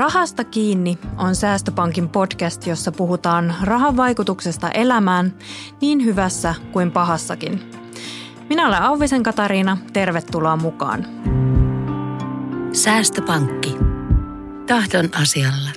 Rahasta 0.00 0.44
kiinni 0.44 0.98
on 1.16 1.34
Säästöpankin 1.34 2.08
podcast, 2.08 2.66
jossa 2.66 2.92
puhutaan 2.92 3.54
rahan 3.62 3.96
vaikutuksesta 3.96 4.70
elämään 4.70 5.34
niin 5.80 6.04
hyvässä 6.04 6.54
kuin 6.72 6.92
pahassakin. 6.92 7.70
Minä 8.48 8.68
olen 8.68 8.82
Auvisen 8.82 9.22
Katariina, 9.22 9.78
tervetuloa 9.92 10.56
mukaan. 10.56 11.06
Säästöpankki. 12.72 13.76
Tahdon 14.66 15.08
asialla. 15.22 15.70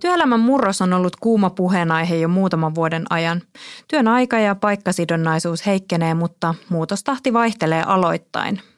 Työelämän 0.00 0.40
murros 0.40 0.82
on 0.82 0.92
ollut 0.92 1.16
kuuma 1.16 1.50
puheenaihe 1.50 2.16
jo 2.16 2.28
muutaman 2.28 2.74
vuoden 2.74 3.04
ajan. 3.10 3.42
Työn 3.88 4.08
aika 4.08 4.38
ja 4.38 4.54
paikkasidonnaisuus 4.54 5.66
heikkenee, 5.66 6.14
mutta 6.14 6.54
muutostahti 6.68 7.32
vaihtelee 7.32 7.82
aloittain– 7.82 8.60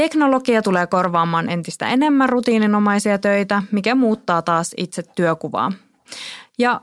Teknologia 0.00 0.62
tulee 0.62 0.86
korvaamaan 0.86 1.50
entistä 1.50 1.88
enemmän 1.88 2.28
rutiininomaisia 2.28 3.18
töitä, 3.18 3.62
mikä 3.72 3.94
muuttaa 3.94 4.42
taas 4.42 4.74
itse 4.76 5.02
työkuvaa. 5.02 5.72
Ja 6.58 6.80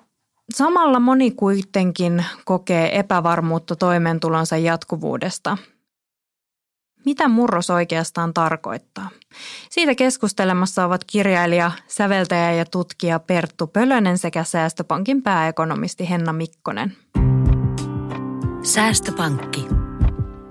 samalla 0.54 1.00
moni 1.00 1.32
kuitenkin 1.32 2.26
kokee 2.46 3.00
epävarmuutta 3.00 3.76
toimeentulonsa 3.76 4.58
jatkuvuudesta. 4.58 5.58
Mitä 7.06 7.28
murros 7.28 7.70
oikeastaan 7.70 8.34
tarkoittaa? 8.34 9.10
Siitä 9.70 9.96
keskustelemassa 9.96 10.86
ovat 10.86 11.04
kirjailija, 11.04 11.72
säveltäjä 11.88 12.52
ja 12.52 12.66
tutkija 12.66 13.20
Perttu 13.20 13.68
Pölönen 13.68 14.18
sekä 14.18 14.44
Säästöpankin 14.44 15.22
pääekonomisti 15.22 16.10
Henna 16.10 16.34
Mikkonen. 16.34 16.98
Säästöpankki. 18.64 19.68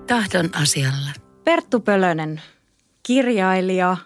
Tahdon 0.07 0.49
asialla. 0.61 1.11
Perttu 1.43 1.79
Pölönen, 1.79 2.41
kirjailija, 3.07 3.97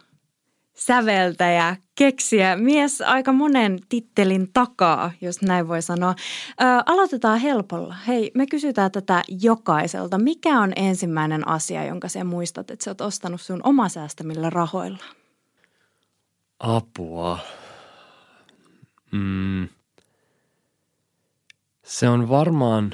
säveltäjä, 0.74 1.76
keksiä, 1.96 2.56
mies 2.56 3.02
aika 3.02 3.32
monen 3.32 3.80
tittelin 3.90 4.50
takaa, 4.54 5.12
jos 5.22 5.42
näin 5.42 5.68
voi 5.68 5.82
sanoa. 5.82 6.16
Ö, 6.62 6.64
aloitetaan 6.86 7.40
helpolla. 7.40 7.96
Hei, 8.08 8.32
me 8.34 8.48
kysytään 8.48 8.92
tätä 8.92 9.24
jokaiselta. 9.42 10.18
Mikä 10.18 10.60
on 10.60 10.74
ensimmäinen 10.76 11.48
asia, 11.48 11.86
jonka 11.86 12.08
sä 12.08 12.24
muistat, 12.24 12.72
että 12.72 12.84
sä 12.84 12.92
oot 12.92 13.02
ostanut 13.02 13.42
sun 13.42 13.60
oma 13.64 13.90
säästämillä 13.90 14.50
rahoilla? 14.50 15.04
Apua. 16.60 17.40
Mm. 19.12 19.70
Se 21.84 22.10
on 22.10 22.30
varmaan 22.30 22.92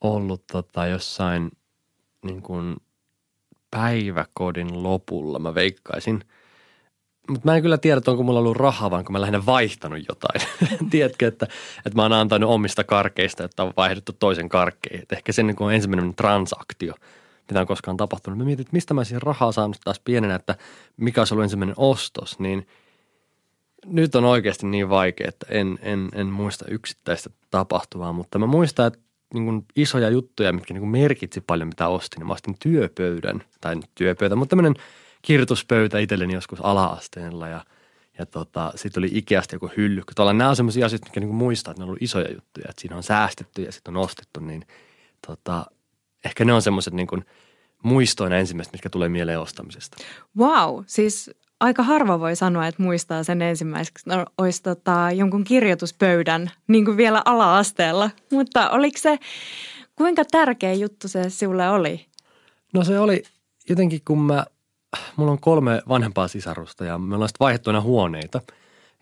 ollut 0.00 0.46
tota 0.52 0.86
jossain 0.86 1.50
niin 2.24 2.42
kuin– 2.42 2.76
päiväkodin 3.70 4.82
lopulla, 4.82 5.38
mä 5.38 5.54
veikkaisin. 5.54 6.24
Mutta 7.28 7.48
mä 7.48 7.56
en 7.56 7.62
kyllä 7.62 7.78
tiedä, 7.78 7.98
että 7.98 8.10
onko 8.10 8.22
mulla 8.22 8.38
ollut 8.38 8.56
rahaa, 8.56 8.90
vaan 8.90 9.04
kun 9.04 9.12
mä 9.12 9.20
lähinnä 9.20 9.46
vaihtanut 9.46 9.98
jotain. 10.08 10.40
Tiedätkö, 10.90 11.26
että, 11.26 11.46
että 11.76 11.96
mä 11.96 12.02
oon 12.02 12.12
antanut 12.12 12.50
omista 12.50 12.84
karkeista, 12.84 13.44
että 13.44 13.62
on 13.62 13.72
vaihdettu 13.76 14.12
toisen 14.12 14.48
karkkeihin. 14.48 15.02
Että 15.02 15.16
ehkä 15.16 15.32
se 15.32 15.42
niin 15.42 15.56
on 15.60 15.74
ensimmäinen 15.74 16.14
transaktio, 16.14 16.94
mitä 17.48 17.60
on 17.60 17.66
koskaan 17.66 17.96
tapahtunut. 17.96 18.38
Mä 18.38 18.44
mietin, 18.44 18.60
että 18.60 18.76
mistä 18.76 18.94
mä 18.94 19.04
siihen 19.04 19.22
rahaa 19.22 19.52
saanut 19.52 19.76
taas 19.84 20.00
pienenä, 20.00 20.34
että 20.34 20.56
mikä 20.96 21.20
olisi 21.20 21.34
ollut 21.34 21.42
ensimmäinen 21.42 21.74
ostos, 21.78 22.38
niin 22.38 22.66
nyt 23.86 24.14
on 24.14 24.24
oikeasti 24.24 24.66
niin 24.66 24.88
vaikea, 24.88 25.28
että 25.28 25.46
en, 25.50 25.78
en, 25.82 26.08
en 26.14 26.26
muista 26.26 26.64
yksittäistä 26.68 27.30
tapahtumaa, 27.50 28.12
mutta 28.12 28.38
mä 28.38 28.46
muistan, 28.46 28.86
että 28.86 28.98
niin 29.34 29.44
kuin 29.44 29.64
isoja 29.76 30.08
juttuja, 30.08 30.52
mitkä 30.52 30.74
niin 30.74 30.80
kuin 30.80 30.90
merkitsi 30.90 31.40
paljon, 31.40 31.68
mitä 31.68 31.88
ostin. 31.88 32.26
Mä 32.26 32.32
ostin 32.32 32.56
työpöydän, 32.60 33.42
tai 33.60 33.76
työpöytä, 33.94 34.36
mutta 34.36 34.50
tämmöinen 34.50 34.74
kirjoituspöytä 35.22 35.98
itselleni 35.98 36.34
joskus 36.34 36.60
ala-asteella 36.62 37.48
ja, 37.48 37.64
ja 38.18 38.26
tota, 38.26 38.72
sitten 38.74 39.00
oli 39.00 39.10
Ikeasta 39.12 39.54
joku 39.54 39.70
hylly. 39.76 40.02
Tuolla 40.16 40.32
nämä 40.32 40.50
on 40.50 40.56
sellaisia 40.56 40.86
asioita, 40.86 41.06
mitkä 41.06 41.20
niin 41.20 41.28
kuin 41.28 41.38
muistaa, 41.38 41.70
että 41.72 41.80
ne 41.80 41.84
on 41.84 41.88
ollut 41.88 42.02
isoja 42.02 42.32
juttuja, 42.34 42.66
että 42.68 42.80
siinä 42.80 42.96
on 42.96 43.02
säästetty 43.02 43.62
ja 43.62 43.72
sitten 43.72 43.96
on 43.96 44.04
ostettu, 44.04 44.40
niin 44.40 44.64
tota, 45.26 45.66
ehkä 46.24 46.44
ne 46.44 46.52
on 46.52 46.62
semmoiset 46.62 46.94
niin 46.94 47.06
kuin 47.06 47.24
muistoina 47.82 48.36
ensimmäiset, 48.36 48.72
mitkä 48.72 48.90
tulee 48.90 49.08
mieleen 49.08 49.40
ostamisesta. 49.40 49.96
Wow, 50.38 50.84
siis 50.86 51.30
aika 51.60 51.82
harva 51.82 52.20
voi 52.20 52.36
sanoa, 52.36 52.66
että 52.66 52.82
muistaa 52.82 53.22
sen 53.22 53.42
ensimmäiseksi, 53.42 54.08
no, 54.08 54.26
olisi 54.38 54.62
tota, 54.62 55.10
jonkun 55.14 55.44
kirjoituspöydän 55.44 56.50
niin 56.68 56.84
kuin 56.84 56.96
vielä 56.96 57.22
ala-asteella. 57.24 58.10
Mutta 58.32 58.70
oliko 58.70 58.98
se, 58.98 59.18
kuinka 59.96 60.24
tärkeä 60.24 60.72
juttu 60.72 61.08
se 61.08 61.30
sinulle 61.30 61.68
oli? 61.68 62.06
No 62.72 62.84
se 62.84 62.98
oli 62.98 63.22
jotenkin, 63.68 64.00
kun 64.04 64.20
mä, 64.20 64.44
mulla 65.16 65.32
on 65.32 65.40
kolme 65.40 65.82
vanhempaa 65.88 66.28
sisarusta 66.28 66.84
ja 66.84 66.98
me 66.98 67.14
ollaan 67.14 67.28
sitten 67.28 67.82
huoneita. 67.82 68.40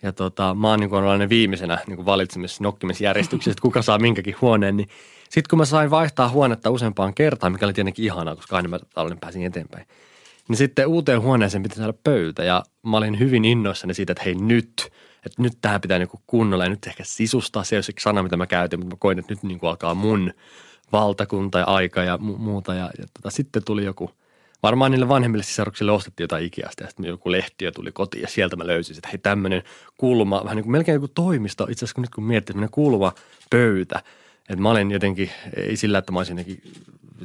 Ja 0.02 0.12
tota, 0.12 0.54
mä 0.54 0.68
oon 0.68 0.80
niin 0.80 1.28
viimeisenä 1.28 1.78
niin 1.86 1.96
kuin 1.96 2.06
valitsemisessa 2.06 2.64
nokkimisjärjestyksessä, 2.64 3.50
että 3.50 3.62
kuka 3.62 3.82
saa 3.82 3.98
minkäkin 3.98 4.36
huoneen. 4.40 4.76
Niin 4.76 4.88
sitten 5.30 5.50
kun 5.50 5.58
mä 5.58 5.64
sain 5.64 5.90
vaihtaa 5.90 6.28
huonetta 6.28 6.70
useampaan 6.70 7.14
kertaan, 7.14 7.52
mikä 7.52 7.66
oli 7.66 7.72
tietenkin 7.72 8.04
ihanaa, 8.04 8.36
koska 8.36 8.56
aina 8.56 8.68
mä 8.68 8.78
pääsin 9.20 9.42
eteenpäin– 9.42 9.86
niin 10.48 10.56
sitten 10.56 10.86
uuteen 10.86 11.20
huoneeseen 11.20 11.62
piti 11.62 11.76
saada 11.76 11.94
pöytä 12.04 12.44
ja 12.44 12.62
mä 12.82 12.96
olin 12.96 13.18
hyvin 13.18 13.44
innoissani 13.44 13.94
siitä, 13.94 14.12
että 14.12 14.24
hei 14.24 14.34
nyt, 14.34 14.92
että 15.26 15.42
nyt 15.42 15.58
tähän 15.60 15.80
pitää 15.80 15.98
niin 15.98 16.08
kunnolla 16.26 16.64
ja 16.64 16.70
nyt 16.70 16.86
ehkä 16.86 17.04
sisustaa. 17.06 17.64
Se 17.64 17.76
ei 17.76 17.82
sana, 18.00 18.22
mitä 18.22 18.36
mä 18.36 18.46
käytin, 18.46 18.80
mutta 18.80 18.96
mä 18.96 18.98
koin, 18.98 19.18
että 19.18 19.32
nyt 19.32 19.42
niin 19.42 19.58
kuin 19.58 19.70
alkaa 19.70 19.94
mun 19.94 20.32
valtakunta 20.92 21.58
ja 21.58 21.64
aika 21.64 22.02
ja 22.02 22.16
mu- 22.16 22.38
muuta. 22.38 22.74
Ja, 22.74 22.90
ja 22.98 23.04
tota, 23.14 23.30
sitten 23.30 23.64
tuli 23.64 23.84
joku, 23.84 24.10
varmaan 24.62 24.90
niille 24.90 25.08
vanhemmille 25.08 25.44
sisaruksille 25.44 25.92
ostettiin 25.92 26.24
jotain 26.24 26.44
Ikeasta 26.44 26.82
ja 26.82 26.88
sitten 26.88 27.06
joku 27.06 27.32
lehtiö 27.32 27.70
tuli 27.72 27.92
kotiin 27.92 28.22
ja 28.22 28.28
sieltä 28.28 28.56
mä 28.56 28.66
löysin, 28.66 28.96
että 28.96 29.08
hei 29.08 29.18
tämmöinen 29.18 29.62
kulma, 29.96 30.44
vähän 30.44 30.56
niin 30.56 30.64
kuin 30.64 30.72
melkein 30.72 30.94
joku 30.94 31.08
toimisto. 31.08 31.64
Itse 31.64 31.84
asiassa 31.84 31.94
kun 31.94 32.02
nyt 32.02 32.14
kun 32.14 32.24
miettii, 32.24 32.56
että 32.56 32.68
kulma 32.70 33.12
pöytä, 33.50 34.02
että 34.40 34.62
mä 34.62 34.70
olin 34.70 34.90
jotenkin, 34.90 35.30
ei 35.56 35.76
sillä, 35.76 35.98
että 35.98 36.12
mä 36.12 36.18
olisin 36.18 36.38
jotenkin 36.38 36.72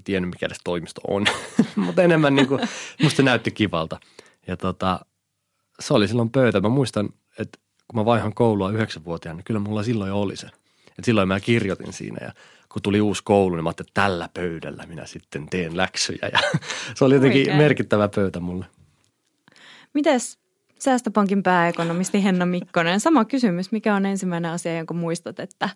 tiennyt, 0.04 0.32
mikä 0.32 0.46
edes 0.46 0.58
toimisto 0.64 1.02
on, 1.08 1.26
mutta 1.76 2.02
enemmän 2.02 2.36
niin 2.36 2.48
kuin, 2.48 2.62
musta 3.04 3.18
se 3.18 3.24
näytti 3.24 3.52
kivalta. 3.52 4.00
Ja 4.48 4.58
tota, 4.58 5.00
se 5.80 5.94
oli 5.94 6.08
silloin 6.08 6.30
pöytä. 6.30 6.62
Mä 6.62 6.70
muistan, 6.70 7.10
että 7.40 7.60
kun 7.88 8.00
mä 8.00 8.06
vaihan 8.06 8.34
koulua 8.34 8.72
yhdeksänvuotiaana, 8.72 9.38
niin 9.38 9.46
kyllä 9.46 9.60
mulla 9.60 9.84
silloin 9.84 10.10
jo 10.10 10.22
oli 10.22 10.36
se. 10.36 10.48
Et 11.00 11.06
silloin 11.06 11.28
mä 11.28 11.40
kirjoitin 11.40 11.94
siinä 11.94 12.26
ja 12.26 12.34
kun 12.70 12.82
tuli 12.82 13.02
uusi 13.02 13.24
koulu, 13.24 13.56
niin 13.56 13.64
mä 13.64 13.70
ajattelin, 13.70 13.90
että 13.90 14.02
tällä 14.02 14.30
pöydällä 14.34 14.86
minä 14.88 15.06
sitten 15.06 15.48
teen 15.50 15.78
läksyjä. 15.78 16.30
Ja 16.32 16.40
se 16.96 17.06
oli 17.06 17.16
jotenkin 17.16 17.42
Oikein. 17.42 17.58
merkittävä 17.58 18.08
pöytä 18.08 18.40
mulle. 18.40 18.66
Mites 19.94 20.42
Säästöpankin 20.82 21.44
pääekonomisti 21.44 22.24
Henna 22.24 22.46
Mikkonen. 22.46 23.00
Sama 23.00 23.26
kysymys, 23.26 23.72
mikä 23.72 23.96
on 23.96 24.06
ensimmäinen 24.06 24.52
asia, 24.52 24.78
jonka 24.78 24.94
muistat, 24.94 25.40
että 25.40 25.70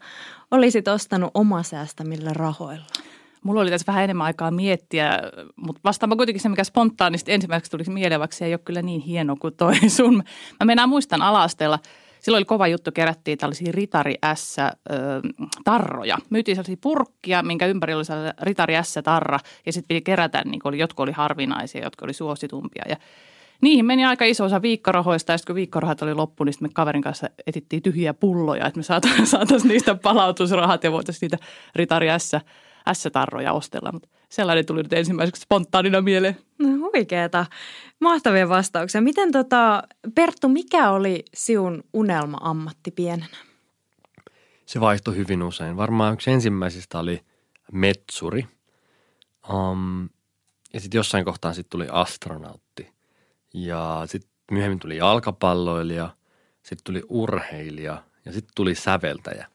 olisit 0.51 0.87
ostanut 0.87 1.31
oma 1.33 1.63
säästämillä 1.63 2.33
rahoilla? 2.33 2.85
Mulla 3.45 3.61
oli 3.61 3.69
tässä 3.69 3.87
vähän 3.87 4.03
enemmän 4.03 4.25
aikaa 4.25 4.51
miettiä, 4.51 5.19
mutta 5.55 5.81
vastaanpa 5.83 6.15
kuitenkin 6.15 6.41
se, 6.41 6.49
mikä 6.49 6.63
spontaanisti 6.63 7.33
ensimmäiseksi 7.33 7.71
tuli 7.71 7.83
mieleväksi, 7.87 8.45
ei 8.45 8.53
ole 8.53 8.59
kyllä 8.65 8.81
niin 8.81 9.01
hieno 9.01 9.35
kuin 9.35 9.53
toi 9.57 9.89
sun. 9.89 10.23
Mä 10.59 10.65
mennään 10.65 10.89
muistan 10.89 11.21
alasteella, 11.21 11.79
silloin 12.19 12.39
oli 12.39 12.45
kova 12.45 12.67
juttu, 12.67 12.91
kerättiin 12.91 13.37
tällaisia 13.37 13.71
Ritari 13.71 14.15
S-tarroja. 14.35 16.17
Myytiin 16.29 16.55
sellaisia 16.55 16.77
purkkia, 16.81 17.43
minkä 17.43 17.67
ympärillä 17.67 17.99
oli 17.99 18.31
Ritari 18.41 18.73
S-tarra 18.83 19.39
ja 19.65 19.73
sitten 19.73 19.87
piti 19.87 20.01
kerätä, 20.01 20.41
niin 20.45 20.61
oli, 20.63 20.79
jotkut 20.79 21.03
oli 21.03 21.11
harvinaisia, 21.11 21.83
jotka 21.83 22.05
oli 22.05 22.13
suositumpia. 22.13 22.83
Ja 22.89 22.95
Niihin 23.61 23.85
meni 23.85 24.05
aika 24.05 24.25
iso 24.25 24.45
osa 24.45 24.61
viikkorahoista. 24.61 25.31
Ja 25.31 25.37
sitten 25.37 25.53
kun 25.53 25.55
viikkorahat 25.55 26.01
oli 26.01 26.13
loppu, 26.13 26.43
niin 26.43 26.53
me 26.59 26.69
kaverin 26.73 27.01
kanssa 27.01 27.29
etittiin 27.47 27.81
tyhjiä 27.81 28.13
pulloja, 28.13 28.67
että 28.67 28.79
me 28.79 28.83
saataisiin 29.25 29.67
niistä 29.67 29.95
palautusrahat 29.95 30.83
ja 30.83 30.91
voitaisiin 30.91 31.29
niitä 31.31 31.45
Ritari 31.75 32.07
S 32.17 32.31
S-tarroja 32.93 33.53
ostella, 33.53 33.91
mutta 33.91 34.09
sellainen 34.29 34.65
tuli 34.65 34.83
nyt 34.83 34.93
ensimmäiseksi 34.93 35.41
spontaanina 35.41 36.01
mieleen. 36.01 36.37
No 36.59 36.67
huikeeta. 36.67 37.45
Mahtavia 37.99 38.49
vastauksia. 38.49 39.01
Miten 39.01 39.31
tota, 39.31 39.83
Perttu, 40.15 40.49
mikä 40.49 40.89
oli 40.89 41.25
sinun 41.33 41.83
unelma-ammatti 41.93 42.91
pienenä? 42.91 43.37
Se 44.65 44.79
vaihtoi 44.79 45.15
hyvin 45.15 45.43
usein. 45.43 45.77
Varmaan 45.77 46.13
yksi 46.13 46.31
ensimmäisistä 46.31 46.99
oli 46.99 47.21
metsuri. 47.71 48.47
Um, 49.49 50.09
ja 50.73 50.79
sitten 50.79 50.99
jossain 50.99 51.25
kohtaa 51.25 51.53
sitten 51.53 51.69
tuli 51.69 51.87
astronautti. 51.91 52.93
Ja 53.53 54.01
sitten 54.05 54.31
myöhemmin 54.51 54.79
tuli 54.79 54.97
jalkapalloilija, 54.97 56.09
sitten 56.63 56.83
tuli 56.83 57.01
urheilija 57.09 58.03
ja 58.25 58.31
sitten 58.31 58.51
tuli 58.55 58.75
säveltäjä. 58.75 59.47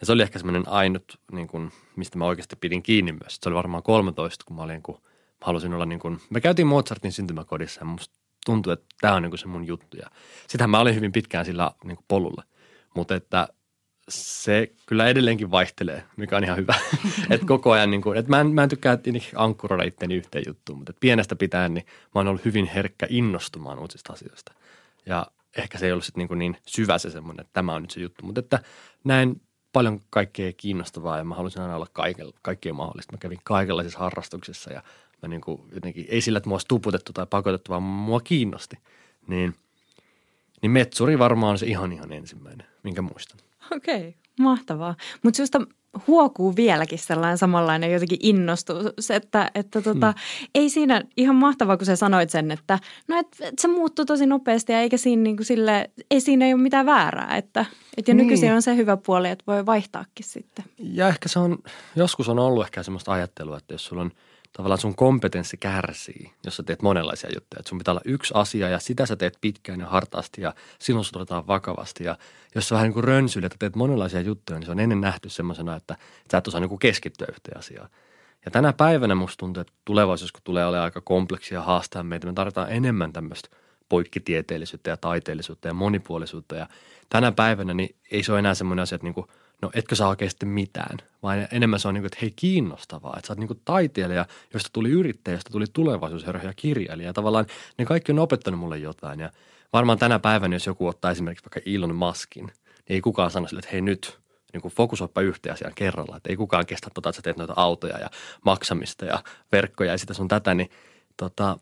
Ja 0.00 0.06
se 0.06 0.12
oli 0.12 0.22
ehkä 0.22 0.38
semmoinen 0.38 0.68
ainut, 0.68 1.20
niin 1.32 1.48
kuin, 1.48 1.72
mistä 1.96 2.18
mä 2.18 2.26
oikeasti 2.26 2.56
pidin 2.56 2.82
kiinni 2.82 3.12
myös. 3.12 3.38
Se 3.42 3.48
oli 3.48 3.56
varmaan 3.56 3.82
13, 3.82 4.44
kun 4.44 4.56
mä 4.56 4.62
olin, 4.62 4.82
kun 4.82 4.94
mä 5.04 5.44
halusin 5.44 5.74
olla 5.74 5.86
niin 5.86 6.00
kuin, 6.00 6.20
me 6.30 6.40
käytiin 6.40 6.66
Mozartin 6.66 7.12
syntymäkodissa 7.12 7.80
ja 7.80 7.84
musta 7.84 8.20
tuntui, 8.46 8.72
että 8.72 8.86
tämä 9.00 9.14
on 9.14 9.22
niin 9.22 9.30
kuin 9.30 9.38
se 9.38 9.46
mun 9.46 9.66
juttu. 9.66 9.96
Ja 9.96 10.10
sitähän 10.48 10.70
mä 10.70 10.80
olin 10.80 10.94
hyvin 10.94 11.12
pitkään 11.12 11.44
sillä 11.44 11.70
niin 11.84 11.96
kuin 11.96 12.04
polulla. 12.08 12.42
Mutta 12.94 13.14
että 13.14 13.48
se 14.08 14.72
kyllä 14.86 15.08
edelleenkin 15.08 15.50
vaihtelee, 15.50 16.04
mikä 16.16 16.36
on 16.36 16.44
ihan 16.44 16.56
hyvä. 16.56 16.74
että 17.30 17.46
koko 17.46 17.72
ajan, 17.72 17.90
niin 17.90 18.02
kuin, 18.02 18.18
että 18.18 18.30
mä 18.30 18.40
en, 18.40 18.46
mä 18.46 18.62
en 18.62 18.68
tykkää 18.68 18.98
ankkuroida 19.36 19.84
itteni 19.84 20.14
yhteen 20.14 20.44
juttuun, 20.46 20.78
mutta 20.78 20.90
että 20.90 21.00
pienestä 21.00 21.36
pitäen 21.36 21.74
niin 21.74 21.86
mä 21.86 22.12
oon 22.14 22.28
ollut 22.28 22.44
hyvin 22.44 22.66
herkkä 22.66 23.06
innostumaan 23.10 23.78
uusista 23.78 24.12
asioista. 24.12 24.52
Ja 25.06 25.26
ehkä 25.56 25.78
se 25.78 25.86
ei 25.86 25.92
ollut 25.92 26.04
sit 26.04 26.16
niin, 26.16 26.38
niin 26.38 26.56
syvä 26.66 26.98
se 26.98 27.10
semmoinen, 27.10 27.40
että 27.40 27.52
tämä 27.52 27.74
on 27.74 27.82
nyt 27.82 27.90
se 27.90 28.00
juttu. 28.00 28.26
Mutta 28.26 28.38
että 28.38 28.58
näin 29.04 29.40
paljon 29.72 30.00
kaikkea 30.10 30.52
kiinnostavaa 30.52 31.18
ja 31.18 31.24
mä 31.24 31.34
halusin 31.34 31.62
aina 31.62 31.76
olla 31.76 31.86
kaiken, 31.92 32.26
kaikkien 32.42 32.76
mahdollista. 32.76 33.12
Mä 33.12 33.18
kävin 33.18 33.38
kaikenlaisissa 33.44 33.98
harrastuksissa 33.98 34.72
ja 34.72 34.82
mä 35.22 35.28
niin 35.28 35.40
kuin 35.40 35.62
jotenkin, 35.74 36.06
ei 36.08 36.20
sillä, 36.20 36.36
että 36.36 36.48
mua 36.48 36.54
olisi 36.54 36.68
tuputettu 36.68 37.12
tai 37.12 37.26
pakotettu, 37.30 37.70
vaan 37.70 37.82
mua 37.82 38.20
kiinnosti. 38.20 38.78
Niin, 39.26 39.54
niin 40.62 40.70
metsuri 40.70 41.18
varmaan 41.18 41.50
on 41.50 41.58
se 41.58 41.66
ihan 41.66 41.92
ihan 41.92 42.12
ensimmäinen, 42.12 42.66
minkä 42.82 43.02
muistan. 43.02 43.38
Okei, 43.72 44.08
okay, 44.08 44.12
mahtavaa. 44.40 44.96
Mutta 45.22 45.36
huokuu 46.06 46.56
vieläkin 46.56 46.98
sellainen 46.98 47.38
samanlainen 47.38 47.92
jotenkin 47.92 48.18
innostus, 48.22 49.10
että, 49.10 49.50
että 49.54 49.82
tota, 49.82 50.06
hmm. 50.12 50.48
ei 50.54 50.70
siinä 50.70 51.02
ihan 51.16 51.36
mahtavaa, 51.36 51.76
kun 51.76 51.86
sä 51.86 51.96
sanoit 51.96 52.30
sen, 52.30 52.50
että 52.50 52.78
no 53.08 53.18
et, 53.18 53.26
et 53.40 53.58
se 53.58 53.68
muuttuu 53.68 54.04
tosi 54.04 54.26
nopeasti 54.26 54.72
ja 54.72 54.80
eikä 54.80 54.96
siinä 54.96 55.22
niin 55.22 55.36
kuin 55.36 55.46
sille, 55.46 55.90
ei 56.10 56.20
siinä 56.20 56.46
ei 56.46 56.54
ole 56.54 56.62
mitään 56.62 56.86
väärää, 56.86 57.36
että 57.36 57.64
et 57.96 58.08
ja 58.08 58.14
niin. 58.14 58.24
nykyisin 58.24 58.52
on 58.52 58.62
se 58.62 58.76
hyvä 58.76 58.96
puoli, 58.96 59.28
että 59.28 59.44
voi 59.46 59.66
vaihtaakin 59.66 60.26
sitten. 60.26 60.64
Ja 60.78 61.08
ehkä 61.08 61.28
se 61.28 61.38
on, 61.38 61.58
joskus 61.96 62.28
on 62.28 62.38
ollut 62.38 62.64
ehkä 62.64 62.82
semmoista 62.82 63.12
ajattelua, 63.12 63.56
että 63.56 63.74
jos 63.74 63.84
sulla 63.84 64.02
on– 64.02 64.10
tavallaan 64.52 64.80
sun 64.80 64.94
kompetenssi 64.94 65.56
kärsii, 65.56 66.32
jos 66.44 66.56
sä 66.56 66.62
teet 66.62 66.82
monenlaisia 66.82 67.30
juttuja. 67.34 67.60
Et 67.60 67.66
sun 67.66 67.78
pitää 67.78 67.92
olla 67.92 68.00
yksi 68.04 68.34
asia 68.36 68.68
ja 68.68 68.78
sitä 68.78 69.06
sä 69.06 69.16
teet 69.16 69.38
pitkään 69.40 69.80
ja 69.80 69.86
hartaasti 69.86 70.42
ja 70.42 70.54
silloin 70.78 71.04
sut 71.04 71.16
otetaan 71.16 71.46
vakavasti. 71.46 72.04
Ja 72.04 72.18
jos 72.54 72.68
sä 72.68 72.74
vähän 72.74 72.86
niin 72.86 72.94
kuin 72.94 73.04
rönsyilet, 73.04 73.52
että 73.52 73.58
teet 73.58 73.76
monenlaisia 73.76 74.20
juttuja, 74.20 74.58
niin 74.58 74.66
se 74.66 74.72
on 74.72 74.80
ennen 74.80 75.00
nähty 75.00 75.28
semmoisena, 75.28 75.76
että 75.76 75.96
sä 76.32 76.38
et 76.38 76.48
osaa 76.48 76.60
niin 76.60 76.68
kuin 76.68 76.78
keskittyä 76.78 77.26
yhteen 77.30 77.58
asiaan. 77.58 77.88
Ja 78.44 78.50
tänä 78.50 78.72
päivänä 78.72 79.14
musta 79.14 79.40
tuntuu, 79.40 79.60
että 79.60 79.72
tulevaisuus, 79.84 80.32
kun 80.32 80.40
tulee 80.44 80.66
olemaan 80.66 80.84
aika 80.84 81.00
kompleksia 81.00 81.62
haastaa 81.62 82.02
meitä, 82.02 82.26
me 82.26 82.32
tarvitaan 82.32 82.72
enemmän 82.72 83.12
tämmöistä 83.12 83.48
poikkitieteellisyyttä 83.88 84.90
ja 84.90 84.96
taiteellisuutta 84.96 85.68
ja 85.68 85.74
monipuolisuutta. 85.74 86.56
Ja 86.56 86.66
tänä 87.08 87.32
päivänä 87.32 87.74
niin 87.74 87.96
ei 88.10 88.22
se 88.22 88.32
ole 88.32 88.38
enää 88.38 88.54
semmoinen 88.54 88.82
asia, 88.82 88.96
että 88.96 89.06
niin 89.06 89.14
kuin– 89.14 89.26
no 89.62 89.70
etkö 89.74 89.94
saa 89.94 90.08
oikeasti 90.08 90.46
mitään, 90.46 90.98
vaan 91.22 91.48
enemmän 91.52 91.80
se 91.80 91.88
on 91.88 91.94
niin 91.94 92.02
kuin, 92.02 92.06
että 92.06 92.18
hei 92.20 92.30
kiinnostavaa, 92.36 93.14
että 93.16 93.26
sä 93.26 93.32
oot 93.32 93.38
niin 93.38 93.48
kuin 93.48 93.60
taiteilija, 93.64 94.26
josta 94.54 94.70
tuli 94.72 94.90
yrittäjä, 94.90 95.34
josta 95.34 95.50
tuli 95.50 95.64
tulevaisuusherra 95.72 96.42
ja 96.42 96.52
kirjailija. 96.56 97.08
Ja 97.08 97.12
tavallaan 97.12 97.46
ne 97.78 97.84
kaikki 97.84 98.12
on 98.12 98.18
opettanut 98.18 98.60
mulle 98.60 98.78
jotain 98.78 99.20
ja 99.20 99.30
varmaan 99.72 99.98
tänä 99.98 100.18
päivänä, 100.18 100.54
jos 100.54 100.66
joku 100.66 100.86
ottaa 100.86 101.10
esimerkiksi 101.10 101.44
vaikka 101.44 101.70
Elon 101.70 101.94
Muskin, 101.94 102.46
niin 102.46 102.54
ei 102.86 103.00
kukaan 103.00 103.30
sano 103.30 103.48
sille, 103.48 103.58
että 103.58 103.70
hei 103.72 103.80
nyt, 103.80 104.18
niin 104.52 104.60
kuin 104.60 104.74
fokusoipa 104.74 105.20
yhteen 105.20 105.52
asiaan 105.52 105.74
kerralla. 105.74 106.16
Että 106.16 106.30
ei 106.30 106.36
kukaan 106.36 106.66
kestä 106.66 106.90
tota, 106.94 107.08
että 107.08 107.16
sä 107.16 107.22
teet 107.22 107.36
noita 107.36 107.54
autoja 107.56 107.98
ja 107.98 108.10
maksamista 108.44 109.04
ja 109.04 109.22
verkkoja 109.52 109.92
ja 109.92 109.98
sitä 109.98 110.14
sun 110.14 110.28
tätä, 110.28 110.54
niin 110.54 110.70
tota, 111.16 111.58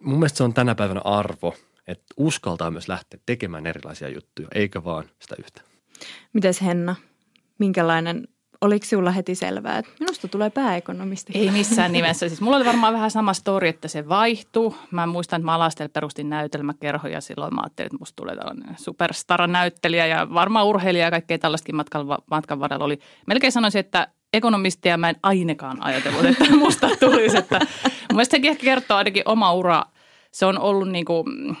mun 0.00 0.18
mielestä 0.18 0.36
se 0.36 0.44
on 0.44 0.54
tänä 0.54 0.74
päivänä 0.74 1.00
arvo, 1.04 1.54
että 1.86 2.04
uskaltaa 2.16 2.70
myös 2.70 2.88
lähteä 2.88 3.20
tekemään 3.26 3.66
erilaisia 3.66 4.08
juttuja, 4.08 4.48
eikä 4.54 4.84
vaan 4.84 5.04
sitä 5.18 5.34
yhtä. 5.38 5.60
Mites 6.32 6.62
Henna? 6.62 6.96
Minkälainen 7.58 8.28
Oliko 8.60 8.86
sinulla 8.86 9.10
heti 9.10 9.34
selvää, 9.34 9.78
että 9.78 9.92
minusta 10.00 10.28
tulee 10.28 10.50
pääekonomisti? 10.50 11.32
Ei 11.34 11.50
missään 11.50 11.92
nimessä. 11.92 12.28
Siis 12.28 12.40
mulla 12.40 12.56
oli 12.56 12.64
varmaan 12.64 12.92
vähän 12.92 13.10
sama 13.10 13.34
story, 13.34 13.68
että 13.68 13.88
se 13.88 14.08
vaihtui. 14.08 14.74
Mä 14.90 15.06
muistan, 15.06 15.40
että 15.40 15.44
mä 15.44 15.54
alastel 15.54 15.88
perustin 15.88 16.30
näytelmäkerho 16.30 17.08
ja 17.08 17.20
silloin 17.20 17.54
mä 17.54 17.60
ajattelin, 17.60 17.86
että 17.86 17.98
musta 17.98 18.16
tulee 18.16 18.36
tällainen 18.36 18.74
superstara 18.78 19.46
näyttelijä 19.46 20.06
ja 20.06 20.34
varmaan 20.34 20.66
urheilija 20.66 21.04
ja 21.04 21.10
kaikkea 21.10 21.38
tällaistakin 21.38 21.76
matkan, 21.76 22.06
matkan 22.30 22.60
varrella 22.60 22.84
oli. 22.84 22.98
Melkein 23.26 23.52
sanoisin, 23.52 23.78
että 23.78 24.08
ekonomistia 24.32 24.96
mä 24.96 25.08
en 25.08 25.16
ainakaan 25.22 25.82
ajatellut, 25.82 26.24
että 26.24 26.56
musta 26.56 26.88
tulisi. 27.00 27.36
Että 27.36 27.58
mun 27.58 27.68
mielestä 28.12 28.36
sekin 28.36 28.50
ehkä 28.50 28.64
kertoo 28.64 28.96
ainakin 28.96 29.22
oma 29.26 29.52
ura. 29.52 29.82
Se 30.30 30.46
on 30.46 30.58
ollut 30.58 30.88
niin 30.88 31.04
kuin, 31.04 31.56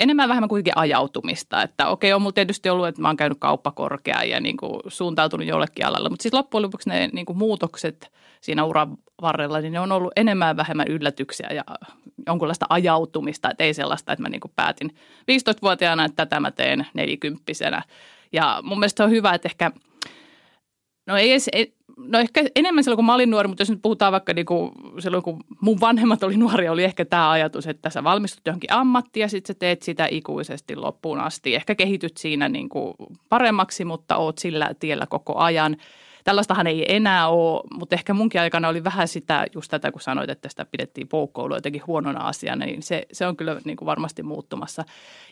enemmän 0.00 0.28
vähemmän 0.28 0.48
kuitenkin 0.48 0.78
ajautumista. 0.78 1.62
Että 1.62 1.88
okei, 1.88 2.12
on 2.12 2.22
mulla 2.22 2.32
tietysti 2.32 2.70
ollut, 2.70 2.86
että 2.86 3.02
mä 3.02 3.08
oon 3.08 3.16
käynyt 3.16 3.38
kauppakorkeaa 3.40 4.24
ja 4.24 4.40
niin 4.40 4.56
kuin 4.56 4.80
suuntautunut 4.88 5.46
jollekin 5.46 5.86
alalle. 5.86 6.08
Mutta 6.08 6.22
sitten 6.22 6.38
loppujen 6.38 6.62
lopuksi 6.62 6.88
ne 6.88 7.10
niin 7.12 7.26
kuin 7.26 7.38
muutokset 7.38 8.12
siinä 8.40 8.64
uran 8.64 8.96
varrella, 9.22 9.60
niin 9.60 9.72
ne 9.72 9.80
on 9.80 9.92
ollut 9.92 10.12
enemmän 10.16 10.56
vähemmän 10.56 10.88
yllätyksiä 10.88 11.48
ja 11.50 11.64
jonkunlaista 12.26 12.66
ajautumista. 12.68 13.50
Että 13.50 13.64
ei 13.64 13.74
sellaista, 13.74 14.12
että 14.12 14.22
mä 14.22 14.28
niin 14.28 14.40
kuin 14.40 14.52
päätin 14.56 14.90
15-vuotiaana, 15.20 16.04
että 16.04 16.26
tätä 16.26 16.40
mä 16.40 16.50
teen 16.50 16.86
nelikymppisenä. 16.94 17.82
Ja 18.32 18.60
mun 18.62 18.78
mielestä 18.78 19.04
on 19.04 19.10
hyvä, 19.10 19.34
että 19.34 19.48
ehkä, 19.48 19.70
no 21.06 21.16
ei 21.16 21.30
edes, 21.30 21.50
no 22.08 22.18
ehkä 22.18 22.44
enemmän 22.56 22.84
silloin, 22.84 22.96
kun 22.96 23.04
mä 23.04 23.14
olin 23.14 23.30
nuori, 23.30 23.48
mutta 23.48 23.60
jos 23.60 23.70
nyt 23.70 23.82
puhutaan 23.82 24.12
vaikka 24.12 24.32
niin 24.34 24.46
kuin 24.46 24.72
silloin, 24.98 25.22
kun 25.22 25.44
mun 25.60 25.80
vanhemmat 25.80 26.22
oli 26.22 26.36
nuoria, 26.36 26.72
oli 26.72 26.84
ehkä 26.84 27.04
tämä 27.04 27.30
ajatus, 27.30 27.66
että 27.66 27.90
sä 27.90 28.04
valmistut 28.04 28.46
johonkin 28.46 28.72
ammattiin 28.72 29.22
ja 29.22 29.28
sitten 29.28 29.54
sä 29.54 29.58
teet 29.58 29.82
sitä 29.82 30.08
ikuisesti 30.10 30.76
loppuun 30.76 31.20
asti. 31.20 31.54
Ehkä 31.54 31.74
kehityt 31.74 32.16
siinä 32.16 32.48
niin 32.48 32.68
kuin 32.68 32.94
paremmaksi, 33.28 33.84
mutta 33.84 34.16
oot 34.16 34.38
sillä 34.38 34.70
tiellä 34.80 35.06
koko 35.06 35.38
ajan. 35.38 35.76
Tällaistahan 36.24 36.66
ei 36.66 36.94
enää 36.94 37.28
ole, 37.28 37.62
mutta 37.78 37.96
ehkä 37.96 38.14
munkin 38.14 38.40
aikana 38.40 38.68
oli 38.68 38.84
vähän 38.84 39.08
sitä, 39.08 39.46
just 39.54 39.70
tätä 39.70 39.92
kun 39.92 40.00
sanoit, 40.00 40.30
että 40.30 40.48
sitä 40.48 40.64
pidettiin 40.64 41.08
poukkoilua 41.08 41.56
jotenkin 41.56 41.86
huonona 41.86 42.20
asiana, 42.20 42.66
niin 42.66 42.82
se, 42.82 43.06
se 43.12 43.26
on 43.26 43.36
kyllä 43.36 43.60
niin 43.64 43.76
kuin 43.76 43.86
varmasti 43.86 44.22
muuttumassa. 44.22 44.84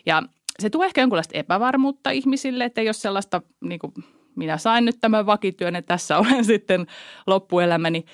Ja 0.05 0.23
se 0.59 0.69
tuo 0.69 0.83
ehkä 0.83 1.01
jonkunlaista 1.01 1.37
epävarmuutta 1.37 2.11
ihmisille, 2.11 2.63
että 2.63 2.81
ei 2.81 2.87
ole 2.87 2.93
sellaista 2.93 3.41
niin 3.61 3.79
kuin 3.79 3.93
minä 4.39 4.57
sain 4.57 4.85
nyt 4.85 4.95
tämän 5.01 5.25
vakityön 5.25 5.75
ja 5.75 5.81
tässä 5.81 6.17
olen 6.19 6.45
sitten 6.45 6.87
loppuelämäni. 7.27 8.05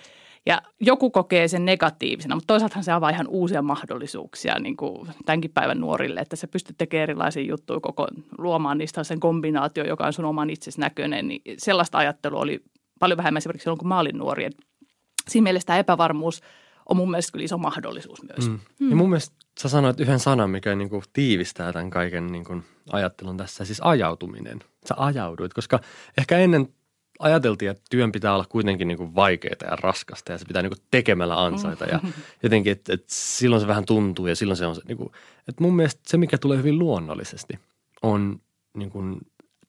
Ja 0.46 0.62
joku 0.82 1.12
kokee 1.12 1.48
sen 1.48 1.66
negatiivisena, 1.66 2.36
mutta 2.36 2.48
toisaalta 2.48 2.82
se 2.82 2.92
avaa 2.92 3.10
ihan 3.10 3.28
uusia 3.28 3.62
mahdollisuuksia 3.62 4.60
niin 4.60 4.78
kuin 4.78 5.08
tämänkin 5.26 5.52
päivän 5.52 5.80
nuorille, 5.80 6.20
että 6.20 6.36
sä 6.36 6.48
pystyt 6.48 6.78
tekemään 6.78 7.04
erilaisia 7.04 7.44
juttuja, 7.44 7.80
koko, 7.80 8.08
luomaan 8.38 8.78
niistä 8.78 9.04
sen 9.04 9.20
kombinaatio, 9.20 9.84
joka 9.84 10.06
on 10.06 10.14
sun 10.14 10.26
oman 10.26 10.50
itsesi 10.50 10.80
näköinen. 10.80 11.28
Niin 11.28 11.42
sellaista 11.58 11.98
ajattelua 11.98 12.42
oli 12.42 12.60
paljon 13.00 13.18
vähemmän 13.18 13.38
esimerkiksi 13.38 13.64
silloin, 13.64 13.80
kun 13.80 13.88
mä 13.88 14.00
olin 14.00 14.18
nuori. 14.18 14.50
Siinä 15.30 15.44
mielessä 15.44 15.68
tämä 15.68 15.80
epävarmuus 15.80 16.42
on 16.86 16.98
mun 16.98 17.12
mielestä 17.12 17.32
kyllä 17.32 17.46
iso 17.46 17.58
mahdollisuus 17.58 18.24
myös. 18.24 18.50
Mm. 18.50 18.60
Mm. 18.80 18.90
Ja 18.90 18.96
mun 18.96 19.10
mielestä 19.10 19.36
sä 19.60 19.70
sanoit 19.70 20.00
yhden 20.00 20.20
sanan, 20.20 20.50
mikä 20.50 20.76
niin 20.76 20.90
kuin 20.90 21.04
tiivistää 21.14 21.74
tämän 21.74 21.90
kaiken 21.90 22.28
niin 22.28 22.44
kuin 22.44 22.64
ajattelun 22.92 23.38
tässä, 23.38 23.66
siis 23.66 23.82
ajautuminen. 23.84 24.60
Sä 24.88 24.96
ajauduit, 24.98 25.54
koska 25.54 25.80
ehkä 26.18 26.38
ennen 26.38 26.70
ajateltiin, 27.20 27.72
että 27.72 27.84
työn 27.90 28.12
pitää 28.12 28.34
olla 28.34 28.46
kuitenkin 28.50 28.88
niin 28.88 28.98
kuin 28.98 29.16
vaikeaa 29.16 29.56
ja 29.62 29.76
raskasta 29.76 30.32
ja 30.32 30.38
se 30.38 30.46
pitää 30.46 30.62
niin 30.62 30.72
kuin 30.72 30.86
tekemällä 30.92 31.44
ansaita 31.44 31.86
ja 31.86 32.00
jotenkin, 32.44 32.72
että, 32.72 32.94
että 32.94 33.08
silloin 33.10 33.62
se 33.62 33.68
vähän 33.68 33.86
tuntuu 33.86 34.28
ja 34.28 34.36
silloin 34.36 34.58
se 34.58 34.66
on 34.66 34.76
se, 34.76 34.82
niin 34.88 34.98
kuin, 34.98 35.10
että 35.48 35.64
mun 35.64 35.76
mielestä 35.76 36.02
se, 36.08 36.18
mikä 36.18 36.38
tulee 36.38 36.58
hyvin 36.58 36.80
luonnollisesti, 36.80 37.60
on 38.02 38.42
niin 38.78 38.92
kuin 38.92 39.18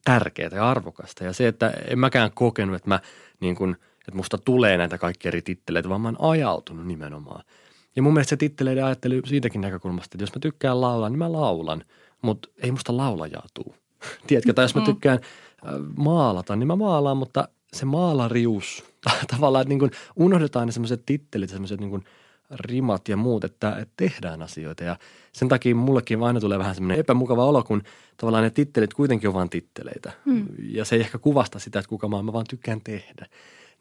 tärkeää 0.05 0.51
ja 0.55 0.71
arvokasta 0.71 1.25
ja 1.25 1.33
se, 1.33 1.49
että 1.49 1.73
en 1.89 1.99
mäkään 1.99 2.31
kokenut, 2.35 2.77
että 2.77 2.89
mä 2.89 3.01
niin 3.41 3.57
kuin, 3.57 3.77
että 4.09 4.17
musta 4.17 4.39
tulee 4.39 4.77
näitä 4.77 4.99
kaikkia 4.99 5.29
eri 5.29 5.43
titteleitä, 5.43 5.89
vaan 5.89 6.01
mä 6.01 6.09
oon 6.09 6.31
ajautunut 6.31 6.87
nimenomaan– 6.87 7.45
ja 7.97 8.03
mun 8.03 8.13
mielestä 8.13 8.31
se 8.31 8.37
titteleiden 8.37 8.85
ajattelu 8.85 9.15
siitäkin 9.25 9.61
näkökulmasta, 9.61 10.11
että 10.15 10.23
jos 10.23 10.35
mä 10.35 10.41
tykkään 10.41 10.81
laulaa, 10.81 11.09
niin 11.09 11.19
mä 11.19 11.33
laulan, 11.33 11.85
mutta 12.23 12.49
ei 12.63 12.71
musta 12.71 12.97
laulajaa 12.97 13.47
tuu. 13.55 13.75
Tiedätkö, 14.27 14.53
tai 14.53 14.65
jos 14.65 14.75
mä 14.75 14.81
mm. 14.81 14.85
tykkään 14.85 15.19
äh, 15.67 15.75
maalata, 15.97 16.57
niin 16.57 16.67
mä 16.67 16.77
maalaan, 16.77 17.17
mutta 17.17 17.49
se 17.73 17.85
maalarius, 17.85 18.85
tavallaan, 19.35 19.63
että 19.63 19.69
niin 19.69 19.79
kuin 19.79 19.91
unohdetaan 20.17 20.67
ne 20.67 20.73
semmoiset 20.73 21.03
tittelit, 21.07 21.51
semmoiset 21.51 21.81
niin 21.81 22.05
rimat 22.51 23.09
ja 23.09 23.17
muut, 23.17 23.45
että, 23.45 23.77
että 23.79 23.95
tehdään 23.97 24.43
asioita. 24.43 24.85
Ja 24.85 24.97
sen 25.33 25.49
takia 25.49 25.75
mullekin 25.75 26.23
aina 26.23 26.41
tulee 26.41 26.59
vähän 26.59 26.75
semmoinen 26.75 26.99
epämukava 27.01 27.45
olo, 27.45 27.63
kun 27.63 27.83
tavallaan 28.17 28.45
ne 28.45 28.51
tittelit 28.51 28.95
kuitenkin 28.95 29.29
on 29.29 29.35
vain 29.35 29.51
titteleitä. 29.51 30.13
Mm. 30.25 30.47
Ja 30.59 30.85
se 30.85 30.97
ei 30.97 31.01
ehkä 31.01 31.19
kuvasta 31.19 31.59
sitä, 31.59 31.79
että 31.79 31.89
kuka 31.89 32.09
mä, 32.09 32.23
mä 32.23 32.33
vaan 32.33 32.47
tykkään 32.51 32.81
tehdä. 32.85 33.27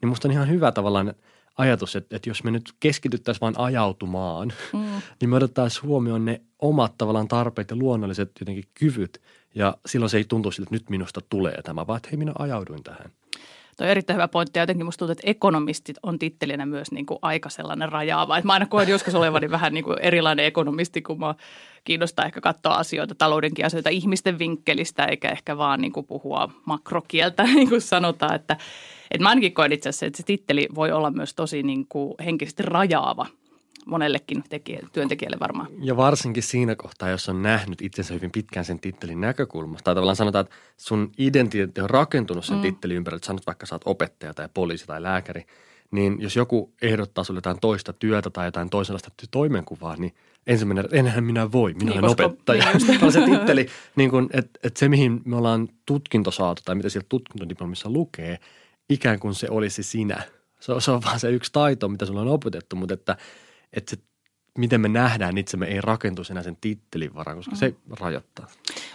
Niin 0.02 0.08
musta 0.08 0.28
on 0.28 0.32
ihan 0.32 0.48
hyvä 0.48 0.72
tavallaan– 0.72 1.14
ajatus, 1.58 1.96
että, 1.96 2.16
että 2.16 2.30
jos 2.30 2.44
me 2.44 2.50
nyt 2.50 2.72
keskityttäisiin 2.80 3.40
vain 3.40 3.58
ajautumaan, 3.58 4.52
mm. 4.72 5.02
niin 5.20 5.30
me 5.30 5.36
otettaisiin 5.36 5.82
huomioon 5.82 6.24
ne 6.24 6.40
omat 6.58 6.94
tavallaan 6.98 7.28
tarpeet 7.28 7.70
ja 7.70 7.76
luonnolliset 7.76 8.30
jotenkin 8.40 8.64
kyvyt. 8.74 9.22
Ja 9.54 9.76
silloin 9.86 10.10
se 10.10 10.16
ei 10.16 10.24
tuntu 10.24 10.50
siltä, 10.50 10.68
että 10.68 10.74
nyt 10.74 10.90
minusta 10.90 11.20
tulee 11.28 11.62
tämä, 11.62 11.86
vaan 11.86 11.96
että 11.96 12.08
hei 12.08 12.16
minä 12.16 12.32
ajauduin 12.38 12.82
tähän. 12.82 13.10
Tuo 13.76 13.86
on 13.86 13.90
erittäin 13.90 14.14
hyvä 14.14 14.28
pointti 14.28 14.58
ja 14.58 14.62
jotenkin 14.62 14.86
musta 14.86 14.98
tuntuu, 14.98 15.12
että 15.12 15.30
ekonomistit 15.30 15.96
on 16.02 16.18
tittelinä 16.18 16.66
myös 16.66 16.92
niin 16.92 17.06
kuin 17.06 17.18
aika 17.22 17.48
sellainen 17.48 17.92
rajaava. 17.92 18.36
Että 18.36 18.46
mä 18.46 18.52
aina 18.52 18.66
koen 18.66 18.88
joskus 18.88 19.14
olevani 19.14 19.50
vähän 19.50 19.74
niin 19.74 19.84
kuin 19.84 19.98
erilainen 19.98 20.46
ekonomisti, 20.46 21.02
kun 21.02 21.18
mä 21.18 21.34
kiinnostaa 21.84 22.24
ehkä 22.24 22.40
katsoa 22.40 22.74
asioita, 22.74 23.14
taloudenkin 23.14 23.66
asioita 23.66 23.90
ihmisten 23.90 24.38
vinkkelistä, 24.38 25.04
eikä 25.04 25.30
ehkä 25.30 25.58
vaan 25.58 25.80
niin 25.80 25.92
kuin 25.92 26.06
puhua 26.06 26.48
makrokieltä, 26.64 27.42
niin 27.54 27.68
kuin 27.68 27.80
sanotaan. 27.80 28.34
Että, 28.34 28.56
että 29.10 29.22
mä 29.22 29.28
ainakin 29.28 29.54
koen 29.54 29.72
itse 29.72 29.88
asiassa, 29.88 30.06
että 30.06 30.16
se 30.16 30.22
titteli 30.22 30.68
voi 30.74 30.92
olla 30.92 31.10
myös 31.10 31.34
tosi 31.34 31.62
niin 31.62 31.86
kuin 31.88 32.14
henkisesti 32.24 32.62
rajaava 32.62 33.26
monellekin 33.86 34.44
tekijä, 34.48 34.80
työntekijälle 34.92 35.36
varmaan. 35.40 35.68
Ja 35.82 35.96
varsinkin 35.96 36.42
siinä 36.42 36.74
kohtaa, 36.76 37.08
jos 37.08 37.28
on 37.28 37.42
nähnyt 37.42 37.82
itsensä 37.82 38.14
hyvin 38.14 38.30
pitkään 38.30 38.64
sen 38.64 38.80
tittelin 38.80 39.20
näkökulmasta. 39.20 39.84
Tai 39.84 39.94
tavallaan 39.94 40.16
sanotaan, 40.16 40.44
että 40.44 40.56
sun 40.76 41.12
identiteetti 41.18 41.80
on 41.80 41.90
rakentunut 41.90 42.44
sen 42.44 42.56
mm. 42.56 42.62
tittelin 42.62 42.96
ympärille. 42.96 43.22
Sanot 43.24 43.46
vaikka 43.46 43.66
sä 43.66 43.74
oot 43.74 43.82
opettaja 43.84 44.34
tai 44.34 44.48
poliisi 44.54 44.86
tai 44.86 45.02
lääkäri. 45.02 45.44
niin 45.90 46.16
jos 46.20 46.36
joku 46.36 46.72
ehdottaa 46.82 47.24
sulle 47.24 47.38
jotain 47.38 47.60
toista 47.60 47.92
työtä 47.92 48.30
tai 48.30 48.46
jotain 48.46 48.70
toisenlaista 48.70 49.10
toimenkuvaa, 49.30 49.96
niin 49.96 50.14
ensimmäinen, 50.46 50.84
enhän 50.92 51.24
minä 51.24 51.52
voi, 51.52 51.74
minä 51.74 51.90
Niin, 51.90 52.04
olen 52.04 52.16
koska- 52.16 52.24
opettaja. 52.26 52.64
niin 52.72 53.12
se 53.12 53.20
titteli, 53.20 53.66
niin 53.96 54.10
kuin, 54.10 54.28
että, 54.32 54.60
että 54.62 54.78
se 54.78 54.88
mihin 54.88 55.20
me 55.24 55.36
ollaan 55.36 55.68
tutkinto 55.86 56.30
saatu 56.30 56.62
tai 56.64 56.74
mitä 56.74 56.88
siellä 56.88 57.06
tutkintodiplomissa 57.08 57.90
lukee, 57.90 58.38
ikään 58.90 59.20
kuin 59.20 59.34
se 59.34 59.46
olisi 59.50 59.82
sinä. 59.82 60.22
Se 60.60 60.72
on, 60.72 60.82
se 60.82 60.90
on 60.90 61.02
vaan 61.02 61.20
se 61.20 61.30
yksi 61.30 61.52
taito, 61.52 61.88
mitä 61.88 62.06
sulla 62.06 62.20
on 62.20 62.28
opetettu, 62.28 62.76
mutta 62.76 62.94
että, 62.94 63.16
että 63.72 63.96
se, 63.96 64.02
miten 64.56 64.80
me 64.80 64.88
nähdään 64.88 65.38
itsemme 65.38 65.66
ei 65.66 65.80
rakentuisi 65.80 66.32
enää 66.32 66.42
sen 66.42 66.56
tittelin 66.60 67.14
varaan, 67.14 67.36
koska 67.36 67.56
se 67.56 67.74
rajoittaa. 68.00 68.46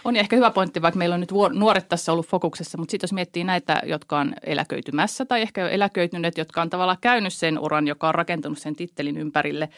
On 0.04 0.16
ehkä 0.16 0.36
hyvä 0.36 0.50
pointti, 0.50 0.82
vaikka 0.82 0.98
meillä 0.98 1.14
on 1.14 1.20
nyt 1.20 1.32
nuoret 1.52 1.88
tässä 1.88 2.12
ollut 2.12 2.26
fokuksessa, 2.26 2.78
mutta 2.78 2.90
sitten 2.90 3.04
jos 3.04 3.12
miettii 3.12 3.44
näitä, 3.44 3.82
jotka 3.86 4.18
on 4.18 4.34
eläköitymässä 4.46 5.24
tai 5.24 5.42
ehkä 5.42 5.60
jo 5.60 5.68
eläköityneet, 5.68 6.38
jotka 6.38 6.62
on 6.62 6.70
tavallaan 6.70 6.98
käynyt 7.00 7.32
sen 7.32 7.58
uran, 7.58 7.88
joka 7.88 8.08
on 8.08 8.14
rakentunut 8.14 8.58
sen 8.58 8.76
tittelin 8.76 9.16
ympärille, 9.16 9.68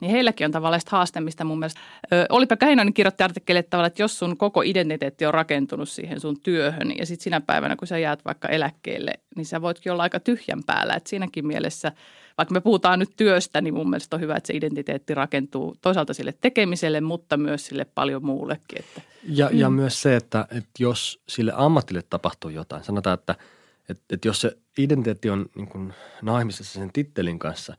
niin 0.00 0.10
heilläkin 0.10 0.44
on 0.44 0.50
tavallaan 0.50 0.80
haaste, 0.88 1.20
mistä 1.20 1.44
mun 1.44 1.58
mielestä 1.58 1.80
ö, 2.12 2.26
Oli-Pekka 2.28 2.66
Heinonen 2.66 2.94
kirjoitti 2.94 3.22
artikkelille 3.22 3.60
että 3.60 3.70
tavallaan, 3.70 3.86
että 3.86 4.02
jos 4.02 4.18
sun 4.18 4.36
koko 4.36 4.62
identiteetti 4.62 5.26
on 5.26 5.34
rakentunut 5.34 5.88
siihen 5.88 6.20
sun 6.20 6.40
työhön 6.40 6.98
ja 6.98 7.06
sitten 7.06 7.24
sinä 7.24 7.40
päivänä, 7.40 7.76
kun 7.76 7.88
sä 7.88 7.98
jäät 7.98 8.24
vaikka 8.24 8.48
eläkkeelle, 8.48 9.12
niin 9.36 9.46
sä 9.46 9.62
voitkin 9.62 9.92
olla 9.92 10.02
aika 10.02 10.20
tyhjän 10.20 10.62
päällä. 10.66 10.94
Et 10.94 11.06
siinäkin 11.06 11.46
mielessä, 11.46 11.92
vaikka 12.38 12.52
me 12.52 12.60
puhutaan 12.60 12.98
nyt 12.98 13.10
työstä, 13.16 13.60
niin 13.60 13.74
mun 13.74 13.90
mielestä 13.90 14.16
on 14.16 14.22
hyvä, 14.22 14.36
että 14.36 14.46
se 14.46 14.56
identiteetti 14.56 15.14
rakentuu 15.14 15.76
toisaalta 15.80 16.14
sille 16.14 16.34
tekemiselle, 16.40 17.00
mutta 17.00 17.36
myös 17.36 17.66
sille 17.66 17.84
paljon 17.84 18.24
muullekin. 18.24 18.78
Että 18.78 19.02
Ja, 19.28 19.48
mm. 19.52 19.58
ja 19.58 19.70
myös 19.70 20.02
se, 20.02 20.16
että, 20.16 20.46
että 20.50 20.70
jos 20.78 21.22
sille 21.28 21.52
ammatille 21.56 22.02
tapahtuu 22.02 22.50
jotain, 22.50 22.84
sanotaan, 22.84 23.14
että, 23.14 23.34
että, 23.88 24.04
että 24.10 24.28
jos 24.28 24.40
se 24.40 24.56
identiteetti 24.78 25.30
on 25.30 25.46
niin 25.54 25.68
kuin 25.68 25.94
naimisessa 26.22 26.80
sen 26.80 26.92
tittelin 26.92 27.38
kanssa, 27.38 27.76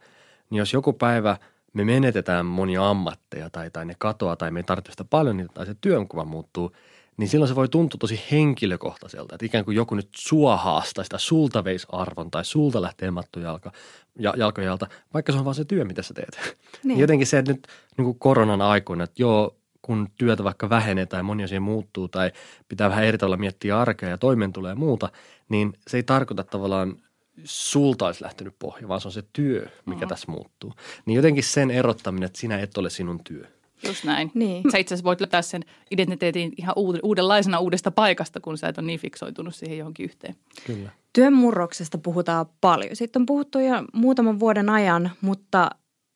niin 0.50 0.60
jos 0.60 0.74
joku 0.74 0.93
päivä 0.93 1.38
me 1.74 1.86
menetetään 1.86 2.45
monia 2.45 2.89
ammatteja 2.89 3.50
tai, 3.50 3.72
tai 3.72 3.86
ne 3.86 3.95
katoaa 3.98 4.36
tai 4.36 4.51
me 4.51 4.60
ei 4.60 4.63
tarvitse 4.63 4.91
sitä 4.91 5.03
paljon 5.03 5.38
niitä 5.38 5.53
tai 5.53 5.65
se 5.65 5.75
työnkuva 5.81 6.25
muuttuu, 6.25 6.72
niin 7.17 7.29
silloin 7.29 7.50
se 7.50 7.55
voi 7.55 7.70
tuntua 7.70 7.98
tosi 7.98 8.22
henkilökohtaiselta, 8.32 9.36
että 9.36 9.46
ikään 9.46 9.65
kuin 9.65 9.75
joku 9.75 9.96
nyt 9.96 10.10
sua 10.15 10.58
haastaa 10.58 11.03
sitä 11.03 11.17
sulta 11.17 11.63
veisi 11.63 11.88
arvon 11.91 12.32
tai 12.32 12.46
sulta 12.46 12.82
lähtee 12.82 13.12
matto 13.12 13.39
jalka, 13.39 13.72
ja, 14.20 14.34
jalkojalta, 14.38 14.88
vaikka 15.13 15.32
se 15.32 15.38
on 15.38 15.46
vaan 15.46 15.55
se 15.55 15.65
työ, 15.65 15.86
mitä 15.86 16.01
sä 16.01 16.13
teet. 16.13 16.38
Niin. 16.84 17.00
Jotenkin 17.00 17.27
se, 17.27 17.38
että 17.38 17.51
nyt 17.51 17.67
niin 17.98 18.05
kuin 18.05 18.20
koronan 18.20 18.62
aikoina, 18.62 19.03
että 19.03 19.22
joo, 19.22 19.55
kun 19.82 20.10
työtä 20.17 20.43
vaikka 20.43 20.70
vähenee 20.70 21.05
tai 21.05 21.24
moni 21.24 21.43
asia 21.43 21.62
muuttuu 21.62 22.08
tai 22.08 22.32
pitää 22.70 22.89
vähän 22.89 23.03
eri 23.03 23.17
tavalla 23.17 23.38
miettiä 23.38 23.79
arkea 23.79 24.10
ja 24.10 24.17
toimeentuloa 24.17 24.70
ja 24.70 24.75
muuta, 24.75 25.10
niin 25.50 25.74
se 25.88 25.98
ei 25.98 26.03
tarkoita 26.03 26.43
tavallaan 26.43 26.98
sulta 27.43 28.05
olisi 28.05 28.24
lähtenyt 28.24 28.55
pohja, 28.60 28.88
vaan 28.88 29.01
se 29.01 29.08
on 29.08 29.12
se 29.12 29.24
työ, 29.34 29.70
mikä 29.86 30.05
mm. 30.05 30.10
tässä 30.10 30.32
muuttuu. 30.32 30.74
Niin 31.05 31.15
jotenkin 31.15 31.43
sen 31.43 31.72
erottaminen, 31.72 32.27
että 32.27 32.39
sinä 32.39 32.60
et 32.60 32.77
ole 32.77 32.89
sinun 32.89 33.24
työ. 33.24 33.48
Just 33.88 34.03
näin. 34.03 34.32
Niin. 34.34 34.72
Sä 34.72 34.77
itse 34.77 34.94
asiassa 34.96 35.03
voit 35.03 35.22
löytää 35.22 35.42
sen 35.42 35.62
identiteetin 35.92 36.53
ihan 36.58 36.75
uud- 36.77 37.00
uudenlaisena 37.03 37.60
uudesta 37.60 37.92
paikasta, 37.92 38.39
kun 38.39 38.58
sä 38.58 38.68
et 38.68 38.77
ole 38.77 38.88
niin 38.88 39.00
fiksoitunut 39.00 39.56
siihen 39.56 39.77
johonkin 39.77 40.03
yhteen. 40.03 40.36
Kyllä. 40.68 40.89
Työn 41.13 41.34
murroksesta 41.34 41.98
puhutaan 41.98 42.46
paljon. 42.62 42.96
Sitten 42.96 43.22
on 43.22 43.25
puhuttu 43.25 43.60
jo 43.60 43.84
muutaman 43.94 44.39
vuoden 44.39 44.70
ajan, 44.70 45.12
mutta 45.22 45.70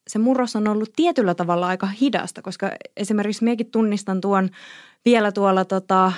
se 0.07 0.19
murros 0.19 0.55
on 0.55 0.67
ollut 0.67 0.89
tietyllä 0.95 1.35
tavalla 1.35 1.67
aika 1.67 1.87
hidasta, 1.87 2.41
koska 2.41 2.71
esimerkiksi 2.97 3.43
minäkin 3.43 3.71
tunnistan 3.71 4.21
tuon 4.21 4.49
vielä 5.05 5.31
tuolla 5.31 5.65
tota, 5.65 6.05
äh, 6.05 6.15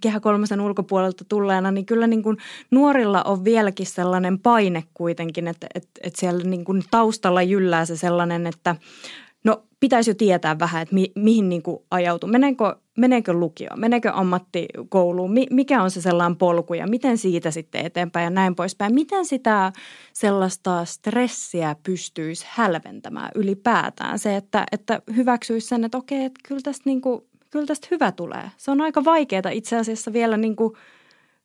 Kehä 0.00 0.20
kolmosen 0.20 0.60
ulkopuolelta 0.60 1.24
tulleena, 1.28 1.70
niin 1.70 1.86
kyllä 1.86 2.06
niin 2.06 2.22
kuin 2.22 2.36
nuorilla 2.70 3.22
on 3.22 3.44
vieläkin 3.44 3.86
sellainen 3.86 4.38
paine 4.38 4.84
kuitenkin, 4.94 5.48
että, 5.48 5.66
että, 5.74 5.90
että 6.02 6.20
siellä 6.20 6.44
niin 6.44 6.64
kuin 6.64 6.82
taustalla 6.90 7.42
jyllää 7.42 7.84
se 7.84 7.96
sellainen, 7.96 8.46
että 8.46 8.76
pitäisi 9.84 10.10
jo 10.10 10.14
tietää 10.14 10.58
vähän, 10.58 10.82
että 10.82 10.94
mi, 10.94 11.12
mihin 11.14 11.48
niin 11.48 11.62
kuin 11.62 11.78
ajautuu. 11.90 12.28
Meneekö, 12.28 12.76
meneekö 12.98 13.32
lukio, 13.32 13.68
meneekö 13.76 14.10
ammattikouluun, 14.12 15.32
mi, 15.32 15.46
mikä 15.50 15.82
on 15.82 15.90
se 15.90 16.00
sellainen 16.00 16.36
polku 16.36 16.74
ja 16.74 16.86
miten 16.86 17.18
siitä 17.18 17.50
sitten 17.50 17.86
eteenpäin 17.86 18.24
ja 18.24 18.30
näin 18.30 18.54
poispäin. 18.54 18.94
Miten 18.94 19.26
sitä 19.26 19.72
sellaista 20.12 20.84
stressiä 20.84 21.76
pystyisi 21.82 22.46
hälventämään 22.48 23.30
ylipäätään? 23.34 24.18
Se, 24.18 24.36
että, 24.36 24.66
että 24.72 25.02
hyväksyisi 25.16 25.68
sen, 25.68 25.84
että 25.84 25.98
okei, 25.98 26.24
että 26.24 26.40
kyllä 26.48 26.60
tästä, 26.64 26.82
niin 26.86 27.00
kuin, 27.00 27.20
kyllä 27.50 27.66
tästä 27.66 27.88
hyvä 27.90 28.12
tulee. 28.12 28.50
Se 28.56 28.70
on 28.70 28.80
aika 28.80 29.04
vaikeaa 29.04 29.50
itse 29.52 29.76
asiassa 29.76 30.12
vielä 30.12 30.36
niin 30.36 30.56
kuin, 30.56 30.72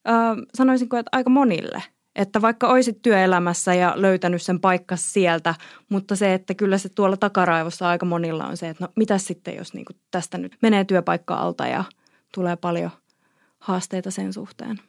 äh, 0.09 0.37
sanoisinko, 0.55 0.97
että 0.97 1.09
aika 1.11 1.29
monille– 1.29 1.83
että 2.15 2.41
vaikka 2.41 2.67
olisit 2.67 3.01
työelämässä 3.01 3.73
ja 3.73 3.93
löytänyt 3.95 4.41
sen 4.41 4.59
paikkas 4.59 5.13
sieltä, 5.13 5.55
mutta 5.89 6.15
se, 6.15 6.33
että 6.33 6.53
kyllä 6.53 6.77
se 6.77 6.89
tuolla 6.89 7.17
takaraivossa 7.17 7.89
aika 7.89 8.05
monilla 8.05 8.47
on 8.47 8.57
se, 8.57 8.69
että 8.69 8.83
no 8.83 8.91
mitä 8.95 9.17
sitten, 9.17 9.55
jos 9.55 9.73
niin 9.73 9.85
tästä 10.11 10.37
nyt 10.37 10.57
menee 10.61 10.85
työpaikka 10.85 11.35
alta 11.35 11.67
ja 11.67 11.83
tulee 12.33 12.55
paljon 12.55 12.91
haasteita 13.59 14.11
sen 14.11 14.33
suhteen. 14.33 14.79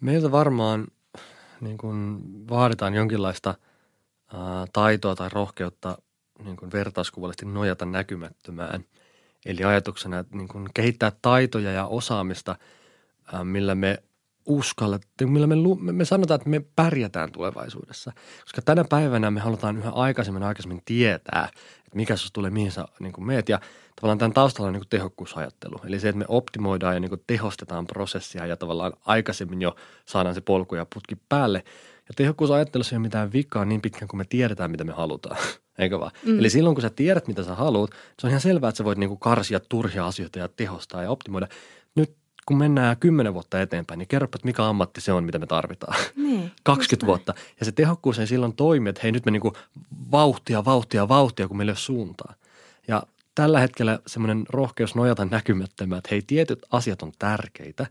Meiltä 0.00 0.30
varmaan 0.30 0.86
niin 1.60 1.78
kuin 1.78 2.20
vaaditaan 2.48 2.94
jonkinlaista 2.94 3.54
ää, 4.32 4.66
taitoa 4.72 5.16
tai 5.16 5.28
rohkeutta 5.32 5.98
niin 6.44 6.56
kuin 6.56 6.72
vertauskuvallisesti 6.72 7.46
nojata 7.46 7.86
näkymättömään. 7.86 8.84
Eli 9.46 9.64
ajatuksena, 9.64 10.18
että 10.18 10.36
niin 10.36 10.48
kuin 10.48 10.68
kehittää 10.74 11.12
taitoja 11.22 11.72
ja 11.72 11.86
osaamista, 11.86 12.56
ää, 13.32 13.44
millä 13.44 13.74
me 13.74 14.02
uskallettiin, 14.46 15.32
millä 15.32 15.46
me, 15.46 15.54
me, 15.80 15.92
me 15.92 16.04
sanotaan, 16.04 16.36
että 16.36 16.48
me 16.48 16.64
pärjätään 16.76 17.32
tulevaisuudessa. 17.32 18.12
Koska 18.40 18.62
tänä 18.62 18.84
päivänä 18.88 19.30
me 19.30 19.40
halutaan 19.40 19.78
yhä 19.78 19.90
aikaisemmin 19.90 20.42
aikaisemmin 20.42 20.82
tietää, 20.84 21.48
että 21.78 21.96
mikä 21.96 22.16
sinusta 22.16 22.34
tulee, 22.34 22.50
mihin 22.50 22.72
sä 22.72 22.84
niin 23.00 23.12
kuin 23.12 23.26
meet. 23.26 23.48
Ja 23.48 23.60
tavallaan 23.96 24.18
tämän 24.18 24.32
taustalla 24.32 24.66
on 24.66 24.72
niin 24.72 24.80
kuin 24.80 24.88
tehokkuusajattelu. 24.88 25.80
Eli 25.84 26.00
se, 26.00 26.08
että 26.08 26.18
me 26.18 26.24
optimoidaan 26.28 26.94
ja 26.94 27.00
niin 27.00 27.08
kuin 27.08 27.22
tehostetaan 27.26 27.86
prosessia 27.86 28.46
ja 28.46 28.56
tavallaan 28.56 28.92
aikaisemmin 29.06 29.62
jo 29.62 29.76
saadaan 30.06 30.34
se 30.34 30.40
polku 30.40 30.74
ja 30.74 30.86
putki 30.94 31.16
päälle. 31.28 31.64
Ja 32.08 32.14
tehokkuusajattelussa 32.16 32.94
ei 32.94 32.96
ole 32.96 33.02
mitään 33.02 33.32
vikaa 33.32 33.64
niin 33.64 33.80
pitkään, 33.80 34.08
kun 34.08 34.18
me 34.18 34.24
tiedetään, 34.28 34.70
mitä 34.70 34.84
me 34.84 34.92
halutaan. 34.92 35.36
Eikö 35.78 36.00
vaan? 36.00 36.12
Mm. 36.26 36.38
Eli 36.38 36.50
silloin, 36.50 36.74
kun 36.74 36.82
sä 36.82 36.90
tiedät, 36.90 37.28
mitä 37.28 37.42
sä 37.42 37.54
haluat, 37.54 37.90
se 37.90 38.26
on 38.26 38.28
ihan 38.28 38.40
selvää, 38.40 38.68
että 38.68 38.76
sä 38.78 38.84
voit 38.84 38.98
niin 38.98 39.08
kuin 39.08 39.20
karsia 39.20 39.60
turhia 39.60 40.06
asioita 40.06 40.38
ja 40.38 40.48
tehostaa 40.48 41.02
ja 41.02 41.10
optimoida. 41.10 41.48
Kun 42.46 42.58
mennään 42.58 42.96
kymmenen 42.96 43.34
vuotta 43.34 43.60
eteenpäin, 43.60 43.98
niin 43.98 44.08
kerropa, 44.08 44.36
että 44.36 44.46
mikä 44.46 44.68
ammatti 44.68 45.00
se 45.00 45.12
on, 45.12 45.24
mitä 45.24 45.38
me 45.38 45.46
tarvitaan. 45.46 45.96
Niin, 46.16 46.52
20 46.62 47.06
vuotta. 47.10 47.34
Ja 47.60 47.64
se 47.64 47.72
tehokkuus 47.72 48.18
ei 48.18 48.26
silloin 48.26 48.56
toimi, 48.56 48.88
että 48.88 49.00
hei 49.02 49.12
nyt 49.12 49.24
me 49.24 49.30
niinku 49.30 49.52
vauhtia, 50.10 50.64
vauhtia, 50.64 51.08
vauhtia, 51.08 51.48
kun 51.48 51.56
meillä 51.56 51.70
ei 51.70 51.72
ole 51.72 51.78
suuntaa. 51.78 52.34
Ja 52.88 53.02
tällä 53.34 53.60
hetkellä 53.60 53.98
semmoinen 54.06 54.44
rohkeus 54.48 54.94
nojata 54.94 55.24
näkymättömään, 55.24 55.98
että 55.98 56.08
hei 56.10 56.22
tietyt 56.26 56.58
asiat 56.70 57.02
on 57.02 57.12
tärkeitä, 57.18 57.86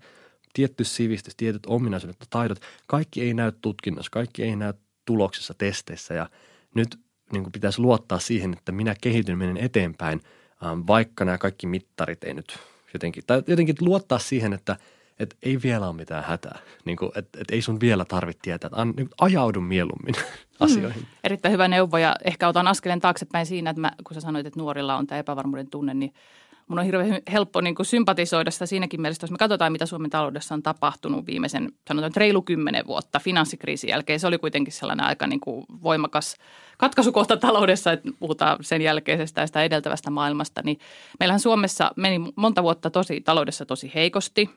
tietty 0.54 0.84
sivistys, 0.84 1.36
tietyt 1.36 1.66
ominaisuudet 1.66 2.20
ja 2.20 2.26
taidot, 2.30 2.60
kaikki 2.88 3.22
ei 3.22 3.34
näy 3.34 3.52
tutkinnossa, 3.62 4.10
kaikki 4.12 4.44
ei 4.44 4.56
näy 4.56 4.74
tuloksissa, 5.06 5.54
testeissä 5.54 6.14
ja 6.14 6.30
nyt 6.76 7.00
niin 7.32 7.44
kuin 7.44 7.52
pitäisi 7.52 7.82
luottaa 7.82 8.20
siihen, 8.20 8.54
että 8.54 8.72
minä 8.72 8.96
kehityn, 9.02 9.38
menen 9.38 9.58
eteenpäin, 9.58 10.22
ähm, 10.66 10.80
vaikka 10.88 11.26
nämä 11.26 11.38
kaikki 11.38 11.68
mittarit 11.68 12.24
ei 12.24 12.34
nyt 12.34 12.60
jotenkin, 12.94 13.24
tai 13.28 13.44
jotenkin 13.48 13.76
luottaa 13.82 14.20
siihen, 14.20 14.54
että, 14.54 14.76
että 15.20 15.36
ei 15.44 15.60
vielä 15.64 15.88
ole 15.88 15.96
mitään 15.96 16.24
hätää, 16.24 16.60
niin 16.86 16.98
kuin, 16.98 17.12
että, 17.16 17.40
että 17.42 17.56
ei 17.56 17.62
sun 17.62 17.80
vielä 17.80 18.06
tarvitse 18.06 18.40
tietää, 18.42 18.68
että 18.68 18.82
an, 18.82 18.94
niin 18.98 19.10
ajaudu 19.22 19.62
mieluummin 19.62 20.16
asioihin. 20.60 21.02
Mm. 21.02 21.08
Erittäin 21.24 21.54
hyvä 21.54 21.68
neuvo 21.68 21.98
ja 21.98 22.16
ehkä 22.24 22.48
otan 22.48 22.68
askeleen 22.68 23.00
taaksepäin 23.00 23.46
siinä, 23.46 23.70
että 23.70 23.82
mä, 23.82 23.92
kun 24.04 24.16
sä 24.16 24.22
sanoit, 24.22 24.46
että 24.46 24.60
nuorilla 24.60 24.96
on 24.96 25.08
tämä 25.08 25.20
epävarmuuden 25.20 25.68
tunne, 25.68 25.94
niin 25.94 26.14
mun 26.74 26.80
on 26.80 26.86
hirveän 26.86 27.22
helppo 27.32 27.62
niin 27.62 27.76
kuin 27.76 27.86
sympatisoida 27.86 28.52
sitä 28.52 28.66
siinäkin 28.66 29.02
mielessä, 29.02 29.24
jos 29.24 29.32
me 29.32 29.38
katsotaan, 29.38 29.72
mitä 29.72 29.86
Suomen 29.86 30.10
taloudessa 30.10 30.54
on 30.54 30.64
tapahtunut 30.64 31.26
viimeisen, 31.26 31.72
sanotaan 31.88 32.12
reilu 32.16 32.42
kymmenen 32.42 32.88
vuotta 32.88 33.20
finanssikriisin 33.20 33.90
jälkeen. 33.90 34.20
Se 34.20 34.28
oli 34.28 34.38
kuitenkin 34.38 34.74
sellainen 34.74 35.06
aika 35.06 35.28
niin 35.28 35.40
kuin 35.40 35.66
voimakas 35.84 36.36
katkaisukohta 36.78 37.38
taloudessa, 37.38 37.92
että 37.92 38.10
puhutaan 38.20 38.58
sen 38.62 38.82
jälkeisestä 38.82 39.42
ja 39.42 39.48
sitä 39.48 39.64
edeltävästä 39.64 40.10
maailmasta. 40.10 40.62
Niin 40.66 40.80
meillähän 41.20 41.40
Suomessa 41.40 41.92
meni 41.96 42.20
monta 42.36 42.64
vuotta 42.64 42.90
tosi 42.90 43.22
taloudessa 43.22 43.66
tosi 43.66 43.92
heikosti. 43.96 44.50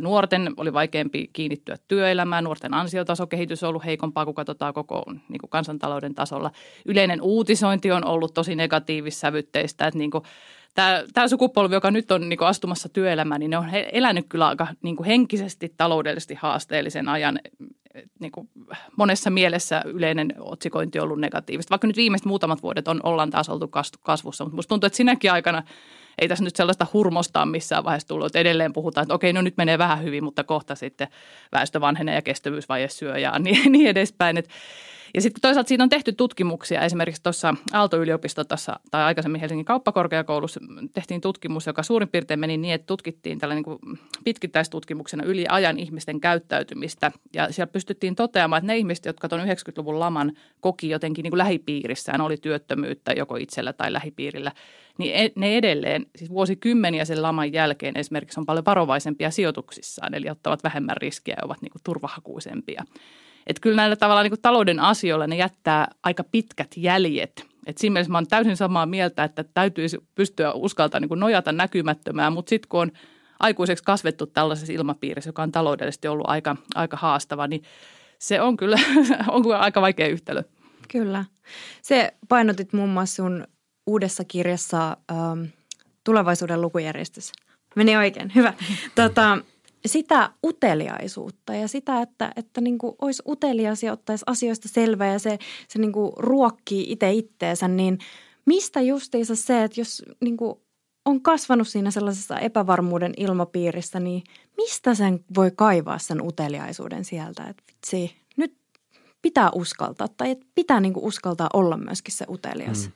Nuorten 0.00 0.52
oli 0.56 0.72
vaikeampi 0.72 1.30
kiinnittyä 1.32 1.76
työelämään, 1.88 2.44
nuorten 2.44 2.74
ansiottasokehitys 2.74 3.62
on 3.62 3.68
ollut 3.68 3.84
heikompaa, 3.84 4.24
kun 4.24 4.34
katsotaan 4.34 4.74
koko 4.74 5.04
niin 5.28 5.40
kuin 5.40 5.50
kansantalouden 5.50 6.14
tasolla. 6.14 6.50
Yleinen 6.84 7.22
uutisointi 7.22 7.92
on 7.92 8.04
ollut 8.04 8.34
tosi 8.34 8.54
negatiivissävytteistä, 8.54 9.86
että 9.86 9.98
niin 9.98 10.10
kuin 10.10 10.24
tämä, 10.74 11.02
tämä 11.14 11.28
sukupolvi, 11.28 11.74
joka 11.74 11.90
nyt 11.90 12.12
on 12.12 12.28
niin 12.28 12.38
kuin 12.38 12.48
astumassa 12.48 12.88
työelämään, 12.88 13.40
niin 13.40 13.50
ne 13.50 13.58
on 13.58 13.68
elänyt 13.92 14.26
kyllä 14.28 14.48
aika 14.48 14.66
niin 14.82 14.96
kuin 14.96 15.06
henkisesti, 15.06 15.74
taloudellisesti 15.76 16.34
haasteellisen 16.34 17.08
ajan. 17.08 17.40
Niin 18.20 18.32
kuin 18.32 18.48
monessa 18.96 19.30
mielessä 19.30 19.82
yleinen 19.86 20.34
otsikointi 20.38 20.98
on 20.98 21.04
ollut 21.04 21.20
negatiivista. 21.20 21.70
Vaikka 21.70 21.86
nyt 21.86 21.96
viimeiset 21.96 22.26
muutamat 22.26 22.62
vuodet 22.62 22.88
on, 22.88 23.00
ollaan 23.02 23.30
taas 23.30 23.48
oltu 23.48 23.70
kasvussa, 24.00 24.44
mutta 24.44 24.56
musta 24.56 24.68
tuntuu, 24.68 24.86
että 24.86 24.96
sinäkin 24.96 25.32
aikana 25.32 25.62
ei 26.18 26.28
tässä 26.28 26.44
nyt 26.44 26.56
sellaista 26.56 26.86
hurmosta 26.92 27.46
missään 27.46 27.84
vaiheessa 27.84 28.08
tullut. 28.08 28.26
Että 28.26 28.38
edelleen 28.38 28.72
puhutaan, 28.72 29.02
että 29.02 29.14
okei, 29.14 29.32
no 29.32 29.42
nyt 29.42 29.56
menee 29.56 29.78
vähän 29.78 30.02
hyvin, 30.02 30.24
mutta 30.24 30.44
kohta 30.44 30.74
sitten 30.74 31.08
väestö 31.52 31.80
vanhenee 31.80 32.14
ja 32.14 32.22
kestävyysvaje 32.22 32.88
syö 32.88 33.18
ja 33.18 33.38
niin, 33.38 33.72
niin 33.72 33.88
edespäin. 33.88 34.36
Että 34.36 34.50
Ja 35.14 35.20
sitten 35.20 35.40
toisaalta 35.40 35.68
siitä 35.68 35.84
on 35.84 35.88
tehty 35.88 36.12
tutkimuksia. 36.12 36.80
Esimerkiksi 36.80 37.22
tuossa 37.22 37.54
Aalto-yliopisto 37.72 38.44
tuossa, 38.44 38.80
tai 38.90 39.02
aikaisemmin 39.02 39.40
Helsingin 39.40 39.64
kauppakorkeakoulussa 39.64 40.60
tehtiin 40.92 41.20
tutkimus, 41.20 41.66
joka 41.66 41.82
suurin 41.82 42.08
piirtein 42.08 42.40
meni 42.40 42.56
niin, 42.56 42.74
että 42.74 42.86
tutkittiin 42.86 43.38
tällainen 43.38 43.64
niin 43.84 43.98
pitkittäistutkimuksena 44.24 45.24
yli 45.24 45.44
ajan 45.48 45.78
ihmisten 45.78 46.20
käyttäytymistä. 46.20 47.12
Ja 47.34 47.52
siellä 47.52 47.72
pystyttiin 47.72 48.14
toteamaan, 48.14 48.58
että 48.58 48.72
ne 48.72 48.76
ihmiset, 48.76 49.04
jotka 49.04 49.28
tuon 49.28 49.40
90-luvun 49.40 50.00
laman 50.00 50.32
koki 50.60 50.88
jotenkin 50.88 51.22
niin 51.22 51.30
kuin 51.30 51.38
lähipiirissään, 51.38 52.20
oli 52.20 52.36
työttömyyttä 52.36 53.12
joko 53.12 53.36
itsellä 53.36 53.72
tai 53.72 53.92
lähipiirillä, 53.92 54.52
niin 54.98 55.14
e, 55.14 55.30
ne 55.36 55.56
edelleen, 55.56 56.06
siis 56.16 56.30
vuosikymmeniä 56.30 57.04
sen 57.04 57.22
laman 57.22 57.52
jälkeen 57.52 57.96
esimerkiksi 57.96 58.40
on 58.40 58.46
paljon 58.46 58.64
varovaisempia 58.64 59.30
sijoituksissaan, 59.30 60.14
eli 60.14 60.30
ottavat 60.30 60.64
vähemmän 60.64 60.96
riskiä 60.96 61.34
ja 61.38 61.44
ovat 61.44 61.62
niin 61.62 61.72
kuin 61.72 61.82
turvahakuisempia. 61.84 62.84
Että 63.46 63.60
kyllä 63.60 63.76
näillä 63.76 63.96
tavalla 63.96 64.22
niin 64.22 64.42
talouden 64.42 64.80
asioilla 64.80 65.26
ne 65.26 65.36
jättää 65.36 65.88
aika 66.02 66.24
pitkät 66.24 66.70
jäljet. 66.76 67.46
Et 67.66 67.78
siinä 67.78 67.92
mielessä 67.92 68.12
mä 68.12 68.18
olen 68.18 68.28
täysin 68.28 68.56
samaa 68.56 68.86
mieltä, 68.86 69.24
että 69.24 69.44
täytyisi 69.44 69.98
pystyä 70.14 70.52
uskaltaa 70.52 71.00
niin 71.00 71.18
nojata 71.18 71.52
näkymättömään, 71.52 72.32
mutta 72.32 72.50
sitten 72.50 72.68
kun 72.68 72.80
on 72.80 72.92
aikuiseksi 73.40 73.84
kasvettu 73.84 74.26
tällaisessa 74.26 74.72
ilmapiirissä, 74.72 75.28
joka 75.28 75.42
on 75.42 75.52
taloudellisesti 75.52 76.08
ollut 76.08 76.28
aika, 76.28 76.56
aika 76.74 76.96
haastava, 76.96 77.46
niin 77.46 77.62
se 78.18 78.40
on 78.40 78.56
kyllä 78.56 78.76
on 79.28 79.42
kyllä 79.42 79.58
aika 79.58 79.80
vaikea 79.80 80.08
yhtälö. 80.08 80.42
Kyllä. 80.88 81.24
Se 81.82 82.14
painotit 82.28 82.72
muun 82.72 82.88
muassa 82.88 83.16
sun 83.16 83.46
uudessa 83.86 84.24
kirjassa 84.24 84.96
ähm, 85.12 85.44
Tulevaisuuden 86.04 86.60
lukujärjestys. 86.60 87.32
Meni 87.76 87.96
oikein, 87.96 88.32
hyvä. 88.34 88.54
Tota, 88.94 89.38
sitä 89.86 90.30
uteliaisuutta 90.46 91.54
ja 91.54 91.68
sitä, 91.68 92.02
että, 92.02 92.32
että 92.36 92.60
niin 92.60 92.78
kuin 92.78 92.94
olisi 93.02 93.22
utelias 93.28 93.82
ja 93.82 93.92
ottaisi 93.92 94.24
asioista 94.26 94.68
selvää 94.68 95.12
ja 95.12 95.18
se, 95.18 95.38
se 95.68 95.78
niin 95.78 95.92
kuin 95.92 96.12
ruokkii 96.16 96.92
itse 96.92 97.12
itteensä, 97.12 97.68
niin 97.68 97.98
mistä 98.46 98.80
justiinsa 98.80 99.36
se, 99.36 99.64
että 99.64 99.80
jos 99.80 100.02
niin 100.20 100.36
kuin 100.36 100.54
on 101.04 101.22
kasvanut 101.22 101.68
siinä 101.68 101.90
sellaisessa 101.90 102.38
epävarmuuden 102.38 103.14
ilmapiirissä, 103.16 104.00
niin 104.00 104.22
mistä 104.56 104.94
sen 104.94 105.24
voi 105.36 105.50
kaivaa 105.56 105.98
sen 105.98 106.22
uteliaisuuden 106.22 107.04
sieltä, 107.04 107.44
että 107.44 107.62
vitsi, 107.68 108.16
nyt 108.36 108.56
pitää 109.22 109.50
uskaltaa 109.54 110.08
tai 110.08 110.30
että 110.30 110.46
pitää 110.54 110.80
niin 110.80 110.92
kuin 110.92 111.04
uskaltaa 111.04 111.48
olla 111.52 111.76
myöskin 111.76 112.14
se 112.14 112.24
utelias. 112.28 112.86
Mm. 112.86 112.92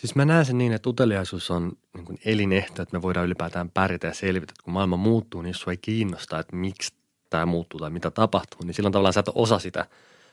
Siis 0.00 0.14
mä 0.14 0.24
näen 0.24 0.44
sen 0.44 0.58
niin, 0.58 0.72
että 0.72 0.88
uteliaisuus 0.88 1.50
on 1.50 1.72
niin 1.94 2.04
kuin 2.04 2.18
elinehto, 2.24 2.82
että 2.82 2.96
me 2.96 3.02
voidaan 3.02 3.26
ylipäätään 3.26 3.70
pärjätä 3.70 4.06
ja 4.06 4.14
selvitä. 4.14 4.52
Että 4.52 4.64
kun 4.64 4.72
maailma 4.72 4.96
muuttuu, 4.96 5.42
niin 5.42 5.50
jos 5.50 5.60
sua 5.60 5.72
ei 5.72 5.76
kiinnosta, 5.76 6.38
että 6.38 6.56
miksi 6.56 6.94
tämä 7.30 7.46
muuttuu 7.46 7.80
tai 7.80 7.90
mitä 7.90 8.10
tapahtuu, 8.10 8.60
niin 8.64 8.74
silloin 8.74 8.92
tavallaan 8.92 9.12
sä 9.12 9.20
et 9.20 9.30
osa 9.34 9.58
sitä. 9.58 9.86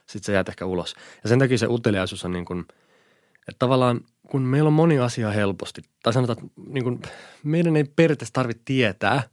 Sitten 0.06 0.26
sä 0.26 0.32
jäät 0.32 0.50
ehkä 0.50 0.66
ulos. 0.66 0.96
Ja 1.24 1.30
sen 1.30 1.40
takia 1.40 1.58
se 1.58 1.68
uteliaisuus 1.68 2.26
on 2.26 2.32
niin 2.32 2.46
kuin, 2.46 2.66
että 3.48 3.60
tavallaan 3.60 4.02
kun 4.28 4.42
meillä 4.42 4.68
on 4.68 4.74
moni 4.74 5.00
asia 5.00 5.32
helposti, 5.32 5.82
tai 6.04 6.14
sanotaan, 6.14 6.38
että 6.40 6.62
niin 6.68 6.84
kuin, 6.84 7.02
meidän 7.44 7.76
ei 7.76 7.84
periaatteessa 7.84 8.34
tarvitse 8.34 8.62
tietää 8.66 9.24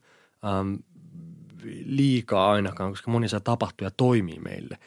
ähm, 0.44 0.74
liikaa 1.84 2.50
ainakaan, 2.50 2.90
koska 2.90 3.10
moni 3.10 3.26
asia 3.26 3.40
tapahtuu 3.40 3.86
ja 3.86 3.90
toimii 3.96 4.38
meille– 4.38 4.78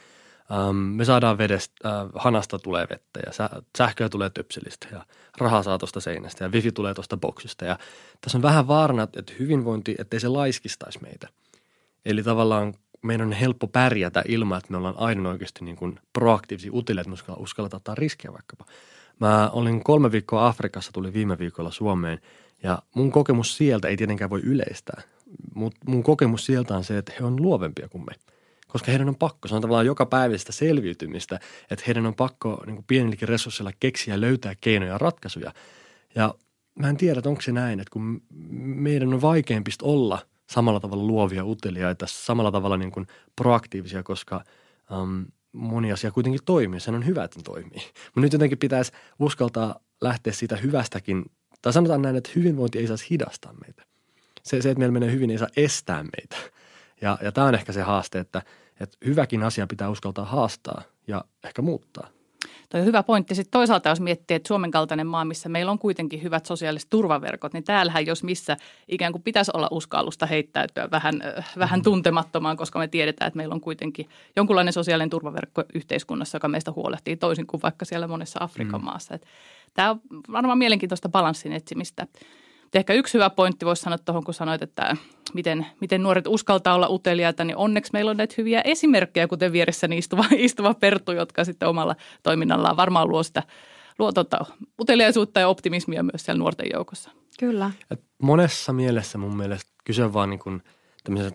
Um, 0.70 0.76
me 0.76 1.06
saadaan 1.06 1.38
vedestä, 1.38 1.90
äh, 1.90 2.08
hanasta 2.16 2.60
tulee 2.60 2.88
vettä 2.90 3.20
ja 3.26 3.34
sä, 3.34 3.50
sähköä 3.78 4.10
tulee 4.10 4.30
töpselistä 4.30 4.88
ja 4.92 5.06
rahaa 5.38 5.64
saa 5.64 5.78
tuosta 5.78 6.00
seinästä 6.00 6.44
ja 6.44 6.50
wifi 6.50 6.72
tulee 6.72 6.94
tuosta 6.94 7.18
boksista. 7.18 7.66
Ja 7.66 7.80
tässä 8.22 8.38
on 8.38 8.42
vähän 8.42 8.68
vaarana, 8.68 9.04
että 9.04 9.34
hyvinvointi, 9.40 9.96
ettei 9.98 10.20
se 10.20 10.28
laiskistaisi 10.28 11.00
meitä. 11.02 11.28
Eli 12.06 12.24
tavallaan 12.24 12.74
meidän 13.02 13.28
on 13.28 13.34
helppo 13.34 13.68
pärjätä 13.68 14.24
ilman, 14.28 14.58
että 14.58 14.72
me 14.72 14.78
ollaan 14.78 14.98
aina 14.98 15.30
oikeasti 15.30 15.66
niin 15.66 15.76
kuin 15.76 16.00
proaktiivisia 16.14 16.72
utille, 16.74 17.02
että 17.02 17.12
me 17.12 17.36
uskalletaan 17.38 17.80
ottaa 17.80 17.96
riskejä 17.96 18.34
vaikkapa. 18.34 18.66
Mä 19.20 19.50
olin 19.50 19.84
kolme 19.84 20.12
viikkoa 20.12 20.48
Afrikassa, 20.48 20.92
tuli 20.92 21.14
viime 21.14 21.38
viikolla 21.38 21.72
Suomeen 21.72 22.20
ja 22.64 22.80
mun 22.96 23.12
kokemus 23.12 23.58
sieltä 23.58 23.88
ei 23.88 23.98
tietenkään 23.98 24.30
voi 24.30 24.42
yleistää. 24.42 25.02
Mutta 25.56 25.80
mun 25.88 26.04
kokemus 26.04 26.46
sieltä 26.46 26.78
on 26.78 26.84
se, 26.84 26.98
että 26.98 27.14
he 27.20 27.26
on 27.26 27.42
luovempia 27.42 27.90
kuin 27.90 28.06
me– 28.06 28.12
koska 28.68 28.92
heidän 28.92 29.10
on 29.10 29.16
pakko. 29.16 29.48
Se 29.48 29.56
on 29.56 29.62
tavallaan 29.62 29.86
joka 29.86 30.06
päivästä 30.06 30.52
selviytymistä, 30.52 31.40
että 31.72 31.84
heidän 31.88 32.06
on 32.06 32.16
pakko 32.16 32.64
niin 32.66 32.84
pienilläkin 32.88 33.28
resursseilla 33.28 33.72
keksiä 33.80 34.14
ja 34.14 34.22
löytää 34.22 34.54
keinoja 34.62 34.92
ja 34.92 34.98
ratkaisuja. 34.98 35.54
Ja 36.16 36.36
mä 36.80 36.90
en 36.90 36.98
tiedä, 36.98 37.20
että 37.20 37.30
onko 37.30 37.42
se 37.42 37.52
näin, 37.52 37.80
että 37.80 37.92
kun 37.92 38.22
meidän 38.60 39.14
on 39.14 39.22
vaikeampi 39.22 39.72
olla 39.82 40.20
samalla 40.50 40.80
tavalla 40.80 41.04
luovia 41.04 41.46
uteliaita, 41.46 42.06
samalla 42.10 42.52
tavalla 42.52 42.78
niin 42.78 42.92
kuin 42.92 43.08
proaktiivisia, 43.36 44.04
koska 44.04 44.44
um, 45.02 45.26
moni 45.52 45.92
asia 45.92 46.12
kuitenkin 46.12 46.42
toimii. 46.46 46.80
Sen 46.80 46.96
on 46.96 47.06
hyvä, 47.06 47.24
että 47.24 47.40
toimii. 47.44 47.82
Mutta 48.06 48.22
nyt 48.22 48.34
jotenkin 48.34 48.58
pitäisi 48.58 48.92
uskaltaa 49.20 49.80
lähteä 50.02 50.34
siitä 50.34 50.56
hyvästäkin, 50.56 51.26
tai 51.62 51.74
sanotaan 51.74 52.02
näin, 52.02 52.16
että 52.16 52.30
hyvinvointi 52.36 52.80
ei 52.80 52.88
saisi 52.88 53.10
hidastaa 53.10 53.54
meitä. 53.54 53.84
Se, 54.44 54.62
se 54.62 54.70
että 54.70 54.80
meillä 54.80 54.94
menee 54.94 55.12
hyvin, 55.12 55.30
ei 55.30 55.38
saa 55.38 55.48
estää 55.58 56.04
meitä– 56.04 56.38
ja, 57.02 57.18
ja 57.22 57.32
tämä 57.32 57.48
on 57.48 57.56
ehkä 57.56 57.72
se 57.72 57.82
haaste, 57.82 58.20
että, 58.20 58.42
että 58.80 58.98
hyväkin 59.06 59.44
asia 59.44 59.68
pitää 59.68 59.90
uskaltaa 59.90 60.26
haastaa 60.26 60.82
ja 61.08 61.24
ehkä 61.44 61.62
muuttaa. 61.62 62.08
Tuo 62.70 62.80
on 62.80 62.86
hyvä 62.86 63.04
pointti. 63.04 63.36
Sitten 63.36 63.52
toisaalta 63.52 63.90
jos 63.90 64.00
miettii, 64.00 64.36
että 64.36 64.48
Suomen 64.48 64.72
kaltainen 64.72 65.08
maa, 65.08 65.26
missä 65.26 65.50
meillä 65.50 65.72
on 65.72 65.80
kuitenkin 65.80 66.24
hyvät 66.24 66.46
sosiaaliset 66.46 66.90
turvaverkot, 66.90 67.54
niin 67.54 67.64
täällähän 67.64 68.06
jos 68.06 68.24
missä 68.24 68.58
ikään 68.88 69.12
kuin 69.12 69.22
pitäisi 69.22 69.52
olla 69.54 69.68
uskallusta 69.72 70.26
heittäytyä 70.26 70.92
vähän, 70.92 71.22
vähän 71.60 71.82
tuntemattomaan, 71.82 72.58
koska 72.58 72.80
me 72.80 72.88
tiedetään, 72.88 73.28
että 73.28 73.38
meillä 73.38 73.54
on 73.54 73.62
kuitenkin 73.62 74.10
jonkunlainen 74.36 74.74
sosiaalinen 74.74 75.10
turvaverkko 75.10 75.64
yhteiskunnassa, 75.74 76.36
joka 76.36 76.48
meistä 76.48 76.72
huolehtii 76.72 77.18
toisin 77.18 77.48
kuin 77.48 77.62
vaikka 77.62 77.86
siellä 77.86 78.08
monessa 78.08 78.44
Afrikan 78.44 78.82
mm. 78.82 78.86
maassa. 78.86 79.20
Tämä 79.74 79.92
on 79.92 80.02
varmaan 80.32 80.58
mielenkiintoista 80.58 81.10
balanssin 81.10 81.52
etsimistä. 81.52 82.08
Ehkä 82.74 82.94
yksi 82.94 83.14
hyvä 83.14 83.30
pointti 83.30 83.66
voisi 83.66 83.82
sanoa 83.82 83.98
tuohon, 83.98 84.24
kun 84.24 84.34
sanoit, 84.34 84.62
että 84.62 84.98
miten, 85.34 85.66
miten 85.82 86.04
nuoret 86.04 86.28
uskaltaa 86.28 86.76
olla 86.76 86.90
uteliaita, 86.90 87.44
niin 87.44 87.58
onneksi 87.58 87.94
meillä 87.94 88.12
on 88.12 88.18
näitä 88.18 88.36
hyviä 88.38 88.62
esimerkkejä, 88.62 89.28
kuten 89.28 89.52
vieressäni 89.52 89.98
istuva, 89.98 90.26
istuva 90.38 90.74
Perttu, 90.74 91.12
jotka 91.12 91.44
sitten 91.44 91.70
omalla 91.70 91.96
toiminnallaan 92.24 92.78
varmaan 92.78 93.10
luo 93.10 93.24
sitä 93.24 93.44
luo 94.00 94.12
tota, 94.12 94.46
uteliaisuutta 94.80 95.40
ja 95.40 95.48
optimismia 95.48 96.04
myös 96.04 96.26
siellä 96.26 96.40
nuorten 96.40 96.68
joukossa. 96.74 97.12
Kyllä. 97.40 97.72
Et 97.92 98.02
monessa 98.22 98.74
mielessä 98.74 99.18
mun 99.18 99.38
mielestä 99.38 99.72
kyse 99.84 100.04
on 100.04 100.14
vaan 100.14 100.30
niin 100.30 100.40
kuin 100.40 100.64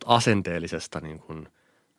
asenteellisesta 0.06 1.00
niin 1.00 1.18
kuin, 1.18 1.48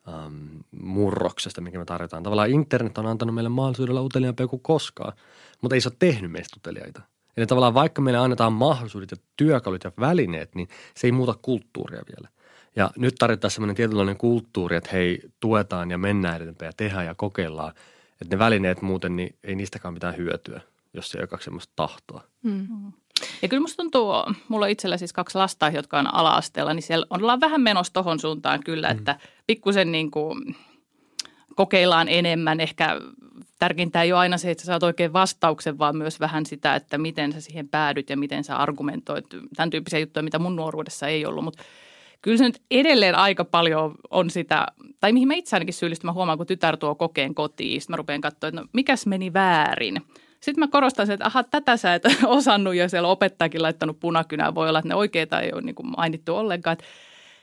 ähm, 0.08 0.56
murroksesta, 0.82 1.60
mikä 1.60 1.78
me 1.78 1.84
tarjotaan. 1.84 2.22
Tavallaan 2.22 2.50
internet 2.50 2.98
on 2.98 3.06
antanut 3.06 3.34
meille 3.34 3.48
mahdollisuudella 3.48 4.02
uteliaampia 4.02 4.46
kuin 4.46 4.62
koskaan, 4.62 5.12
mutta 5.60 5.74
ei 5.74 5.80
se 5.80 5.88
ole 5.88 5.96
tehnyt 5.98 6.30
meistä 6.30 6.56
uteliaita. 6.56 7.02
Eli 7.36 7.46
tavallaan 7.46 7.74
vaikka 7.74 8.02
meille 8.02 8.18
annetaan 8.18 8.52
mahdollisuudet 8.52 9.10
ja 9.10 9.16
työkalut 9.36 9.84
ja 9.84 9.92
välineet, 10.00 10.54
niin 10.54 10.68
se 10.94 11.06
ei 11.06 11.12
muuta 11.12 11.34
kulttuuria 11.42 12.02
vielä. 12.08 12.28
Ja 12.76 12.90
nyt 12.96 13.14
tarvitaan 13.18 13.50
semmoinen 13.50 13.76
tietynlainen 13.76 14.16
kulttuuri, 14.16 14.76
että 14.76 14.90
hei, 14.92 15.20
tuetaan 15.40 15.90
ja 15.90 15.98
mennään 15.98 16.42
eteenpäin 16.42 16.68
ja 16.68 16.72
tehdään 16.76 17.06
ja 17.06 17.14
kokeillaan. 17.14 17.72
Että 18.22 18.36
ne 18.36 18.38
välineet 18.38 18.82
muuten, 18.82 19.16
niin 19.16 19.36
ei 19.44 19.54
niistäkään 19.54 19.94
mitään 19.94 20.16
hyötyä, 20.16 20.60
jos 20.94 21.14
ei 21.14 21.20
ole 21.32 21.40
semmoista 21.40 21.72
tahtoa. 21.76 22.22
Mm. 22.42 22.92
Ja 23.42 23.48
kyllä 23.48 23.60
musta 23.60 23.76
tuntuu, 23.76 24.12
mulla 24.48 24.64
on 24.64 24.70
itsellä 24.70 24.96
siis 24.96 25.12
kaksi 25.12 25.38
lasta, 25.38 25.68
jotka 25.68 25.98
on 25.98 26.14
ala-asteella, 26.14 26.74
niin 26.74 26.82
siellä 26.82 27.06
ollaan 27.10 27.40
vähän 27.40 27.60
menossa 27.60 27.92
tohon 27.92 28.18
suuntaan 28.18 28.60
kyllä, 28.64 28.92
mm. 28.92 28.98
että 28.98 29.18
pikkusen 29.46 29.92
niin 29.92 30.10
kuin 30.10 30.56
kokeillaan 31.56 32.08
enemmän, 32.08 32.60
ehkä 32.60 33.00
tärkeintä 33.64 34.02
ei 34.02 34.12
ole 34.12 34.20
aina 34.20 34.38
se, 34.38 34.50
että 34.50 34.62
sä 34.62 34.66
saat 34.66 34.82
oikein 34.82 35.12
vastauksen, 35.12 35.78
vaan 35.78 35.96
myös 35.96 36.20
vähän 36.20 36.46
sitä, 36.46 36.74
että 36.74 36.98
miten 36.98 37.32
sä 37.32 37.40
siihen 37.40 37.68
päädyt 37.68 38.10
ja 38.10 38.16
miten 38.16 38.44
sä 38.44 38.56
argumentoit. 38.56 39.24
Tämän 39.56 39.70
tyyppisiä 39.70 39.98
juttuja, 39.98 40.22
mitä 40.22 40.38
mun 40.38 40.56
nuoruudessa 40.56 41.06
ei 41.06 41.26
ollut, 41.26 41.44
mutta 41.44 41.62
kyllä 42.22 42.38
se 42.38 42.44
nyt 42.44 42.62
edelleen 42.70 43.14
aika 43.14 43.44
paljon 43.44 43.94
on 44.10 44.30
sitä, 44.30 44.66
tai 45.00 45.12
mihin 45.12 45.28
mä 45.28 45.34
itse 45.34 45.56
ainakin 45.56 45.74
syyllistyn, 45.74 46.08
mä 46.08 46.12
huomaan, 46.12 46.38
kun 46.38 46.46
tytär 46.46 46.76
tuo 46.76 46.94
kokeen 46.94 47.34
kotiin, 47.34 47.80
sitten 47.80 47.92
mä 47.92 47.96
rupean 47.96 48.20
katsoa, 48.20 48.48
että 48.48 48.60
no 48.60 48.66
mikäs 48.72 49.06
meni 49.06 49.32
väärin. 49.32 50.00
Sitten 50.40 50.60
mä 50.64 50.68
korostan 50.68 51.10
että 51.10 51.26
aha, 51.26 51.42
tätä 51.42 51.76
sä 51.76 51.94
et 51.94 52.02
osannut 52.26 52.74
ja 52.74 52.88
siellä 52.88 53.08
opettajakin 53.08 53.62
laittanut 53.62 54.00
punakynää. 54.00 54.54
Voi 54.54 54.68
olla, 54.68 54.78
että 54.78 54.88
ne 54.88 54.94
oikeita 54.94 55.40
ei 55.40 55.52
ole 55.52 55.62
niin 55.62 55.74
mainittu 55.96 56.36
ollenkaan. 56.36 56.72
Että 56.72 56.84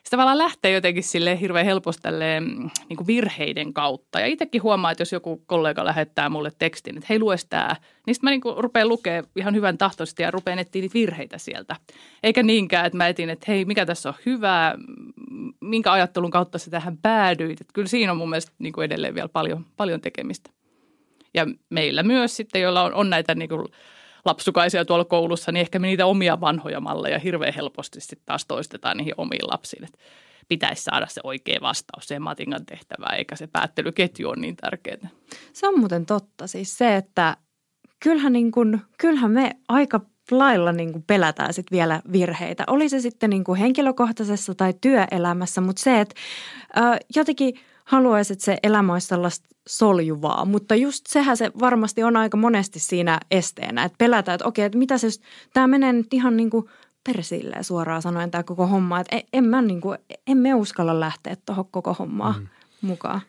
se 0.04 0.10
tavallaan 0.10 0.38
lähtee 0.38 0.72
jotenkin 0.72 1.04
sille 1.04 1.40
hirveän 1.40 1.66
helposti 1.66 2.02
tälleen, 2.02 2.44
mm, 2.44 2.70
niin 2.90 2.98
kuin 2.98 3.08
virheiden 3.08 3.74
kautta. 3.74 4.20
Ja 4.20 4.26
itsekin 4.26 4.64
huomaa, 4.64 4.92
että 4.92 5.02
jos 5.02 5.12
joku 5.12 5.44
kollega 5.46 5.86
lähettää 5.86 6.30
mulle 6.30 6.52
tekstin, 6.60 6.98
että 6.98 7.08
hei 7.10 7.20
lues 7.20 7.46
tämä, 7.46 7.76
niin 8.08 8.16
sitten 8.16 8.28
mä 8.28 8.32
niin 8.32 8.58
rupean 8.58 8.90
lukemaan 8.90 9.28
ihan 9.36 9.56
hyvän 9.56 9.78
tahtoisesti 9.78 10.24
ja 10.24 10.32
rupean 10.32 10.60
etsiä 10.60 10.82
niitä 10.82 10.94
virheitä 10.94 11.38
sieltä. 11.38 11.76
Eikä 12.24 12.44
niinkään, 12.44 12.86
että 12.86 12.98
mä 12.98 13.08
etin, 13.08 13.30
että 13.30 13.46
hei 13.48 13.66
mikä 13.66 13.86
tässä 13.86 14.10
on 14.10 14.16
hyvää, 14.26 14.76
minkä 15.60 15.92
ajattelun 15.92 16.32
kautta 16.32 16.58
sä 16.58 16.72
tähän 16.72 16.98
päädyit. 16.98 17.62
Että 17.62 17.74
kyllä 17.74 17.88
siinä 17.88 18.12
on 18.12 18.18
mun 18.18 18.30
mielestä 18.30 18.52
niin 18.60 18.74
kuin 18.74 18.86
edelleen 18.86 19.16
vielä 19.16 19.30
paljon, 19.30 19.66
paljon 19.78 20.02
tekemistä. 20.02 20.50
Ja 21.34 21.46
meillä 21.70 22.04
myös 22.04 22.38
sitten, 22.38 22.62
joilla 22.62 22.84
on, 22.84 22.94
on 22.94 23.10
näitä 23.10 23.36
niin 23.36 23.50
kuin 23.50 23.68
lapsukaisia 24.26 24.86
tuolla 24.86 25.06
koulussa, 25.06 25.52
niin 25.52 25.62
ehkä 25.62 25.80
me 25.80 25.88
niitä 25.88 26.06
omia 26.06 26.42
vanhoja 26.42 26.80
malleja 26.80 27.20
hirveän 27.20 27.54
helposti 27.54 28.02
sitten 28.02 28.26
taas 28.26 28.46
toistetaan 28.46 28.98
niihin 28.98 29.14
omiin 29.18 29.48
lapsiin. 29.52 29.84
Että 29.84 29.98
pitäisi 30.48 30.84
saada 30.84 31.08
se 31.08 31.22
oikea 31.24 31.60
vastaus 31.62 32.08
siihen 32.08 32.22
matingan 32.22 32.66
tehtävään, 32.66 33.18
eikä 33.18 33.36
se 33.36 33.48
päättelyketju 33.48 34.30
ole 34.30 34.36
niin 34.36 34.56
tärkeää. 34.56 35.10
Se 35.54 35.68
on 35.68 35.80
muuten 35.80 36.06
totta. 36.06 36.48
Siis 36.48 36.78
se, 36.78 36.96
että 36.96 37.38
kyllähän, 38.00 38.34
niin 38.34 38.52
kuin, 38.52 38.82
kyllähän 38.98 39.32
me 39.32 39.52
aika 39.68 40.02
lailla 40.32 40.72
niin 40.72 40.92
kuin 40.92 41.04
pelätään 41.08 41.54
sit 41.54 41.72
vielä 41.72 42.02
virheitä. 42.12 42.64
Oli 42.68 42.90
se 42.90 43.00
sitten 43.00 43.30
niin 43.30 43.44
kuin 43.44 43.60
henkilökohtaisessa 43.60 44.56
tai 44.56 44.74
työelämässä, 44.82 45.62
mutta 45.62 45.82
se, 45.82 46.00
että 46.00 46.16
ö, 46.78 46.82
jotenkin 47.16 47.54
haluaisi, 47.86 48.34
että 48.34 48.46
se 48.46 48.58
elämä 48.64 48.94
olisi 48.94 49.08
sellaista 49.08 49.48
soljuvaa. 49.68 50.46
Mutta 50.46 50.76
just 50.76 51.06
sehän 51.08 51.38
se 51.38 51.52
varmasti 51.60 52.04
on 52.04 52.18
aika 52.18 52.38
monesti 52.38 52.80
siinä 52.80 53.20
esteenä, 53.32 53.84
että 53.84 53.96
pelätään, 53.98 54.36
että 54.36 54.48
okei, 54.48 54.66
että 54.66 54.78
mitä 54.78 54.98
se, 54.98 55.08
tämä 55.54 55.68
menee 55.68 55.94
nyt 55.94 56.14
ihan 56.14 56.38
niin 56.38 56.50
kuin 56.50 56.66
persilleen 57.04 57.64
suoraan 57.64 58.02
sanoen 58.02 58.32
tämä 58.32 58.44
koko 58.44 58.68
homma. 58.68 59.00
Että 59.00 59.16
en, 59.16 59.24
en 59.34 59.44
mä 59.44 59.62
niin 59.62 59.82
kuin, 59.82 60.00
en 60.28 60.38
me 60.38 60.54
uskalla 60.54 61.00
lähteä 61.00 61.36
tuohon 61.46 61.66
koko 61.72 61.94
hommaan 61.94 62.36
mm. 62.40 62.48
mukaan. 62.82 63.22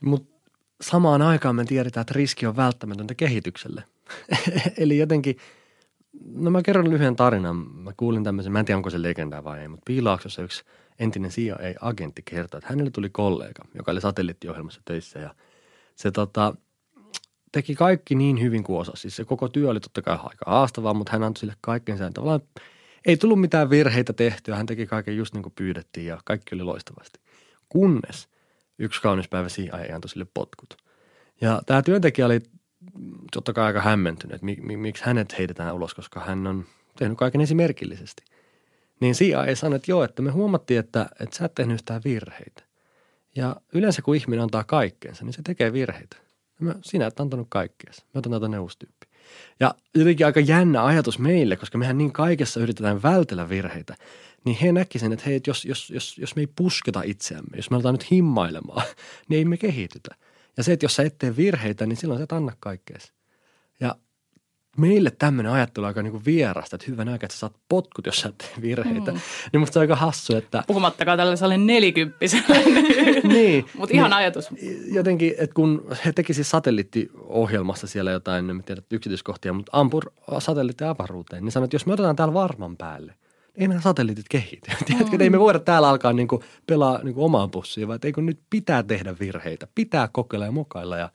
Mutta 0.00 0.36
samaan 0.80 1.22
aikaan 1.22 1.56
me 1.56 1.64
tiedetään, 1.64 2.02
että 2.02 2.14
riski 2.14 2.46
on 2.46 2.56
välttämätöntä 2.56 3.14
kehitykselle. 3.14 3.84
Eli 4.78 4.98
jotenkin, 4.98 5.36
no 6.34 6.50
mä 6.50 6.62
kerron 6.62 6.90
lyhyen 6.90 7.16
tarinan. 7.16 7.56
Mä 7.56 7.92
kuulin 7.96 8.24
tämmöisen, 8.24 8.52
mä 8.52 8.58
en 8.58 8.64
tiedä 8.64 8.76
onko 8.76 8.90
se 8.90 9.02
legendaa 9.02 9.44
vai 9.44 9.60
ei, 9.60 9.68
mutta 9.68 9.84
Piilaaksossa 9.86 10.42
yksi 10.42 10.64
entinen 10.98 11.30
CIA-agentti 11.30 12.22
kertoi, 12.24 12.58
että 12.58 12.70
hänelle 12.70 12.90
tuli 12.90 13.10
kollega, 13.10 13.62
joka 13.74 13.90
oli 13.92 14.00
satelliittiohjelmassa 14.00 14.80
töissä 14.84 15.18
ja 15.18 15.34
se 15.94 16.10
tota, 16.10 16.54
teki 17.52 17.74
kaikki 17.74 18.14
niin 18.14 18.40
hyvin 18.40 18.64
kuin 18.64 18.78
osasi. 18.78 19.00
Siis 19.00 19.16
se 19.16 19.24
koko 19.24 19.48
työ 19.48 19.70
oli 19.70 19.80
totta 19.80 20.02
kai 20.02 20.18
aika 20.22 20.50
haastavaa, 20.50 20.94
mutta 20.94 21.12
hän 21.12 21.22
antoi 21.22 21.40
sille 21.40 21.54
kaikkensa. 21.60 22.10
Tavallaan 22.10 22.40
ei 23.06 23.16
tullut 23.16 23.40
mitään 23.40 23.70
virheitä 23.70 24.12
tehtyä, 24.12 24.56
hän 24.56 24.66
teki 24.66 24.86
kaiken 24.86 25.16
just 25.16 25.34
niin 25.34 25.42
kuin 25.42 25.52
pyydettiin 25.56 26.06
ja 26.06 26.20
kaikki 26.24 26.54
oli 26.54 26.62
loistavasti. 26.62 27.20
Kunnes 27.68 28.28
yksi 28.78 29.02
kaunis 29.02 29.28
päivä 29.28 29.48
CIA 29.48 29.94
antoi 29.94 30.08
sille 30.08 30.26
potkut. 30.34 30.76
Ja 31.40 31.62
tämä 31.66 31.82
työntekijä 31.82 32.26
oli 32.26 32.40
totta 33.32 33.52
kai 33.52 33.64
aika 33.64 33.80
hämmentynyt, 33.80 34.34
että 34.34 34.46
miksi 34.76 35.04
hänet 35.04 35.38
heitetään 35.38 35.74
ulos, 35.74 35.94
koska 35.94 36.20
hän 36.20 36.46
on 36.46 36.64
tehnyt 36.98 37.18
kaiken 37.18 37.40
esimerkillisesti. 37.40 38.24
Niin 39.00 39.14
CIA 39.14 39.54
sanoi, 39.54 39.76
että 39.76 39.90
joo, 39.90 40.04
että 40.04 40.22
me 40.22 40.30
huomattiin, 40.30 40.80
että, 40.80 41.06
että 41.20 41.36
sä 41.36 41.44
et 41.44 41.54
tehnyt 41.54 41.74
yhtään 41.74 42.00
virheitä. 42.04 42.62
Ja 43.36 43.56
yleensä 43.72 44.02
kun 44.02 44.16
ihminen 44.16 44.42
antaa 44.42 44.64
kaikkeensa, 44.64 45.24
niin 45.24 45.32
se 45.32 45.42
tekee 45.42 45.72
virheitä. 45.72 46.16
Ja 46.60 46.66
mä, 46.66 46.74
sinä 46.82 47.06
et 47.06 47.20
antanut 47.20 47.46
kaikkeensa. 47.50 48.02
Mä 48.14 48.18
otan 48.18 48.30
näitä 48.30 48.48
neuvostyyppi. 48.48 49.06
Ja 49.60 49.74
jotenkin 49.94 50.26
aika 50.26 50.40
jännä 50.40 50.84
ajatus 50.84 51.18
meille, 51.18 51.56
koska 51.56 51.78
mehän 51.78 51.98
niin 51.98 52.12
kaikessa 52.12 52.60
yritetään 52.60 53.02
vältellä 53.02 53.48
virheitä. 53.48 53.94
Niin 54.44 54.58
he 54.62 54.72
näkisivät, 54.72 55.12
että 55.12 55.24
hei, 55.26 55.40
jos, 55.46 55.64
jos, 55.64 55.90
jos, 55.90 56.18
jos 56.18 56.36
me 56.36 56.42
ei 56.42 56.46
pusketa 56.56 57.02
itseämme, 57.04 57.56
jos 57.56 57.70
me 57.70 57.74
aletaan 57.74 57.94
nyt 57.94 58.10
himmailemaan, 58.10 58.86
niin 59.28 59.38
ei 59.38 59.44
me 59.44 59.56
kehitytä. 59.56 60.14
Ja 60.56 60.62
se, 60.62 60.72
että 60.72 60.84
jos 60.84 60.96
sä 60.96 61.02
et 61.02 61.18
tee 61.18 61.36
virheitä, 61.36 61.86
niin 61.86 61.96
silloin 61.96 62.18
sä 62.18 62.24
et 62.24 62.32
anna 62.32 62.52
kaikkeesi. 62.60 63.12
Ja 63.80 63.94
meille 64.76 65.10
tämmöinen 65.10 65.52
ajattelu 65.52 65.86
aika 65.86 66.02
niin 66.02 66.24
vierasta, 66.24 66.76
että 66.76 66.86
hyvän 66.88 67.08
aikaa, 67.08 67.26
että 67.26 67.34
sä 67.34 67.38
saat 67.38 67.56
potkut, 67.68 68.06
jos 68.06 68.20
sä 68.20 68.28
et 68.28 68.38
tee 68.38 68.62
virheitä. 68.62 69.12
Mm. 69.12 69.20
Niin 69.52 69.60
musta 69.60 69.72
se 69.72 69.78
on 69.78 69.80
aika 69.80 69.96
hassu, 69.96 70.36
että... 70.36 70.64
Puhumattakaan 70.66 71.18
tällaiselle 71.18 71.58
nelikymppiselle. 71.58 72.58
niin. 73.34 73.66
Mutta 73.78 73.94
ihan 73.94 74.10
niin, 74.10 74.16
ajatus. 74.16 74.48
Jotenkin, 74.92 75.34
että 75.38 75.54
kun 75.54 75.86
he 76.04 76.12
teki 76.12 76.34
siis 76.34 76.50
satelliittiohjelmassa 76.50 77.86
siellä 77.86 78.10
jotain, 78.10 78.50
en 78.50 78.62
tiedä 78.64 78.82
yksityiskohtia, 78.90 79.52
mutta 79.52 79.70
ampur 79.74 80.10
satelliitti 80.38 80.84
avaruuteen, 80.84 81.44
niin 81.44 81.52
sanoi, 81.52 81.64
että 81.64 81.74
jos 81.74 81.86
me 81.86 81.92
otetaan 81.92 82.16
täällä 82.16 82.34
varman 82.34 82.76
päälle, 82.76 83.14
ei 83.54 83.68
nämä 83.68 83.80
satelliitit 83.80 84.28
kehity. 84.30 84.70
Tiedätkö, 84.86 85.16
mm. 85.16 85.20
ei 85.20 85.30
me 85.30 85.40
voida 85.40 85.58
täällä 85.58 85.88
alkaa 85.88 86.12
niin 86.12 86.28
kuin 86.28 86.42
pelaa 86.66 87.00
niin 87.02 87.14
kuin 87.14 87.24
omaan 87.24 87.50
pussiin, 87.50 87.88
vaan 87.88 87.98
eikö 88.02 88.20
nyt 88.20 88.40
pitää 88.50 88.82
tehdä 88.82 89.14
virheitä, 89.20 89.66
pitää 89.74 90.08
kokeilla 90.12 90.46
ja 90.46 90.52
mukailla. 90.52 90.96
Ja, 90.96 91.10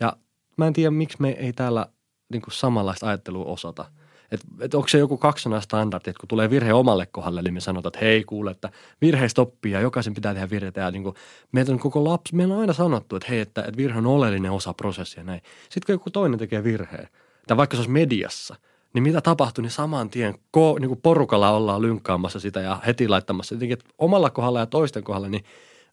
ja 0.00 0.16
mä 0.56 0.66
en 0.66 0.72
tiedä, 0.72 0.90
miksi 0.90 1.16
me 1.20 1.30
ei 1.30 1.52
täällä 1.52 1.86
niin 2.30 2.42
kuin 2.42 2.54
samanlaista 2.54 3.08
ajattelua 3.08 3.44
osata. 3.44 3.84
Että 4.30 4.46
et 4.60 4.74
onko 4.74 4.88
se 4.88 4.98
joku 4.98 5.16
kaksonainen 5.16 5.62
standardi, 5.62 6.10
että 6.10 6.20
kun 6.20 6.28
tulee 6.28 6.50
virhe 6.50 6.72
omalle 6.72 7.06
kohdalle, 7.06 7.42
niin 7.42 7.54
me 7.54 7.60
sanotaan, 7.60 7.90
että 7.90 8.04
hei 8.06 8.24
kuule, 8.24 8.50
että 8.50 8.70
virheistä 9.00 9.42
oppii 9.42 9.72
ja 9.72 9.80
jokaisen 9.80 10.14
pitää 10.14 10.34
tehdä 10.34 10.50
virheitä. 10.50 10.80
Ja 10.80 10.90
niin 10.90 11.02
kuin, 11.02 11.14
meitä 11.52 11.72
on 11.72 11.78
koko 11.78 12.04
lapsi, 12.04 12.34
meillä 12.34 12.54
on 12.54 12.60
aina 12.60 12.72
sanottu, 12.72 13.16
että 13.16 13.28
hei, 13.30 13.40
että, 13.40 13.60
että 13.60 13.76
virhe 13.76 13.98
on 13.98 14.06
oleellinen 14.06 14.52
osa 14.52 14.74
prosessia 14.74 15.24
näin. 15.24 15.42
Sitten 15.62 15.86
kun 15.86 15.92
joku 15.92 16.10
toinen 16.10 16.38
tekee 16.38 16.64
virheen, 16.64 17.08
tai 17.46 17.56
vaikka 17.56 17.76
se 17.76 17.80
olisi 17.80 17.90
mediassa– 17.90 18.56
niin 18.92 19.02
mitä 19.02 19.20
tapahtui, 19.20 19.62
niin 19.62 19.70
saman 19.70 20.10
tien 20.10 20.34
ko, 20.50 20.76
niin 20.80 20.88
kuin 20.88 21.00
porukalla 21.02 21.50
ollaan 21.50 21.82
lynkkaamassa 21.82 22.40
sitä 22.40 22.60
ja 22.60 22.78
heti 22.86 23.08
laittamassa. 23.08 23.54
Jotenkin, 23.54 23.72
että 23.72 23.90
omalla 23.98 24.30
kohdalla 24.30 24.60
ja 24.60 24.66
toisten 24.66 25.04
kohdalla, 25.04 25.28
niin 25.28 25.44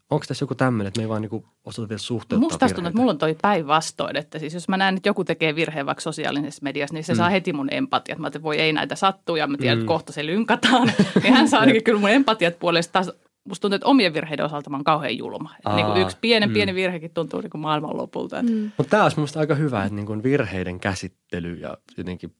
onko 0.09 0.25
tässä 0.27 0.43
joku 0.43 0.55
tämmöinen, 0.55 0.87
että 0.87 0.99
me 0.99 1.03
ei 1.03 1.09
vaan 1.09 1.21
niin 1.21 1.45
osata 1.65 1.89
vielä 1.89 1.99
suhteuttaa 1.99 2.49
Musta 2.49 2.65
tuntuu, 2.67 2.85
että 2.85 2.99
mulla 2.99 3.11
on 3.11 3.17
toi 3.17 3.35
päinvastoin, 3.41 4.17
että 4.17 4.39
siis 4.39 4.53
jos 4.53 4.69
mä 4.69 4.77
näen, 4.77 4.97
että 4.97 5.09
joku 5.09 5.23
tekee 5.23 5.55
virheen 5.55 5.85
vaikka 5.85 6.01
sosiaalisessa 6.01 6.63
mediassa, 6.63 6.93
niin 6.93 7.03
se 7.03 7.13
mm. 7.13 7.17
saa 7.17 7.29
heti 7.29 7.53
mun 7.53 7.73
empatiat. 7.73 8.19
Mä 8.19 8.27
että 8.27 8.43
voi 8.43 8.59
ei 8.59 8.73
näitä 8.73 8.95
sattuu 8.95 9.35
ja 9.35 9.47
mä 9.47 9.57
tiedän, 9.57 9.77
mm. 9.77 9.81
että 9.81 9.87
kohta 9.87 10.13
se 10.13 10.25
lynkataan. 10.25 10.91
niin 11.23 11.33
hän 11.33 11.49
saa 11.49 11.59
ainakin 11.59 11.83
kyllä 11.83 11.99
mun 11.99 12.09
empatiat 12.09 12.59
puolesta 12.59 12.93
taas 12.93 13.11
musta 13.47 13.61
tuntuu, 13.61 13.75
että 13.75 13.87
omien 13.87 14.13
virheiden 14.13 14.45
osalta 14.45 14.69
mä 14.69 14.77
oon 14.77 14.83
kauhean 14.83 15.17
julma. 15.17 15.55
Aa, 15.65 15.75
niin 15.75 15.85
kuin 15.85 16.01
yksi 16.01 16.17
pienen 16.21 16.49
mm. 16.49 16.53
pieni 16.53 16.75
virhekin 16.75 17.11
tuntuu 17.13 17.41
niin 17.41 17.49
kuin 17.49 17.61
maailman 17.61 17.97
lopulta. 17.97 18.43
Mm. 18.43 18.71
Mutta 18.77 18.89
tämä 18.89 19.03
olisi 19.03 19.19
musta 19.19 19.39
aika 19.39 19.55
hyvä, 19.55 19.83
että 19.83 19.95
niin 19.95 20.05
kuin 20.05 20.23
virheiden 20.23 20.79
käsittely 20.79 21.53
ja 21.53 21.77
jotenkin 21.97 22.35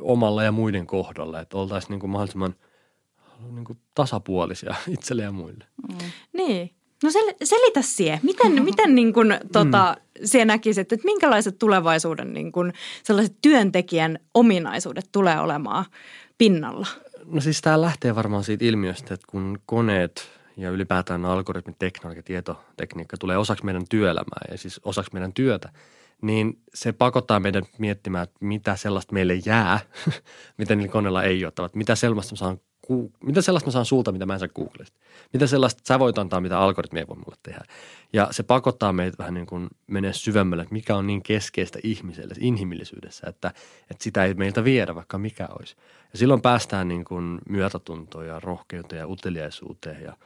omalla 0.00 0.42
ja 0.42 0.52
muiden 0.52 0.86
kohdalla, 0.86 1.40
että 1.40 1.56
oltaisiin 1.56 1.90
niin 1.90 2.00
kuin 2.00 2.10
mahdollisimman 2.10 2.54
niin 3.50 3.64
kuin 3.64 3.78
tasapuolisia 3.94 4.74
itselle 4.94 5.22
ja 5.22 5.32
muille. 5.32 5.64
Mm. 5.88 6.10
Niin. 6.32 6.77
No 7.02 7.10
sel, 7.10 7.34
selitä 7.44 7.82
sie. 7.82 8.20
Miten, 8.22 8.62
miten 8.64 8.94
niin 8.94 9.12
kuin, 9.12 9.38
tota, 9.52 9.96
mm. 10.20 10.46
näkisit, 10.46 10.92
että 10.92 11.04
minkälaiset 11.04 11.58
tulevaisuuden 11.58 12.32
niin 12.32 12.52
kuin, 12.52 12.72
sellaiset 13.02 13.36
työntekijän 13.42 14.18
ominaisuudet 14.34 15.08
tulee 15.12 15.40
olemaan 15.40 15.84
pinnalla? 16.38 16.86
No 17.24 17.40
siis 17.40 17.60
tämä 17.60 17.80
lähtee 17.80 18.14
varmaan 18.14 18.44
siitä 18.44 18.64
ilmiöstä, 18.64 19.14
että 19.14 19.26
kun 19.30 19.58
koneet 19.66 20.28
ja 20.56 20.70
ylipäätään 20.70 21.24
algoritmit, 21.24 21.78
teknologia, 21.78 22.22
tietotekniikka 22.22 23.16
tulee 23.16 23.36
osaksi 23.36 23.64
meidän 23.64 23.84
työelämää 23.90 24.40
ja 24.50 24.58
siis 24.58 24.80
osaksi 24.84 25.10
meidän 25.12 25.32
työtä– 25.32 25.68
niin 26.22 26.62
se 26.74 26.92
pakottaa 26.92 27.40
meidän 27.40 27.64
miettimään, 27.78 28.24
että 28.24 28.36
mitä 28.40 28.76
sellaista 28.76 29.12
meille 29.12 29.34
jää, 29.46 29.80
mitä 30.58 30.74
niillä 30.74 30.92
koneilla 30.92 31.22
ei 31.22 31.44
ole. 31.44 31.70
Mitä 31.74 31.94
sellaista 31.94 32.36
saan, 32.36 32.60
mitä 33.24 33.42
sellaista 33.42 33.68
mä 33.68 33.72
saan 33.72 33.84
sulta, 33.84 34.12
mitä 34.12 34.26
mä 34.26 34.32
en 34.32 34.38
saa 34.38 34.48
Googlesta. 34.48 34.98
Mitä 35.32 35.46
sellaista 35.46 35.82
sä 35.88 35.98
voit 35.98 36.18
antaa, 36.18 36.40
mitä 36.40 36.58
algoritmi 36.58 36.98
ei 36.98 37.08
voi 37.08 37.16
mulle 37.16 37.36
tehdä. 37.42 37.60
Ja 38.12 38.28
se 38.30 38.42
pakottaa 38.42 38.92
meitä 38.92 39.18
vähän 39.18 39.34
niin 39.34 39.46
kuin 39.46 39.68
menee 39.86 40.12
syvemmälle, 40.12 40.62
että 40.62 40.72
mikä 40.72 40.96
on 40.96 41.06
niin 41.06 41.22
keskeistä 41.22 41.78
ihmiselle, 41.82 42.34
inhimillisyydessä, 42.40 43.26
että, 43.28 43.48
että 43.90 44.04
sitä 44.04 44.24
ei 44.24 44.34
meiltä 44.34 44.64
viedä, 44.64 44.94
vaikka 44.94 45.18
mikä 45.18 45.48
olisi. 45.58 45.76
Ja 46.12 46.18
silloin 46.18 46.42
päästään 46.42 46.88
niin 46.88 47.04
kuin 47.04 47.38
myötätuntoon 47.48 48.26
ja 48.26 48.40
rohkeuteen 48.40 49.00
ja 49.00 49.08
uteliaisuuteen 49.08 50.02
ja 50.02 50.16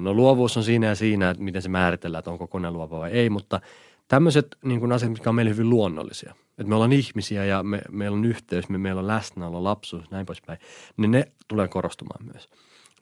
No 0.00 0.14
luovuus 0.14 0.56
on 0.56 0.64
siinä 0.64 0.86
ja 0.86 0.94
siinä, 0.94 1.30
että 1.30 1.42
miten 1.42 1.62
se 1.62 1.68
määritellään, 1.68 2.18
että 2.18 2.30
onko 2.30 2.46
kone 2.46 2.70
luova 2.70 2.98
vai 2.98 3.10
ei, 3.10 3.30
mutta 3.30 3.60
tämmöiset 4.08 4.56
niin 4.64 4.80
kuin 4.80 4.92
asiat, 4.92 5.12
mitkä 5.12 5.30
on 5.30 5.34
meille 5.34 5.50
hyvin 5.50 5.70
luonnollisia. 5.70 6.34
Että 6.58 6.68
me 6.68 6.74
ollaan 6.74 6.92
ihmisiä 6.92 7.44
ja 7.44 7.62
me, 7.62 7.82
meillä 7.90 8.14
on 8.14 8.24
yhteys, 8.24 8.68
me, 8.68 8.78
meillä 8.78 9.00
on 9.00 9.06
läsnäolo, 9.06 9.64
lapsuus, 9.64 10.10
näin 10.10 10.26
poispäin, 10.26 10.58
niin 10.96 11.10
ne 11.10 11.32
tulee 11.48 11.68
korostumaan 11.68 12.24
myös. 12.24 12.48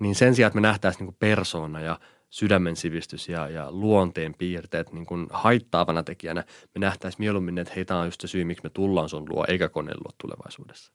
Niin 0.01 0.15
sen 0.15 0.35
sijaan, 0.35 0.49
että 0.49 0.61
me 0.61 0.69
nähtäisiin 0.69 1.07
niin 1.07 1.17
persoona 1.19 1.81
ja 1.81 2.01
sydämen 2.31 2.77
sivistys 2.77 3.29
ja, 3.29 3.49
ja 3.49 3.73
luonteen 3.73 4.35
piirteet 4.35 4.93
niin 4.93 5.07
kuin 5.07 5.27
haittaavana 5.31 6.03
tekijänä, 6.03 6.45
me 6.75 6.79
nähtäisiin 6.79 7.23
mieluummin, 7.23 7.59
että 7.59 7.73
hei, 7.77 7.85
tämä 7.85 8.01
on 8.01 8.07
just 8.07 8.21
se 8.21 8.27
syy, 8.27 8.45
miksi 8.45 8.65
me 8.65 8.71
tullaan 8.71 9.09
sun 9.09 9.29
luo, 9.29 9.45
eikä 9.49 9.69
koneen 9.69 9.99
luo 9.99 10.13
tulevaisuudessa. 10.23 10.93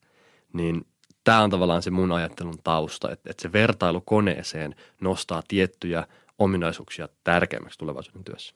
Niin 0.54 0.86
tämä 1.24 1.42
on 1.42 1.50
tavallaan 1.50 1.82
se 1.82 1.92
mun 1.92 2.12
ajattelun 2.12 2.58
tausta, 2.64 3.12
että, 3.12 3.30
että 3.30 3.42
se 3.42 3.54
vertailu 3.54 4.02
koneeseen 4.02 4.76
nostaa 5.02 5.44
tiettyjä 5.48 6.08
ominaisuuksia 6.40 7.10
tärkeämmäksi 7.24 7.80
tulevaisuuden 7.80 8.24
työssä. 8.24 8.56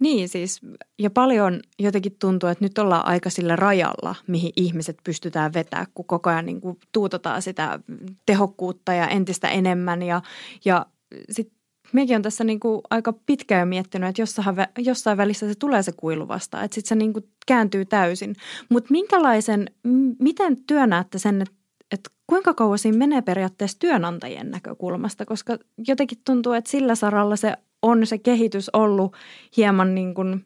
Niin 0.00 0.28
siis, 0.28 0.60
ja 0.98 1.10
paljon 1.10 1.60
jotenkin 1.78 2.16
tuntuu, 2.20 2.48
että 2.48 2.64
nyt 2.64 2.78
ollaan 2.78 3.06
aika 3.06 3.30
sillä 3.30 3.56
rajalla, 3.56 4.14
mihin 4.26 4.52
ihmiset 4.56 4.96
pystytään 5.04 5.52
vetää, 5.52 5.86
kun 5.94 6.04
koko 6.04 6.30
ajan 6.30 6.46
niin 6.46 6.60
kuin 6.60 6.78
tuutotaan 6.92 7.42
sitä 7.42 7.80
tehokkuutta 8.26 8.92
ja 8.92 9.08
entistä 9.08 9.48
enemmän. 9.48 10.02
Ja, 10.02 10.22
ja 10.64 10.86
sitten 11.30 11.56
mekin 11.92 12.16
on 12.16 12.22
tässä 12.22 12.44
niin 12.44 12.60
kuin 12.60 12.80
aika 12.90 13.12
pitkään 13.12 13.60
jo 13.60 13.66
miettinyt, 13.66 14.08
että 14.08 14.22
jossain, 14.22 14.56
jossain 14.78 15.18
välissä 15.18 15.48
se 15.48 15.54
tulee 15.54 15.82
se 15.82 15.92
kuilu 15.96 16.28
vastaan, 16.28 16.64
että 16.64 16.74
sitten 16.74 16.88
se 16.88 16.94
niin 16.94 17.12
kuin 17.12 17.24
kääntyy 17.46 17.84
täysin. 17.84 18.34
Mutta 18.68 18.90
minkälaisen, 18.90 19.70
miten 20.18 20.64
työ 20.66 20.86
näette 20.86 21.18
sen, 21.18 21.42
että, 21.42 21.54
että 21.90 22.10
kuinka 22.26 22.54
kauan 22.54 22.78
siinä 22.78 22.98
menee 22.98 23.22
periaatteessa 23.22 23.78
työnantajien 23.78 24.50
näkökulmasta, 24.50 25.26
koska 25.26 25.58
jotenkin 25.88 26.18
tuntuu, 26.24 26.52
että 26.52 26.70
sillä 26.70 26.94
saralla 26.94 27.36
se 27.36 27.56
on 27.86 28.06
se 28.06 28.18
kehitys 28.18 28.70
ollut 28.72 29.16
hieman 29.56 29.94
niin 29.94 30.14
kuin 30.14 30.44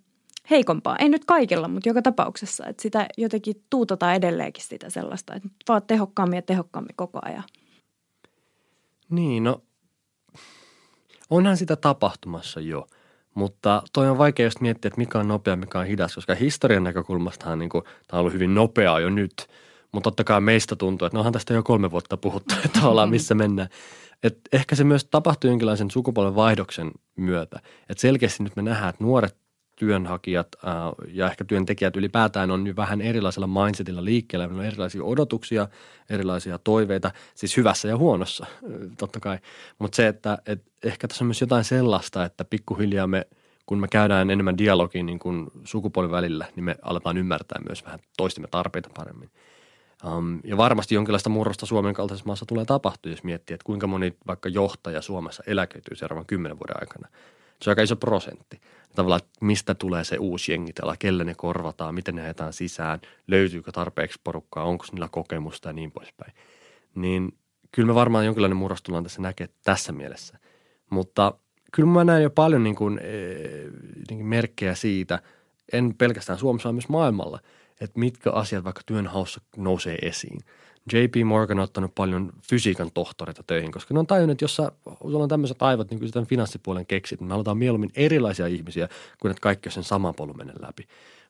heikompaa. 0.51 0.97
Ei 0.97 1.09
nyt 1.09 1.25
kaikilla, 1.25 1.69
mutta 1.69 1.89
joka 1.89 2.03
tapauksessa. 2.03 2.67
Että 2.67 2.83
sitä 2.83 3.07
jotenkin 3.19 3.65
tuutataan 3.71 4.15
edelleenkin 4.15 4.65
sitä 4.65 4.91
sellaista, 4.91 5.35
että 5.35 5.49
vaan 5.69 5.83
tehokkaammin 5.87 6.37
ja 6.37 6.43
tehokkaammin 6.43 6.97
koko 6.97 7.19
ajan. 7.23 7.45
Niin, 9.11 9.45
no 9.45 9.63
onhan 11.31 11.57
sitä 11.57 11.77
tapahtumassa 11.77 12.61
jo. 12.61 12.87
Mutta 13.35 13.83
toi 13.93 14.09
on 14.09 14.19
vaikea 14.19 14.47
just 14.47 14.61
miettiä, 14.61 14.89
että 14.89 15.01
mikä 15.01 15.19
on 15.19 15.29
nopea, 15.29 15.57
mikä 15.57 15.79
on 15.79 15.87
hidas, 15.87 16.15
koska 16.15 16.35
historian 16.35 16.85
näkökulmastahan 16.85 17.59
niin 17.59 17.69
kuin, 17.69 17.85
tämä 17.85 18.19
on 18.19 18.21
ollut 18.21 18.33
hyvin 18.33 18.55
nopeaa 18.55 19.01
jo 19.01 19.11
nyt. 19.11 19.49
Mutta 19.93 20.11
totta 20.11 20.25
kai 20.25 20.41
meistä 20.41 20.77
tuntuu, 20.77 21.07
että 21.07 21.17
no 21.17 21.21
onhan 21.21 21.33
tästä 21.33 21.55
jo 21.55 21.63
kolme 21.63 21.91
vuotta 21.91 22.17
puhuttu, 22.17 22.55
että 22.65 22.89
ollaan 22.89 23.11
missä 23.11 23.35
mennään. 23.35 23.69
Et 24.23 24.39
ehkä 24.53 24.75
se 24.75 24.85
myös 24.85 25.05
tapahtuu 25.05 25.51
jonkinlaisen 25.51 25.91
sukupolven 25.91 26.35
vaihdoksen 26.35 26.91
myötä. 27.17 27.61
Et 27.89 27.99
selkeästi 27.99 28.43
nyt 28.43 28.57
me 28.57 28.63
nähdään, 28.63 28.91
että 28.91 29.05
nuoret 29.05 29.37
työnhakijat 29.77 30.49
ää, 30.65 30.75
ja 31.09 31.31
ehkä 31.31 31.45
työntekijät 31.45 31.97
ylipäätään 31.97 32.51
on 32.51 32.65
nyt 32.65 32.77
vähän 32.77 33.01
erilaisella 33.01 33.47
mindsetilla 33.47 34.05
liikkeellä. 34.05 34.47
Meillä 34.47 34.61
on 34.61 34.67
erilaisia 34.67 35.05
odotuksia, 35.05 35.69
erilaisia 36.11 36.59
toiveita, 36.59 37.11
siis 37.35 37.57
hyvässä 37.57 37.89
ja 37.89 37.97
huonossa 37.97 38.47
totta 38.99 39.21
kai. 39.21 39.39
Mutta 39.79 39.97
se, 39.97 40.09
että 40.09 40.39
et 40.47 40.63
ehkä 40.85 41.09
tässä 41.09 41.25
on 41.25 41.27
myös 41.27 41.41
jotain 41.41 41.65
sellaista, 41.65 42.25
että 42.25 42.45
pikkuhiljaa 42.45 43.07
me, 43.07 43.27
kun 43.67 43.81
me 43.81 43.89
käydään 43.89 44.31
enemmän 44.31 44.59
dialogia 44.59 45.03
niin 45.03 45.21
sukupolven 45.65 46.11
välillä, 46.11 46.47
niin 46.57 46.65
me 46.65 46.77
aletaan 46.83 47.19
ymmärtää 47.19 47.59
myös 47.69 47.85
vähän 47.85 48.01
toistemme 48.17 48.49
tarpeita 48.51 48.91
paremmin. 48.97 49.31
Um, 50.05 50.41
ja 50.45 50.57
varmasti 50.57 50.95
jonkinlaista 50.95 51.31
murrosta 51.31 51.67
Suomen 51.67 51.95
kaltaisessa 51.95 52.27
maassa 52.27 52.47
tulee 52.47 52.65
tapahtua, 52.65 53.13
jos 53.13 53.25
miettii, 53.25 53.55
että 53.55 53.65
kuinka 53.65 53.87
moni 53.87 54.17
vaikka 54.27 54.49
johtaja 54.49 55.03
Suomessa 55.03 55.43
eläköityy 55.47 55.97
seuraavan 55.97 56.27
kymmenen 56.27 56.59
vuoden 56.59 56.77
aikana. 56.81 57.09
Se 57.63 57.71
on 57.71 57.73
aika 57.73 57.83
iso 57.83 57.97
prosentti. 57.97 58.61
Tavallaan, 58.95 59.21
että 59.25 59.39
mistä 59.41 59.75
tulee 59.75 60.05
se 60.05 60.17
uusi 60.17 60.53
jengitellä, 60.53 60.97
kelle 60.99 61.25
ne 61.25 61.35
korvataan, 61.35 61.95
miten 61.95 62.15
ne 62.15 62.23
ajetaan 62.23 62.53
sisään, 62.53 63.01
löytyykö 63.27 63.73
tarpeeksi 63.73 64.21
porukkaa, 64.25 64.65
onko 64.65 64.85
niillä 64.93 65.09
kokemusta 65.09 65.69
ja 65.69 65.73
niin 65.73 65.93
poispäin. 65.93 66.33
Niin 66.95 67.39
kyllä 67.73 67.87
me 67.87 67.95
varmaan 67.95 68.25
jonkinlainen 68.25 68.57
murros 68.57 68.83
tullaan 68.83 69.05
tässä 69.05 69.23
näkee 69.23 69.49
tässä 69.65 69.93
mielessä. 69.93 70.39
Mutta 70.91 71.35
kyllä 71.73 71.89
mä 71.89 72.05
näen 72.05 72.23
jo 72.23 72.31
paljon 72.31 72.63
niin 72.63 72.77
kuin, 72.77 72.99
e, 72.99 74.15
merkkejä 74.23 74.75
siitä, 74.75 75.23
en 75.73 75.95
pelkästään 75.99 76.39
Suomessa, 76.39 76.67
vaan 76.67 76.75
myös 76.75 76.89
maailmalla– 76.89 77.41
että 77.81 78.01
mitkä 78.01 78.31
asiat 78.31 78.65
vaikka 78.65 78.81
työnhaussa 78.87 79.41
nousee 79.57 79.99
esiin. 80.03 80.41
JP 80.93 81.15
Morgan 81.25 81.59
on 81.59 81.65
ottanut 81.65 81.95
paljon 81.95 82.33
fysiikan 82.51 82.91
tohtoreita 82.95 83.43
töihin, 83.47 83.73
koska 83.73 83.95
ne 83.95 84.01
on 84.01 84.07
tajunnut, 84.07 84.33
että 84.33 84.45
jos 84.45 84.57
sä, 84.57 84.73
sulla 85.03 85.23
on 85.23 85.29
tämmöiset 85.29 85.63
aivot, 85.63 85.91
niin 85.91 86.01
kuin 86.01 86.13
tämän 86.13 86.27
finanssipuolen 86.27 86.87
keksit, 86.87 87.21
niin 87.21 87.29
me 87.29 87.33
halutaan 87.33 87.59
mieluummin 87.59 87.91
erilaisia 87.95 88.47
ihmisiä 88.47 88.89
kuin 89.21 89.31
että 89.31 89.41
kaikki 89.41 89.71
sen 89.71 89.85
saman 89.85 90.15
polun 90.15 90.37
menen 90.37 90.57
läpi. 90.61 90.87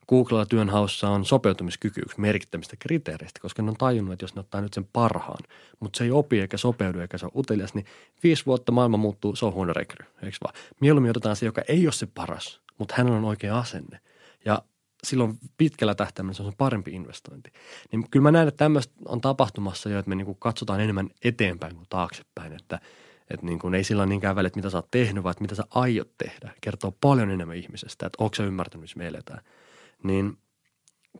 Googlella 0.08 0.46
työnhaussa 0.46 1.08
on 1.08 1.24
sopeutumiskyky 1.24 2.00
yksi 2.00 2.20
merkittävistä 2.20 2.76
kriteereistä, 2.78 3.40
koska 3.40 3.62
ne 3.62 3.70
on 3.70 3.76
tajunnut, 3.76 4.12
että 4.12 4.24
jos 4.24 4.34
ne 4.34 4.40
ottaa 4.40 4.60
nyt 4.60 4.74
sen 4.74 4.88
parhaan, 4.92 5.44
mutta 5.80 5.98
se 5.98 6.04
ei 6.04 6.10
opi 6.10 6.40
eikä 6.40 6.56
sopeudu 6.56 7.00
eikä 7.00 7.18
se 7.18 7.26
on 7.26 7.32
utelias, 7.36 7.74
niin 7.74 7.86
viisi 8.22 8.46
vuotta 8.46 8.72
maailma 8.72 8.96
muuttuu, 8.96 9.36
se 9.36 9.46
on 9.46 9.52
huono 9.52 9.72
rekry, 9.72 10.06
eikö 10.22 10.36
vaan? 10.44 10.54
Mieluummin 10.80 11.10
otetaan 11.10 11.36
se, 11.36 11.46
joka 11.46 11.62
ei 11.68 11.86
ole 11.86 11.92
se 11.92 12.06
paras, 12.14 12.60
mutta 12.78 12.94
hänellä 12.98 13.18
on 13.18 13.24
oikea 13.24 13.58
asenne. 13.58 14.00
Ja 14.44 14.62
silloin 15.04 15.38
pitkällä 15.56 15.94
tähtäimellä 15.94 16.36
se 16.36 16.42
on 16.42 16.52
parempi 16.58 16.90
investointi. 16.90 17.52
Niin 17.92 18.10
kyllä 18.10 18.22
mä 18.22 18.30
näen, 18.30 18.48
että 18.48 18.64
tämmöistä 18.64 18.94
on 19.04 19.20
tapahtumassa 19.20 19.88
jo, 19.88 19.98
että 19.98 20.08
me 20.08 20.14
niin 20.14 20.26
kuin 20.26 20.38
katsotaan 20.40 20.80
enemmän 20.80 21.10
eteenpäin 21.24 21.76
kuin 21.76 21.86
taaksepäin, 21.88 22.52
että, 22.52 22.80
että 23.30 23.46
niin 23.46 23.58
kuin 23.58 23.74
ei 23.74 23.84
sillä 23.84 24.02
ole 24.02 24.08
niinkään 24.08 24.36
väliä, 24.36 24.46
että 24.46 24.58
mitä 24.58 24.70
sä 24.70 24.78
oot 24.78 24.90
tehnyt, 24.90 25.24
vaan 25.24 25.30
että 25.30 25.42
mitä 25.42 25.54
sä 25.54 25.64
aiot 25.70 26.10
tehdä. 26.18 26.52
Kertoo 26.60 26.96
paljon 27.00 27.30
enemmän 27.30 27.56
ihmisestä, 27.56 28.06
että 28.06 28.24
onko 28.24 28.34
sä 28.34 28.44
ymmärtänyt, 28.44 28.80
missä 28.80 28.98
me 28.98 29.06
eletään. 29.06 29.40
Niin 30.02 30.38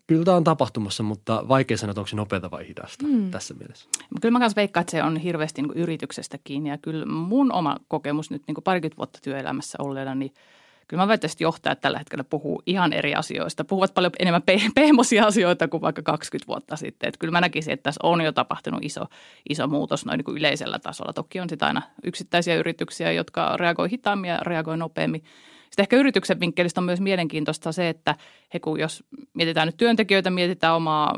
kyllä 0.06 0.24
tämä 0.24 0.36
on 0.36 0.44
tapahtumassa, 0.44 1.02
mutta 1.02 1.44
vaikea 1.48 1.76
sanoa, 1.76 1.90
että 1.90 2.00
onko 2.00 2.08
se 2.08 2.16
nopeata 2.16 2.50
vai 2.50 2.68
hidasta 2.68 3.06
mm. 3.06 3.30
tässä 3.30 3.54
mielessä. 3.54 3.88
Kyllä 4.20 4.32
mä 4.32 4.40
kanssa 4.40 4.56
veikkaan, 4.56 4.82
että 4.82 4.90
se 4.90 5.02
on 5.02 5.16
hirveästi 5.16 5.62
niin 5.62 5.72
yrityksestä 5.74 6.38
kiinni 6.44 6.70
ja 6.70 6.78
kyllä 6.78 7.06
mun 7.06 7.52
oma 7.52 7.76
kokemus 7.88 8.30
nyt 8.30 8.42
niin 8.46 8.56
parikymmentä 8.64 8.96
vuotta 8.96 9.18
työelämässä 9.22 9.78
olleena, 9.82 10.14
niin– 10.14 10.34
kyllä 10.90 11.02
mä 11.02 11.08
väittäisin, 11.08 11.34
että 11.34 11.44
johtajat 11.44 11.80
tällä 11.80 11.98
hetkellä 11.98 12.24
puhuu 12.24 12.62
ihan 12.66 12.92
eri 12.92 13.14
asioista. 13.14 13.64
Puhuvat 13.64 13.94
paljon 13.94 14.12
enemmän 14.18 14.42
pe- 14.42 14.60
pehmoisia 14.74 15.26
asioita 15.26 15.68
kuin 15.68 15.80
vaikka 15.80 16.02
20 16.02 16.46
vuotta 16.48 16.76
sitten. 16.76 17.08
Että 17.08 17.18
kyllä 17.18 17.32
mä 17.32 17.40
näkisin, 17.40 17.72
että 17.72 17.82
tässä 17.82 18.00
on 18.02 18.20
jo 18.20 18.32
tapahtunut 18.32 18.84
iso, 18.84 19.04
iso 19.48 19.66
muutos 19.66 20.06
noin 20.06 20.18
niin 20.18 20.24
kuin 20.24 20.36
yleisellä 20.36 20.78
tasolla. 20.78 21.12
Toki 21.12 21.40
on 21.40 21.48
sitä 21.48 21.66
aina 21.66 21.82
yksittäisiä 22.04 22.54
yrityksiä, 22.54 23.12
jotka 23.12 23.56
reagoi 23.56 23.90
hitaammin 23.90 24.28
ja 24.28 24.38
reagoi 24.42 24.76
nopeammin. 24.76 25.24
Sitten 25.70 25.82
ehkä 25.82 25.96
yrityksen 25.96 26.40
vinkkelistä 26.40 26.80
on 26.80 26.84
myös 26.84 27.00
mielenkiintoista 27.00 27.72
se, 27.72 27.88
että 27.88 28.14
he 28.54 28.60
kun 28.60 28.80
jos 28.80 29.04
mietitään 29.34 29.68
nyt 29.68 29.76
työntekijöitä, 29.76 30.30
mietitään 30.30 30.74
omaa 30.74 31.14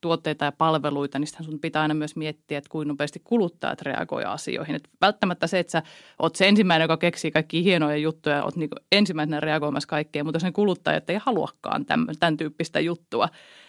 tuotteita 0.00 0.44
ja 0.44 0.52
palveluita, 0.52 1.18
niin 1.18 1.26
sitten 1.26 1.46
sun 1.46 1.58
pitää 1.58 1.82
aina 1.82 1.94
myös 1.94 2.16
miettiä, 2.16 2.58
että 2.58 2.70
kuinka 2.70 2.88
nopeasti 2.88 3.20
kuluttajat 3.24 3.82
reagoivat 3.82 4.32
asioihin. 4.32 4.76
Että 4.76 4.88
välttämättä 5.00 5.46
se, 5.46 5.58
että 5.58 5.70
sä 5.70 5.82
oot 6.18 6.36
se 6.36 6.48
ensimmäinen, 6.48 6.84
joka 6.84 6.96
keksii 6.96 7.30
kaikki 7.30 7.64
hienoja 7.64 7.96
juttuja, 7.96 8.44
oot 8.44 8.56
niin 8.56 8.70
ensimmäisenä 8.92 9.40
reagoimassa 9.40 9.88
kaikkeen, 9.88 10.26
mutta 10.26 10.36
jos 10.36 10.44
ne 10.44 10.52
kuluttajat 10.52 11.10
ei 11.10 11.18
haluakaan 11.24 11.86
tämän, 11.86 12.06
tämän 12.20 12.36
tyyppistä 12.36 12.80
juttua, 12.80 13.28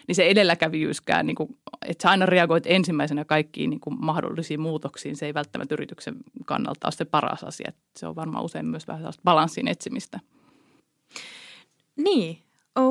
niin 0.09 0.15
se 0.15 0.23
edelläkävijyyskään, 0.27 1.25
niin 1.25 1.35
kuin, 1.35 1.57
että 1.85 2.01
sä 2.01 2.09
aina 2.09 2.25
reagoit 2.25 2.63
ensimmäisenä 2.67 3.25
kaikkiin 3.25 3.69
niin 3.69 3.79
kuin 3.79 3.95
mahdollisiin 3.99 4.59
muutoksiin, 4.59 5.15
se 5.15 5.25
ei 5.25 5.33
välttämättä 5.33 5.75
yrityksen 5.75 6.15
kannalta 6.45 6.87
ole 6.87 6.91
se 6.91 7.05
paras 7.05 7.43
asia. 7.43 7.71
Se 7.97 8.07
on 8.07 8.15
varmaan 8.15 8.45
usein 8.45 8.65
myös 8.65 8.87
vähän 8.87 8.99
sellaista 8.99 9.21
balanssin 9.23 9.67
etsimistä. 9.67 10.19
Niin, 11.95 12.39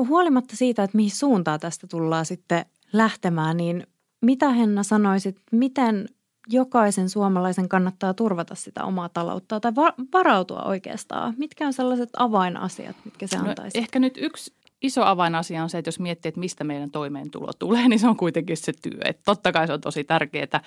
huolimatta 0.07 0.55
siitä, 0.55 0.83
että 0.83 0.97
mihin 0.97 1.11
suuntaan 1.11 1.59
tästä 1.59 1.87
tullaan 1.87 2.25
sitten 2.25 2.65
lähtemään, 2.93 3.57
niin 3.57 3.87
mitä 4.21 4.49
Henna 4.49 4.83
sanoisit, 4.83 5.37
miten 5.51 6.09
jokaisen 6.49 7.09
suomalaisen 7.09 7.69
kannattaa 7.69 8.13
turvata 8.13 8.55
sitä 8.55 8.83
omaa 8.83 9.09
taloutta 9.09 9.59
tai 9.59 9.71
varautua 10.13 10.61
oikeastaan? 10.61 11.33
Mitkä 11.37 11.67
on 11.67 11.73
sellaiset 11.73 12.09
avainasiat, 12.17 12.95
mitkä 13.05 13.27
se 13.27 13.37
antaisi? 13.37 13.77
No, 13.77 13.81
ehkä 13.81 13.99
nyt 13.99 14.17
yksi 14.17 14.53
iso 14.81 15.03
avainasia 15.03 15.63
on 15.63 15.69
se, 15.69 15.77
että 15.77 15.87
jos 15.87 15.99
miettii, 15.99 16.29
että 16.29 16.39
mistä 16.39 16.63
meidän 16.63 16.91
toimeentulo 16.91 17.53
tulee, 17.53 17.87
niin 17.87 17.99
se 17.99 18.07
on 18.07 18.17
kuitenkin 18.17 18.57
se 18.57 18.73
työ. 18.81 18.99
Että 19.05 19.21
totta 19.25 19.51
kai 19.51 19.67
se 19.67 19.73
on 19.73 19.81
tosi 19.81 20.03
tärkeää, 20.03 20.61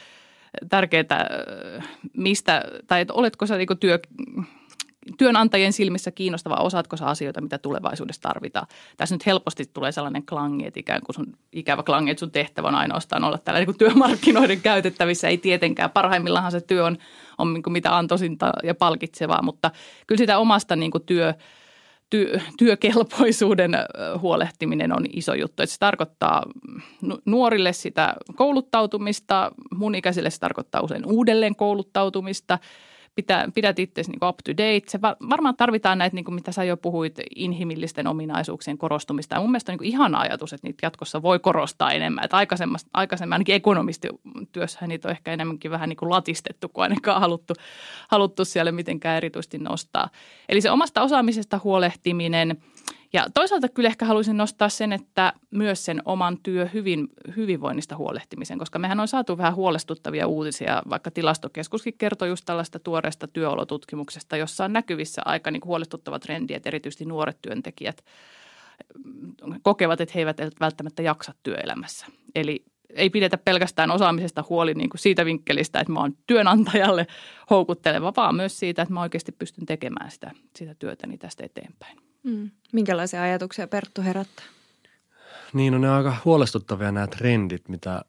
tärkeää 0.68 1.27
mistä, 2.16 2.64
tai 2.87 3.01
että 3.01 3.14
oletko 3.14 3.46
sä 3.46 3.57
niin 3.57 3.79
työ, 3.81 3.98
työnantajien 5.18 5.72
silmissä 5.72 6.11
kiinnostava, 6.11 6.55
osaatko 6.55 6.96
sä 6.96 7.07
asioita, 7.07 7.40
mitä 7.40 7.59
tulevaisuudessa 7.59 8.22
tarvitaan. 8.22 8.66
Tässä 8.96 9.14
nyt 9.14 9.27
helposti 9.27 9.64
tulee 9.72 9.92
sellainen 9.92 10.27
klangi, 10.27 10.66
että 10.66 10.81
ikään 10.81 11.01
kuin 11.07 11.14
sun 11.14 11.37
ikävä 11.53 11.83
klangi, 11.83 12.11
että 12.11 12.20
sun 12.20 12.31
tehtävä 12.31 12.68
on 12.68 12.75
ainoastaan 12.75 13.25
olla 13.25 13.38
tällä 13.38 13.61
niin 13.61 13.79
työmarkkinoiden 13.79 14.61
käytettävissä. 14.61 15.29
Ei 15.29 15.38
tietenkään, 15.38 15.90
parhaimmillaan 15.90 16.53
se 16.53 16.61
työ 16.61 16.85
on, 16.85 16.98
on 17.38 17.55
niin 17.55 17.72
mitä 17.72 17.96
antoisinta 17.96 18.53
ja 18.62 18.75
palkitsevaa, 18.75 19.42
mutta 19.42 19.70
kyllä 20.07 20.18
sitä 20.18 20.38
omasta 20.38 20.77
niin 20.77 20.92
työ, 21.07 21.35
ty, 22.12 22.40
työkelpoisuuden 22.59 23.72
huolehtiminen 24.18 24.96
on 24.96 25.05
iso 25.12 25.35
juttu. 25.35 25.62
Että 25.62 25.72
se 25.72 25.79
tarkoittaa 25.79 26.42
nuorille 27.25 27.72
sitä 27.72 28.14
kouluttautumista, 28.37 29.53
mun 29.75 29.94
ikäisille 29.94 30.31
se 30.31 30.40
tarkoittaa 30.40 30.83
usein 30.83 31.07
uudelleen 31.07 31.57
kouluttautumista– 31.57 32.59
pitä, 33.14 33.48
pidät 33.55 33.79
itse 33.79 34.03
niin 34.03 34.25
up 34.25 34.37
to 34.44 34.53
date. 34.53 34.83
Se 34.88 35.01
varmaan 35.31 35.57
tarvitaan 35.57 35.98
näitä, 35.98 36.14
niin 36.14 36.25
kuin 36.25 36.35
mitä 36.35 36.53
sä 36.53 36.64
jo 36.64 36.77
puhuit, 36.77 37.20
inhimillisten 37.37 38.07
ominaisuuksien 38.07 38.79
korostumista. 38.79 39.35
Ja 39.35 39.40
mun 39.40 39.51
mielestä 39.51 39.72
on 39.72 39.79
niin 39.81 39.92
ihana 39.92 40.20
ajatus, 40.20 40.53
että 40.53 40.66
niitä 40.66 40.87
jatkossa 40.87 41.22
voi 41.22 41.38
korostaa 41.38 41.92
enemmän. 41.92 42.25
Että 42.25 42.37
aikaisemmin 42.37 42.79
ainakin 43.33 43.55
ekonomistityössä 43.55 44.87
niitä 44.87 45.09
on 45.09 45.12
ehkä 45.12 45.33
enemmänkin 45.33 45.70
vähän 45.70 45.88
niin 45.88 45.96
kuin 45.96 46.11
latistettu, 46.11 46.68
kuin 46.68 46.83
ainakaan 46.83 47.20
haluttu, 47.20 47.55
haluttu 48.09 48.44
siellä 48.44 48.72
mitenkään 48.72 49.16
erityisesti 49.16 49.59
nostaa. 49.59 50.09
Eli 50.48 50.61
se 50.61 50.70
omasta 50.70 51.03
osaamisesta 51.03 51.61
huolehtiminen– 51.64 52.57
ja 53.12 53.27
toisaalta 53.35 53.68
kyllä 53.68 53.87
ehkä 53.87 54.05
haluaisin 54.05 54.37
nostaa 54.37 54.68
sen, 54.68 54.92
että 54.92 55.33
myös 55.51 55.85
sen 55.85 56.03
oman 56.05 56.38
työ 56.42 56.68
hyvin, 56.75 57.09
hyvinvoinnista 57.37 57.96
huolehtimisen, 57.96 58.59
koska 58.59 58.79
mehän 58.79 59.01
on 59.01 59.09
saatu 59.09 59.38
vähän 59.38 59.55
huolestuttavia 59.55 60.27
uutisia, 60.27 60.83
vaikka 60.90 61.11
tilastokeskuskin 61.11 61.94
kertoi 61.98 62.29
just 62.29 62.44
tällaista 62.44 62.79
tuoreesta 62.79 63.29
työolotutkimuksesta, 63.29 64.37
jossa 64.37 64.64
on 64.64 64.72
näkyvissä 64.72 65.22
aika 65.25 65.51
niin 65.51 65.64
huolestuttava 65.64 66.18
trendi, 66.18 66.55
että 66.55 66.68
erityisesti 66.68 67.05
nuoret 67.05 67.38
työntekijät 67.42 68.05
kokevat, 69.62 70.01
että 70.01 70.12
he 70.14 70.20
eivät 70.20 70.37
välttämättä 70.61 71.03
jaksa 71.03 71.35
työelämässä. 71.42 72.07
Eli 72.35 72.64
ei 72.90 73.11
pidetä 73.11 73.38
pelkästään 73.38 73.90
osaamisesta 73.90 74.44
huoli 74.48 74.75
niin 74.75 74.90
kuin 74.90 75.01
siitä 75.01 75.25
vinkkelistä, 75.25 75.81
että 75.81 75.92
mä 75.92 76.01
oon 76.01 76.16
työnantajalle 76.27 77.07
houkutteleva, 77.51 78.12
vaan 78.16 78.35
myös 78.35 78.59
siitä, 78.59 78.83
että 78.83 78.94
mä 78.94 79.01
oikeasti 79.01 79.33
pystyn 79.33 79.66
tekemään 79.66 80.11
sitä, 80.11 80.31
sitä 80.57 80.75
työtäni 80.75 81.18
tästä 81.18 81.44
eteenpäin. 81.44 82.12
Mm. 82.22 82.50
Minkälaisia 82.72 83.22
ajatuksia 83.22 83.68
Perttu 83.68 84.02
herättää? 84.02 84.44
Niin, 85.52 85.74
on 85.74 85.80
ne 85.80 85.90
aika 85.90 86.16
huolestuttavia 86.24 86.92
nämä 86.92 87.06
trendit, 87.06 87.68
mitä 87.68 88.02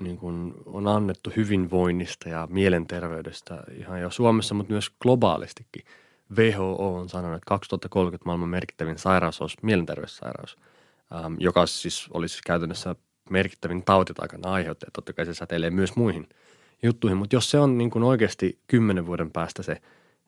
niin 0.00 0.18
kuin 0.18 0.54
on 0.66 0.88
annettu 0.88 1.32
hyvinvoinnista 1.36 2.28
ja 2.28 2.48
mielenterveydestä 2.50 3.64
ihan 3.78 4.00
jo 4.00 4.10
Suomessa, 4.10 4.54
mutta 4.54 4.72
myös 4.72 4.90
globaalistikin 5.00 5.84
WHO 6.36 6.96
on 6.98 7.08
sanonut, 7.08 7.36
että 7.36 7.48
2030 7.48 8.26
maailman 8.26 8.48
merkittävin 8.48 8.98
sairaus 8.98 9.40
olisi 9.40 9.56
mielenterveyssairaus, 9.62 10.56
ähm, 11.14 11.34
joka 11.38 11.66
siis 11.66 12.08
olisi 12.14 12.40
käytännössä 12.46 12.94
merkittävin 13.30 13.84
tautitaikana 13.84 14.52
aiheuttaja. 14.52 14.90
Totta 14.92 15.12
kai 15.12 15.26
se 15.26 15.34
säteilee 15.34 15.70
myös 15.70 15.96
muihin 15.96 16.28
juttuihin, 16.82 17.18
mutta 17.18 17.36
jos 17.36 17.50
se 17.50 17.58
on 17.58 17.78
niin 17.78 17.90
kuin 17.90 18.04
oikeasti 18.04 18.58
kymmenen 18.66 19.06
vuoden 19.06 19.30
päästä 19.30 19.62
se 19.62 19.82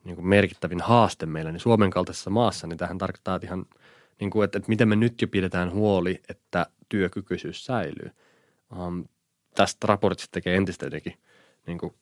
niin 0.05 0.15
kuin 0.15 0.27
merkittävin 0.27 0.81
haaste 0.81 1.25
meillä, 1.25 1.51
niin 1.51 1.59
Suomen 1.59 1.89
kaltaisessa 1.89 2.29
maassa, 2.29 2.67
niin 2.67 2.77
tähän 2.77 2.97
tarkoittaa 2.97 3.39
ihan, 3.43 3.65
niin 4.19 4.29
kuin, 4.29 4.45
että, 4.45 4.57
että 4.57 4.69
miten 4.69 4.87
me 4.87 4.95
nyt 4.95 5.21
jo 5.21 5.27
pidetään 5.27 5.71
huoli, 5.71 6.21
että 6.29 6.65
työkykyisyys 6.89 7.65
säilyy. 7.65 8.11
Um, 8.77 9.05
tästä 9.55 9.87
raportista 9.87 10.31
tekee 10.31 10.55
entistä 10.55 10.85
jotenkin 10.85 11.13
niin 11.67 11.77
kuin 11.77 11.93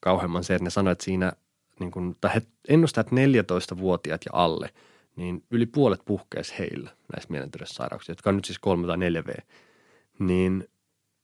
kauheamman 0.00 0.44
se, 0.44 0.54
että 0.54 0.64
ne 0.64 0.70
sanoivat, 0.70 1.00
siinä 1.00 1.32
niin 1.80 1.90
kuin, 1.90 2.16
tai 2.20 2.34
he 2.34 2.42
ennustavat, 2.68 3.06
että 3.06 3.54
14-vuotiaat 3.54 4.20
ja 4.26 4.30
alle, 4.32 4.70
niin 5.16 5.44
yli 5.50 5.66
puolet 5.66 6.00
puhkeisi 6.04 6.54
heillä 6.58 6.90
näistä 7.12 7.32
mielenterveyssairauksista, 7.32 8.12
jotka 8.12 8.30
on 8.30 8.36
nyt 8.36 8.44
siis 8.44 8.58
3 8.58 8.86
tai 8.86 8.96
4V, 8.96 9.42
niin 10.18 10.68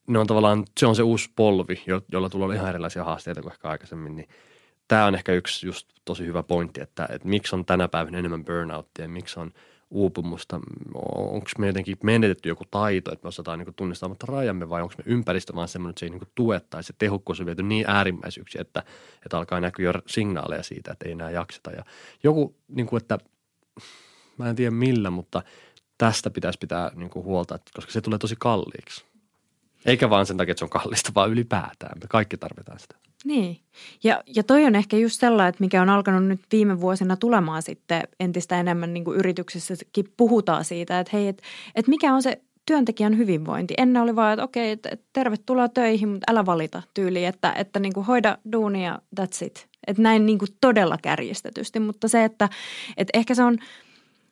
ne 0.08 0.18
on 0.18 0.26
tavallaan, 0.26 0.64
se 0.80 0.86
on 0.86 0.96
se 0.96 1.02
uusi 1.02 1.30
polvi, 1.36 1.82
jolla 2.12 2.28
tulee 2.28 2.56
ihan 2.56 2.68
erilaisia 2.68 3.04
haasteita 3.04 3.42
kuin 3.42 3.52
ehkä 3.52 3.68
aikaisemmin, 3.68 4.16
niin 4.16 4.28
tämä 4.90 5.06
on 5.06 5.14
ehkä 5.14 5.32
yksi 5.32 5.66
just 5.66 5.88
tosi 6.04 6.26
hyvä 6.26 6.42
pointti, 6.42 6.80
että, 6.80 7.08
että 7.10 7.28
miksi 7.28 7.56
on 7.56 7.64
tänä 7.64 7.88
päivänä 7.88 8.18
enemmän 8.18 8.44
burnouttia, 8.44 9.08
miksi 9.08 9.40
on 9.40 9.52
uupumusta, 9.90 10.60
onko 11.14 11.50
me 11.58 11.66
jotenkin 11.66 11.96
menetetty 12.02 12.48
joku 12.48 12.64
taito, 12.70 13.12
että 13.12 13.24
me 13.24 13.28
osataan 13.28 13.58
niin 13.58 13.74
tunnistamatta 13.76 14.26
rajamme 14.28 14.68
vai 14.68 14.82
onko 14.82 14.94
me 14.98 15.04
ympäristö 15.06 15.54
vaan 15.54 15.68
semmoinen, 15.68 15.90
että 15.90 16.00
se 16.00 16.06
ei 16.06 16.10
niin 16.10 16.32
tue 16.34 16.60
tai 16.60 16.82
se 16.82 16.94
tehokkuus 16.98 17.40
on 17.40 17.46
viety 17.46 17.62
niin 17.62 17.84
äärimmäisyyksi, 17.88 18.60
että, 18.60 18.82
että 19.24 19.38
alkaa 19.38 19.60
näkyä 19.60 19.84
jo 19.84 19.92
signaaleja 20.06 20.62
siitä, 20.62 20.92
että 20.92 21.06
ei 21.06 21.12
enää 21.12 21.30
jakseta. 21.30 21.70
Ja 21.70 21.84
joku, 22.22 22.56
niin 22.68 22.86
kuin, 22.86 23.02
että 23.02 23.18
mä 24.38 24.48
en 24.50 24.56
tiedä 24.56 24.70
millä, 24.70 25.10
mutta 25.10 25.42
tästä 25.98 26.30
pitäisi 26.30 26.58
pitää 26.58 26.90
niin 26.94 27.10
kuin 27.10 27.24
huolta, 27.24 27.58
koska 27.74 27.92
se 27.92 28.00
tulee 28.00 28.18
tosi 28.18 28.36
kalliiksi. 28.38 29.04
Eikä 29.86 30.10
vaan 30.10 30.26
sen 30.26 30.36
takia, 30.36 30.52
että 30.52 30.58
se 30.58 30.64
on 30.64 30.70
kallista, 30.70 31.12
vaan 31.14 31.30
ylipäätään. 31.30 31.98
Me 31.98 32.06
kaikki 32.08 32.36
tarvitaan 32.36 32.78
sitä. 32.78 33.09
Niin. 33.24 33.60
Ja, 34.04 34.22
ja 34.36 34.42
toi 34.42 34.64
on 34.64 34.74
ehkä 34.74 34.96
just 34.96 35.20
sellainen, 35.20 35.48
että 35.48 35.64
mikä 35.64 35.82
on 35.82 35.88
alkanut 35.88 36.24
nyt 36.24 36.40
viime 36.52 36.80
vuosina 36.80 37.16
tulemaan 37.16 37.62
sitten 37.62 38.02
entistä 38.20 38.60
enemmän 38.60 38.94
niin 38.94 39.04
kuin 39.04 39.20
puhutaan 40.16 40.64
siitä, 40.64 41.00
että 41.00 41.16
hei, 41.16 41.28
että, 41.28 41.42
että 41.74 41.90
mikä 41.90 42.14
on 42.14 42.22
se 42.22 42.40
työntekijän 42.66 43.18
hyvinvointi. 43.18 43.74
Ennen 43.78 44.02
oli 44.02 44.16
vaan, 44.16 44.32
että 44.32 44.44
okei, 44.44 44.70
että 44.70 44.90
tervetuloa 45.12 45.68
töihin, 45.68 46.08
mutta 46.08 46.32
älä 46.32 46.46
valita 46.46 46.82
tyyli, 46.94 47.24
että, 47.24 47.52
että 47.52 47.80
niin 47.80 47.92
kuin 47.92 48.06
hoida 48.06 48.38
duunia, 48.52 48.98
that's 49.20 49.46
it. 49.46 49.66
Että 49.86 50.02
näin 50.02 50.26
niin 50.26 50.38
kuin 50.38 50.48
todella 50.60 50.98
kärjistetysti, 51.02 51.80
mutta 51.80 52.08
se, 52.08 52.24
että, 52.24 52.48
että 52.96 53.18
ehkä 53.18 53.34
se 53.34 53.42
on– 53.42 53.58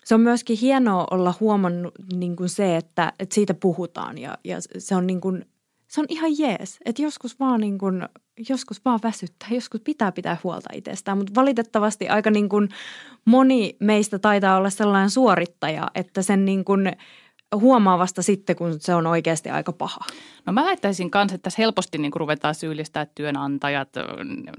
se 0.09 0.15
on 0.15 0.21
myöskin 0.21 0.59
hienoa 0.59 1.07
olla 1.11 1.35
huomannut 1.41 1.95
niin 2.13 2.37
kuin 2.37 2.49
se, 2.49 2.77
että, 2.77 3.13
että 3.19 3.35
siitä 3.35 3.55
puhutaan 3.55 4.19
ja, 4.19 4.39
ja 4.45 4.57
se 4.79 4.95
on 4.95 5.07
niin 5.07 5.21
kuin, 5.21 5.45
se 5.89 6.01
on 6.01 6.07
ihan 6.09 6.31
jees. 6.39 6.79
Että 6.85 7.03
joskus 7.03 7.41
vaan 7.41 7.61
niin 7.61 7.79
kuin, 7.79 8.09
joskus 8.49 8.85
vaan 8.85 9.01
väsyttää, 9.03 9.49
joskus 9.51 9.81
pitää 9.81 10.13
pitää 10.13 10.37
huolta 10.45 10.69
itsestään, 10.73 11.19
mutta 11.19 11.35
valitettavasti 11.35 12.09
aika 12.09 12.31
niin 12.31 12.49
kuin 12.49 12.69
moni 13.25 13.77
meistä 13.81 14.19
taitaa 14.19 14.57
olla 14.57 14.71
sellainen 14.71 15.11
suorittaja, 15.11 15.91
että 15.95 16.23
sen 16.23 16.45
niin 16.45 16.65
kuin 16.65 16.93
huomaa 17.57 17.99
vasta 17.99 18.23
sitten, 18.23 18.57
kun 18.57 18.81
se 18.81 18.95
on 18.95 19.07
oikeasti 19.07 19.51
aika 19.51 19.73
paha. 19.73 20.01
No 20.47 20.53
mä 20.53 20.65
väittäisin 20.65 21.11
kanssa, 21.11 21.35
että 21.35 21.43
tässä 21.43 21.63
helposti 21.63 21.99
niin 21.99 22.11
kuin 22.11 22.21
ruvetaan 22.21 22.55
syyllistää 22.55 23.07
työnantajat, 23.15 23.89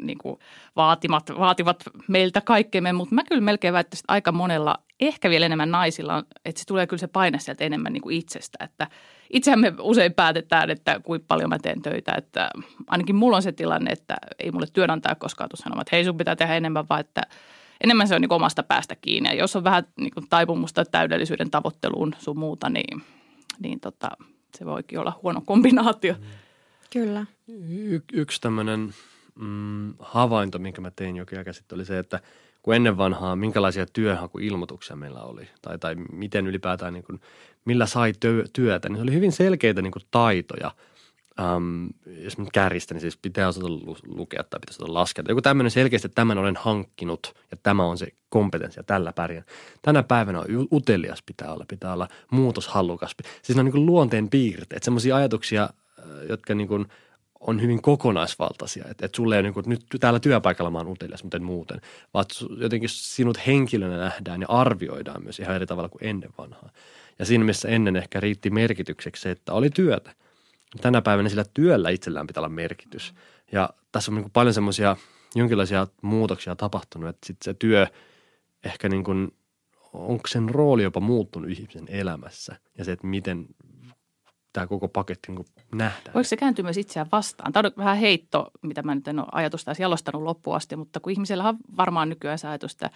niin 0.02 0.18
kuin 0.18 0.40
vaatimat, 0.76 1.30
vaativat 1.40 1.84
meiltä 2.08 2.42
kaikkemme, 2.42 2.94
mutta 2.94 3.16
mä 3.16 3.24
kyllä 3.24 3.42
melkein 3.42 3.74
väittäisin, 3.74 4.04
että 4.04 4.14
aika 4.14 4.32
monella, 4.32 4.76
ehkä 5.00 5.30
vielä 5.30 5.46
enemmän 5.46 5.72
naisilla, 5.72 6.24
että 6.46 6.60
se 6.60 6.66
tulee 6.66 6.88
kyllä 6.88 7.00
se 7.00 7.08
paine 7.08 7.40
sieltä 7.40 7.64
enemmän 7.64 7.94
niin 7.94 8.02
kuin 8.02 8.18
itsestä, 8.18 8.58
että 8.64 8.88
itsehän 9.30 9.60
me 9.60 9.74
usein 9.80 10.14
päätetään, 10.14 10.70
että 10.70 11.00
kuinka 11.04 11.26
paljon 11.28 11.50
mä 11.50 11.60
teen 11.60 11.82
töitä, 11.82 12.14
että 12.18 12.50
ainakin 12.88 13.16
mulla 13.16 13.36
on 13.36 13.44
se 13.44 13.52
tilanne, 13.52 13.92
että 13.92 14.18
ei 14.40 14.52
mulle 14.52 14.68
työnantaja 14.74 15.16
koskaan 15.16 15.50
tule 15.50 15.64
sanomaan, 15.64 15.82
että 15.82 15.96
hei 15.96 16.06
sun 16.06 16.18
pitää 16.18 16.36
tehdä 16.36 16.56
enemmän, 16.56 16.90
vaan 16.90 17.02
että– 17.02 17.22
enemmän 17.84 18.08
se 18.08 18.16
on 18.16 18.22
niin 18.22 18.34
omasta 18.34 18.64
päästä 18.64 18.96
kiinni. 18.96 19.30
Ja 19.30 19.36
jos 19.36 19.56
on 19.56 19.64
vähän 19.64 19.84
niin 19.98 20.14
kuin 20.14 20.26
taipumusta 20.30 20.86
täydellisyyden 20.86 21.52
tavoitteluun 21.52 22.16
sun 22.20 22.40
muuta, 22.40 22.70
niin, 22.70 23.02
niin 23.60 23.80
tota, 23.80 24.10
se 24.58 24.66
voikin 24.66 25.00
olla 25.00 25.20
huono 25.24 25.42
kombinaatio. 25.46 26.16
Kyllä. 26.94 27.26
Y- 27.70 28.02
yksi 28.14 28.42
tämmöinen 28.42 28.94
mm, 29.36 29.94
havainto, 30.00 30.60
minkä 30.60 30.82
mä 30.82 30.92
tein 30.92 31.16
jokin 31.16 31.38
aika 31.38 31.54
sitten, 31.54 31.76
oli 31.76 31.86
se, 31.86 32.00
että 32.00 32.20
kun 32.62 32.76
ennen 32.76 32.98
vanhaa, 32.98 33.36
minkälaisia 33.36 33.86
työhakuilmoituksia 33.86 34.96
meillä 34.96 35.22
oli, 35.22 35.50
tai, 35.62 35.78
tai 35.78 35.96
miten 35.96 36.48
ylipäätään, 36.48 36.94
niin 36.94 37.04
kuin, 37.04 37.22
millä 37.66 37.86
sai 37.86 38.14
työtä, 38.54 38.90
niin 38.90 38.98
se 38.98 39.04
oli 39.04 39.14
hyvin 39.14 39.32
selkeitä 39.32 39.82
niin 39.82 39.92
kuin 39.92 40.04
taitoja– 40.12 40.72
um, 41.40 41.90
jos 42.06 42.38
nyt 42.38 42.50
kärjistä, 42.54 42.94
niin 42.94 43.02
siis 43.02 43.18
pitää 43.18 43.48
osata 43.48 43.68
lukea 44.08 44.44
tai 44.44 44.60
pitää 44.60 44.74
osata 44.74 44.94
laskea. 44.94 45.24
Joku 45.28 45.42
tämmöinen 45.42 45.72
selkeästi, 45.72 46.06
että 46.06 46.16
tämän 46.16 46.38
olen 46.38 46.56
hankkinut 46.56 47.36
ja 47.52 47.58
tämä 47.64 47.86
on 47.86 47.98
se 47.98 48.08
kompetenssi 48.30 48.80
ja 48.80 48.84
tällä 48.84 49.14
pärjään. 49.14 49.46
Tänä 49.82 50.04
päivänä 50.04 50.40
on 50.40 50.68
utelias 50.72 51.24
pitää 51.26 51.54
olla, 51.54 51.66
pitää 51.68 51.94
olla 51.94 52.08
muutoshallukas. 52.32 53.16
Siis 53.42 53.56
ne 53.56 53.60
on 53.60 53.66
niin 53.66 53.86
luonteen 53.86 54.30
piirteet, 54.30 54.84
semmoisia 54.84 55.16
ajatuksia, 55.16 55.64
äh, 55.64 56.06
jotka 56.30 56.56
niin 56.56 56.68
kuin 56.68 56.86
on 57.40 57.62
hyvin 57.62 57.82
kokonaisvaltaisia. 57.82 58.86
Että 58.90 59.06
et 59.06 59.16
sulle 59.16 59.38
ei 59.38 59.44
niin 59.44 59.54
kuin, 59.54 59.66
nyt 59.68 59.86
täällä 60.00 60.20
työpaikalla 60.20 60.72
mä 60.72 60.78
oon 60.78 60.88
utelias, 60.88 61.24
mutta 61.24 61.38
en 61.38 61.44
muuten. 61.44 61.82
Vaan 62.14 62.26
jotenkin 62.58 62.90
sinut 62.90 63.48
henkilönä 63.48 63.98
nähdään 63.98 64.42
ja 64.42 64.48
arvioidaan 64.50 65.24
myös 65.24 65.40
ihan 65.40 65.56
eri 65.56 65.66
tavalla 65.66 65.90
kuin 65.90 66.06
ennen 66.06 66.30
vanhaa. 66.38 66.70
Ja 67.20 67.26
siinä 67.26 67.44
missä 67.44 67.68
ennen 67.68 67.96
ehkä 67.96 68.20
riitti 68.20 68.50
merkitykseksi 68.50 69.22
se, 69.22 69.32
että 69.32 69.54
oli 69.54 69.70
työtä– 69.70 70.12
tänä 70.82 71.02
päivänä 71.02 71.30
sillä 71.30 71.46
työllä 71.54 71.90
itsellään 71.90 72.28
pitää 72.28 72.42
olla 72.42 72.50
merkitys. 72.50 73.14
Ja 73.52 73.70
tässä 73.92 74.12
on 74.12 74.16
niin 74.16 74.24
kuin 74.24 74.32
paljon 74.32 74.54
semmoisia 74.54 74.96
jonkinlaisia 75.36 75.88
muutoksia 76.02 76.56
tapahtunut, 76.56 77.10
että 77.10 77.28
sitten 77.28 77.46
se 77.46 77.54
työ 77.60 77.88
ehkä 78.64 78.90
niin 78.90 79.04
kuin, 79.04 79.32
onko 79.94 80.28
sen 80.28 80.50
rooli 80.50 80.84
jopa 80.84 81.00
muuttunut 81.00 81.50
ihmisen 81.50 81.86
elämässä 81.88 82.56
ja 82.78 82.86
se, 82.86 82.92
että 82.92 83.08
miten 83.08 83.48
tämä 84.54 84.68
koko 84.68 84.88
paketti 84.88 85.32
niin 85.32 85.46
nähdään. 85.76 86.14
Voiko 86.14 86.24
se 86.24 86.38
kääntyä 86.38 86.64
myös 86.64 86.78
itseään 86.78 87.10
vastaan? 87.12 87.52
Tämä 87.52 87.68
on 87.68 87.84
vähän 87.84 87.98
heitto, 87.98 88.52
mitä 88.62 88.84
mä 88.84 88.96
nyt 88.96 89.08
en 89.08 89.20
ole 89.20 89.28
ajatusta 89.32 89.74
jalostanut 89.80 90.24
loppuun 90.24 90.56
asti, 90.56 90.76
mutta 90.76 91.00
kun 91.00 91.12
ihmisellä 91.12 91.50
on 91.50 91.58
varmaan 91.78 92.10
nykyään 92.10 92.40
se 92.40 92.48
ajatus, 92.48 92.72
että 92.72 92.90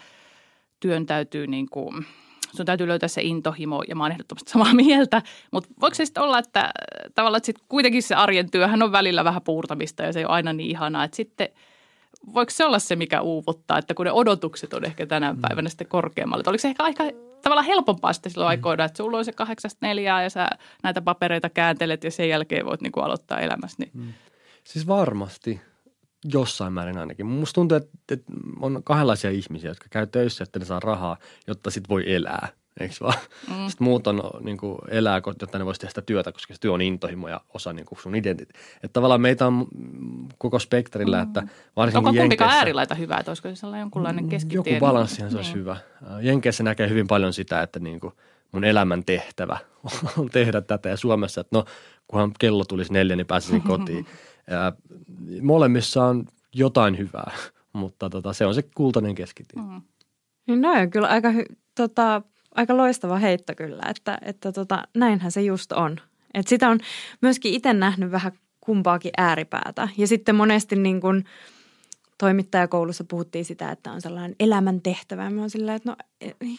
työn 0.80 1.06
täytyy 1.06 1.48
niin 1.48 1.70
kuin– 1.70 2.06
sun 2.56 2.66
täytyy 2.66 2.88
löytää 2.88 3.10
se 3.10 3.22
intohimo 3.22 3.84
ja 3.88 3.96
mä 3.96 4.04
oon 4.04 4.12
ehdottomasti 4.12 4.52
samaa 4.52 4.74
mieltä. 4.86 5.22
Mutta 5.52 5.70
voiko 5.82 5.96
se 5.96 6.06
sitten 6.06 6.24
olla, 6.24 6.40
että 6.40 6.72
tavallaan 7.16 7.38
että 7.38 7.46
sit 7.46 7.60
kuitenkin 7.70 8.04
se 8.04 8.16
arjen 8.16 8.52
työhän 8.52 8.84
on 8.84 8.92
välillä 8.92 9.24
vähän 9.24 9.42
puurtamista 9.42 10.04
ja 10.04 10.14
se 10.14 10.20
ei 10.20 10.26
ole 10.26 10.34
aina 10.34 10.54
niin 10.54 10.70
ihanaa, 10.70 11.04
että 11.04 11.18
sitten 11.18 11.50
voiko 12.34 12.50
se 12.50 12.66
olla 12.66 12.80
se, 12.80 12.96
mikä 12.96 13.22
uuvuttaa, 13.22 13.78
että 13.78 13.94
kun 13.94 14.06
ne 14.06 14.12
odotukset 14.12 14.74
on 14.74 14.86
ehkä 14.86 15.06
tänä 15.06 15.34
mm. 15.34 15.42
päivänä 15.42 15.70
sitten 15.70 15.88
korkeammalle. 15.88 16.44
Oliko 16.48 16.62
se 16.62 16.68
ehkä 16.68 16.84
aika 16.84 17.04
tavallaan 17.42 17.68
helpompaa 17.68 18.14
sitten 18.14 18.32
silloin 18.32 18.48
mm. 18.48 18.50
aikoina, 18.50 18.84
että 18.84 18.98
sulla 18.98 19.18
on 19.18 19.26
se 19.26 19.32
kahdeksasta 19.32 19.88
neljää 19.88 20.24
ja 20.24 20.30
sä 20.30 20.48
näitä 20.84 21.02
papereita 21.02 21.50
kääntelet 21.50 22.04
ja 22.04 22.12
sen 22.12 22.30
jälkeen 22.30 22.66
voit 22.66 22.82
niinku 22.82 23.00
aloittaa 23.00 23.40
elämässä. 23.40 23.78
Niin. 23.80 23.92
Mm. 23.94 24.14
Siis 24.64 24.88
varmasti 24.88 25.62
jossain 26.34 26.74
määrin 26.74 26.98
ainakin. 26.98 27.26
Musta 27.26 27.56
tuntuu, 27.56 27.76
että, 27.76 27.92
että 28.12 28.34
on 28.62 28.82
kahdenlaisia 28.84 29.32
ihmisiä, 29.32 29.72
jotka 29.72 29.86
käy 29.90 30.08
töissä, 30.08 30.44
että 30.44 30.60
ne 30.60 30.66
saa 30.66 30.80
rahaa, 30.80 31.18
jotta 31.48 31.72
sit 31.72 31.90
voi 31.90 32.14
elää. 32.14 32.48
Eikö 32.80 32.96
vaan? 33.02 33.20
Mm. 33.50 33.68
Sitten 33.68 33.86
muut 33.86 34.08
on 34.08 34.22
niin 34.42 34.58
kuin, 34.58 34.78
elää, 34.88 35.22
jotta 35.42 35.58
ne 35.58 35.66
voisi 35.66 35.80
tehdä 35.80 35.90
sitä 35.90 36.02
työtä, 36.02 36.32
koska 36.32 36.54
se 36.54 36.60
työ 36.60 36.72
on 36.72 36.82
intohimo 36.82 37.28
ja 37.28 37.42
osa 37.54 37.74
niin 37.74 37.86
kuin 37.86 38.00
sun 38.02 38.16
identiteetti. 38.16 38.60
Että 38.76 38.94
tavallaan 38.94 39.22
meitä 39.22 39.48
on 39.48 39.68
koko 40.38 40.60
spektrillä, 40.60 41.18
mm. 41.18 41.24
että 41.24 41.44
varsinkin 41.76 42.08
Onko 42.08 42.20
kumpikaan 42.20 42.52
äärilaita 42.52 42.96
hyvä, 42.96 43.18
että 43.18 43.32
olisiko 43.32 43.50
se 43.50 43.56
sellainen 43.56 43.84
jonkunlainen 43.84 44.30
keskitie? 44.30 44.74
Joku 44.74 44.86
balanssi 44.86 45.16
se 45.16 45.38
olisi 45.38 45.50
niin. 45.50 45.60
hyvä. 45.60 45.78
Jenkeissä 46.22 46.64
näkee 46.64 46.90
hyvin 46.90 47.08
paljon 47.08 47.34
sitä, 47.34 47.62
että 47.62 47.80
niin 47.80 48.00
kuin 48.00 48.14
mun 48.52 48.64
elämän 48.64 49.06
tehtävä 49.06 49.58
on 50.18 50.30
tehdä 50.30 50.62
tätä 50.62 50.90
ja 50.90 50.98
Suomessa, 50.98 51.42
että 51.42 51.58
no 51.58 51.66
kunhan 52.08 52.32
kello 52.40 52.64
tulisi 52.66 52.94
neljä, 52.94 53.16
niin 53.16 53.28
pääsisin 53.28 53.62
kotiin. 53.62 54.06
Molemmissa 55.42 56.06
on 56.06 56.26
jotain 56.54 56.98
hyvää, 56.98 57.32
mutta 57.74 58.10
tota, 58.10 58.34
se 58.34 58.46
on 58.46 58.56
se 58.56 58.62
kultainen 58.76 59.16
keskitie. 59.16 59.62
Mm. 59.62 59.82
Niin 60.48 60.62
no 60.62 60.72
on 60.72 60.90
kyllä 60.90 61.08
aika, 61.08 61.30
tota, 61.76 62.22
aika 62.56 62.78
loistava 62.78 63.18
heitto 63.18 63.54
kyllä, 63.58 63.84
että, 63.90 64.18
että 64.22 64.52
tota, 64.52 64.84
näinhän 64.96 65.32
se 65.32 65.42
just 65.42 65.72
on. 65.72 65.98
Et 66.34 66.48
sitä 66.48 66.70
on 66.70 66.80
myöskin 67.22 67.54
itse 67.54 67.74
nähnyt 67.74 68.12
vähän 68.12 68.32
kumpaakin 68.62 69.12
ääripäätä. 69.18 69.88
Ja 69.98 70.08
sitten 70.08 70.36
monesti 70.36 70.76
niin 70.76 71.02
kuin 71.02 71.26
toimittajakoulussa 72.24 73.04
puhuttiin 73.04 73.46
sitä, 73.46 73.72
että 73.72 73.92
on 73.92 74.02
sellainen 74.02 74.36
elämäntehtävä. 74.40 75.30
Mä 75.30 75.42
oon 75.42 75.50
silleen, 75.50 75.76
että 75.76 75.90
no 75.90 75.96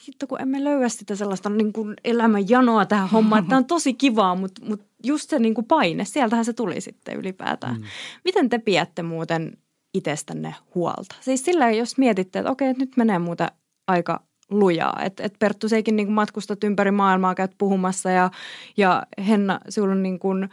hitto 0.09 0.27
kun 0.27 0.41
emme 0.41 0.65
löyä 0.65 0.89
sitä 0.89 1.17
sellaista 1.17 1.51
niin 1.51 1.73
kuin 1.73 1.95
elämän 2.05 2.49
janoa 2.49 2.87
tähän 2.87 3.09
hommaan. 3.09 3.43
Että 3.43 3.57
on 3.57 3.65
tosi 3.65 3.95
kivaa, 3.95 4.35
mutta, 4.35 4.65
mutta 4.65 4.87
just 5.05 5.31
se 5.31 5.39
niin 5.39 5.55
kuin 5.55 5.65
paine, 5.65 6.05
sieltähän 6.05 6.45
se 6.45 6.53
tuli 6.53 6.81
sitten 6.81 7.17
ylipäätään. 7.17 7.77
Mm. 7.77 7.83
Miten 8.25 8.49
te 8.49 8.59
pidätte 8.59 9.03
muuten 9.03 9.59
itsestänne 9.95 10.55
huolta? 10.75 11.15
Siis 11.21 11.45
sillä 11.45 11.71
jos 11.71 11.99
mietitte, 11.99 12.39
että 12.39 12.51
okei, 12.51 12.73
nyt 12.73 12.97
menee 12.97 13.19
muuta 13.19 13.53
aika 13.87 14.21
lujaa. 14.51 15.03
Et, 15.05 15.21
et 15.21 15.35
Perttu, 15.39 15.69
seikin 15.69 15.97
niin 15.97 16.13
matkustat 16.13 16.65
ympäri 16.65 16.91
maailmaa, 16.91 17.35
käyt 17.35 17.53
puhumassa 17.59 18.11
ja, 18.11 18.31
ja 18.77 19.03
Henna, 19.29 19.61
sinulla 19.69 19.93
on 19.93 20.03
niin 20.03 20.19
kuin 20.19 20.49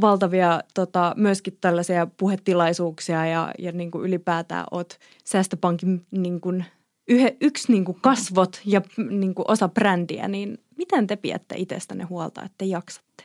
valtavia 0.00 0.60
tota, 0.74 1.14
myöskin 1.16 1.58
tällaisia 1.60 2.06
puhetilaisuuksia 2.16 3.26
ja, 3.26 3.52
ja 3.58 3.72
niin 3.72 3.90
kuin 3.90 4.04
ylipäätään 4.04 4.64
olet 4.70 4.98
Säästöpankin 5.24 6.06
niin 6.10 6.40
kuin 6.40 6.64
yhe, 7.08 7.36
yksi 7.40 7.72
niin 7.72 7.84
kuin 7.84 7.98
kasvot 8.00 8.60
ja 8.64 8.82
niin 9.10 9.34
kuin 9.34 9.50
osa 9.50 9.68
brändiä, 9.68 10.28
niin 10.28 10.58
miten 10.76 11.06
te 11.06 11.16
pidätte 11.16 11.54
itsestänne 11.58 12.04
huolta, 12.04 12.44
että 12.44 12.54
te 12.58 12.64
jaksatte? 12.64 13.24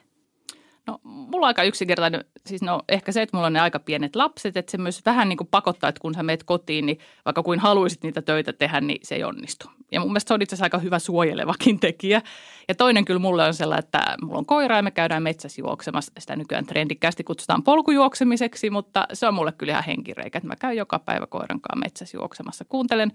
No 0.87 0.99
mulla 1.03 1.45
on 1.45 1.47
aika 1.47 1.63
yksinkertainen, 1.63 2.25
siis 2.45 2.61
no 2.61 2.81
ehkä 2.89 3.11
se, 3.11 3.21
että 3.21 3.37
mulla 3.37 3.47
on 3.47 3.53
ne 3.53 3.59
aika 3.59 3.79
pienet 3.79 4.15
lapset, 4.15 4.57
että 4.57 4.71
se 4.71 4.77
myös 4.77 5.01
vähän 5.05 5.29
niin 5.29 5.37
kuin 5.37 5.47
pakottaa, 5.51 5.89
että 5.89 6.01
kun 6.01 6.13
sä 6.13 6.23
meet 6.23 6.43
kotiin, 6.43 6.85
niin 6.85 6.99
vaikka 7.25 7.43
kuin 7.43 7.59
haluaisit 7.59 8.03
niitä 8.03 8.21
töitä 8.21 8.53
tehdä, 8.53 8.81
niin 8.81 8.99
se 9.03 9.15
ei 9.15 9.23
onnistu. 9.23 9.69
Ja 9.91 9.99
mun 9.99 10.09
mielestä 10.09 10.27
se 10.27 10.33
on 10.33 10.41
itse 10.41 10.55
asiassa 10.55 10.65
aika 10.65 10.77
hyvä 10.77 10.99
suojelevakin 10.99 11.79
tekijä. 11.79 12.21
Ja 12.67 12.75
toinen 12.75 13.05
kyllä 13.05 13.19
mulle 13.19 13.43
on 13.43 13.53
sellainen, 13.53 13.83
että 13.83 14.15
mulla 14.21 14.37
on 14.37 14.45
koira 14.45 14.75
ja 14.75 14.83
me 14.83 14.91
käydään 14.91 15.23
metsässä 15.23 15.61
juoksemassa. 15.61 16.11
Sitä 16.19 16.35
nykyään 16.35 16.65
trendikkäästi 16.65 17.23
kutsutaan 17.23 17.63
polkujuoksemiseksi, 17.63 18.69
mutta 18.69 19.07
se 19.13 19.27
on 19.27 19.33
mulle 19.33 19.51
kyllä 19.51 19.71
ihan 19.71 19.83
henkireikä, 19.83 20.37
että 20.37 20.47
mä 20.47 20.55
käyn 20.55 20.77
joka 20.77 20.99
päivä 20.99 21.27
koiran 21.27 21.61
kanssa 21.61 21.83
metsässä 21.85 22.17
juoksemassa. 22.17 22.65
Kuuntelen 22.65 23.11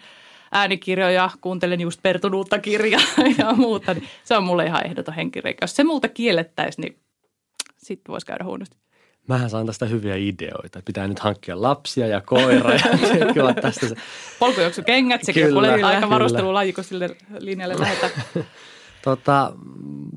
äänikirjoja, 0.53 1.31
kuuntelen 1.41 1.81
just 1.81 2.03
Pertun 2.03 2.35
uutta 2.35 2.59
kirjaa 2.59 3.03
ja 3.39 3.53
muuta. 3.53 3.95
Niin 3.95 4.09
se 4.25 4.37
on 4.37 4.45
mulle 4.45 4.67
ihan 4.67 4.87
ehdoton 4.87 5.15
henkireikä. 5.15 5.59
Jos 5.65 5.77
se 5.77 5.85
multa 5.85 6.09
kiellettäisiin, 6.09 6.83
niin 6.83 7.06
sitten 7.87 8.13
voisi 8.13 8.27
käydä 8.27 8.45
huonosti. 8.45 8.77
Mähän 9.29 9.51
saan 9.51 9.67
tästä 9.67 9.87
hyviä 9.87 10.17
ideoita. 10.17 10.83
Pitää 10.85 11.09
nyt 11.09 11.19
hankkia 11.19 11.63
lapsia 11.63 12.07
ja 12.07 12.21
koira. 12.21 12.73
ja 12.73 13.55
tästä 13.63 13.89
se. 13.89 13.95
Polkujuoksukengät, 14.39 15.25
sekin 15.25 15.47
kyllä, 15.47 15.73
kyllä, 15.75 15.87
aika 15.87 16.11
varustelulaji, 16.11 16.73
kun 16.73 16.85
sille 16.85 17.17
linjalle 17.39 17.79
lähdetään. 17.81 18.13
tota, 19.05 19.53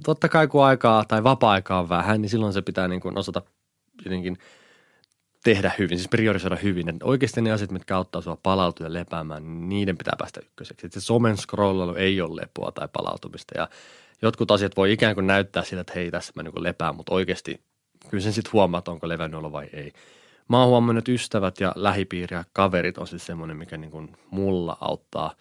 totta 0.04 0.30
kai 0.30 0.48
kun 0.48 0.66
aikaa 0.66 1.06
tai 1.06 1.24
vapaa-aikaa 1.24 1.80
on 1.80 1.90
vähän, 1.90 2.22
niin 2.22 2.30
silloin 2.30 2.54
se 2.54 2.62
pitää 2.62 2.88
niin 2.88 3.02
kuin 3.02 3.18
osata 3.18 3.42
jotenkin 4.06 4.38
tehdä 5.44 5.72
hyvin, 5.80 5.98
siis 5.98 6.10
priorisoida 6.10 6.56
hyvin. 6.64 6.90
Että 6.90 7.06
oikeasti 7.06 7.42
ne 7.42 7.52
asiat, 7.52 7.72
mitkä 7.72 7.98
auttaa 7.98 8.22
sinua 8.22 8.38
palautua 8.44 8.88
ja 8.88 8.94
lepäämään, 8.94 9.44
niin 9.44 9.70
niiden 9.70 9.98
pitää 9.98 10.14
päästä 10.18 10.40
ykköseksi. 10.44 10.86
Että 10.86 11.00
se 11.00 11.06
somen 11.06 11.38
scrollailu 11.38 11.96
ei 11.96 12.22
ole 12.22 12.42
lepoa 12.42 12.72
tai 12.72 12.88
palautumista 12.94 13.58
ja 13.58 13.70
jotkut 14.22 14.52
asiat 14.52 14.78
voi 14.78 14.92
ikään 14.94 15.16
kuin 15.16 15.28
näyttää 15.28 15.64
sillä, 15.64 15.82
että 15.82 15.94
hei 15.96 16.12
tässä 16.12 16.34
mä 16.36 16.44
niin 16.44 16.64
lepään, 16.64 16.96
mutta 16.96 17.14
oikeasti 17.14 17.62
kyllä 18.10 18.24
sen 18.24 18.34
sitten 18.34 18.54
huomaa, 18.54 18.82
onko 18.88 19.08
levännyt 19.08 19.38
olla 19.38 19.52
vai 19.52 19.70
ei. 19.74 19.94
Mä 20.48 20.60
oon 20.60 20.70
huomannut, 20.70 21.02
että 21.02 21.12
ystävät 21.12 21.60
ja 21.60 21.74
lähipiiri 21.76 22.36
ja 22.36 22.44
kaverit 22.54 22.98
on 22.98 23.08
siis 23.08 23.26
semmoinen, 23.26 23.58
mikä 23.58 23.78
niin 23.78 23.92
kuin 23.92 24.18
mulla 24.32 24.78
auttaa. 24.82 25.36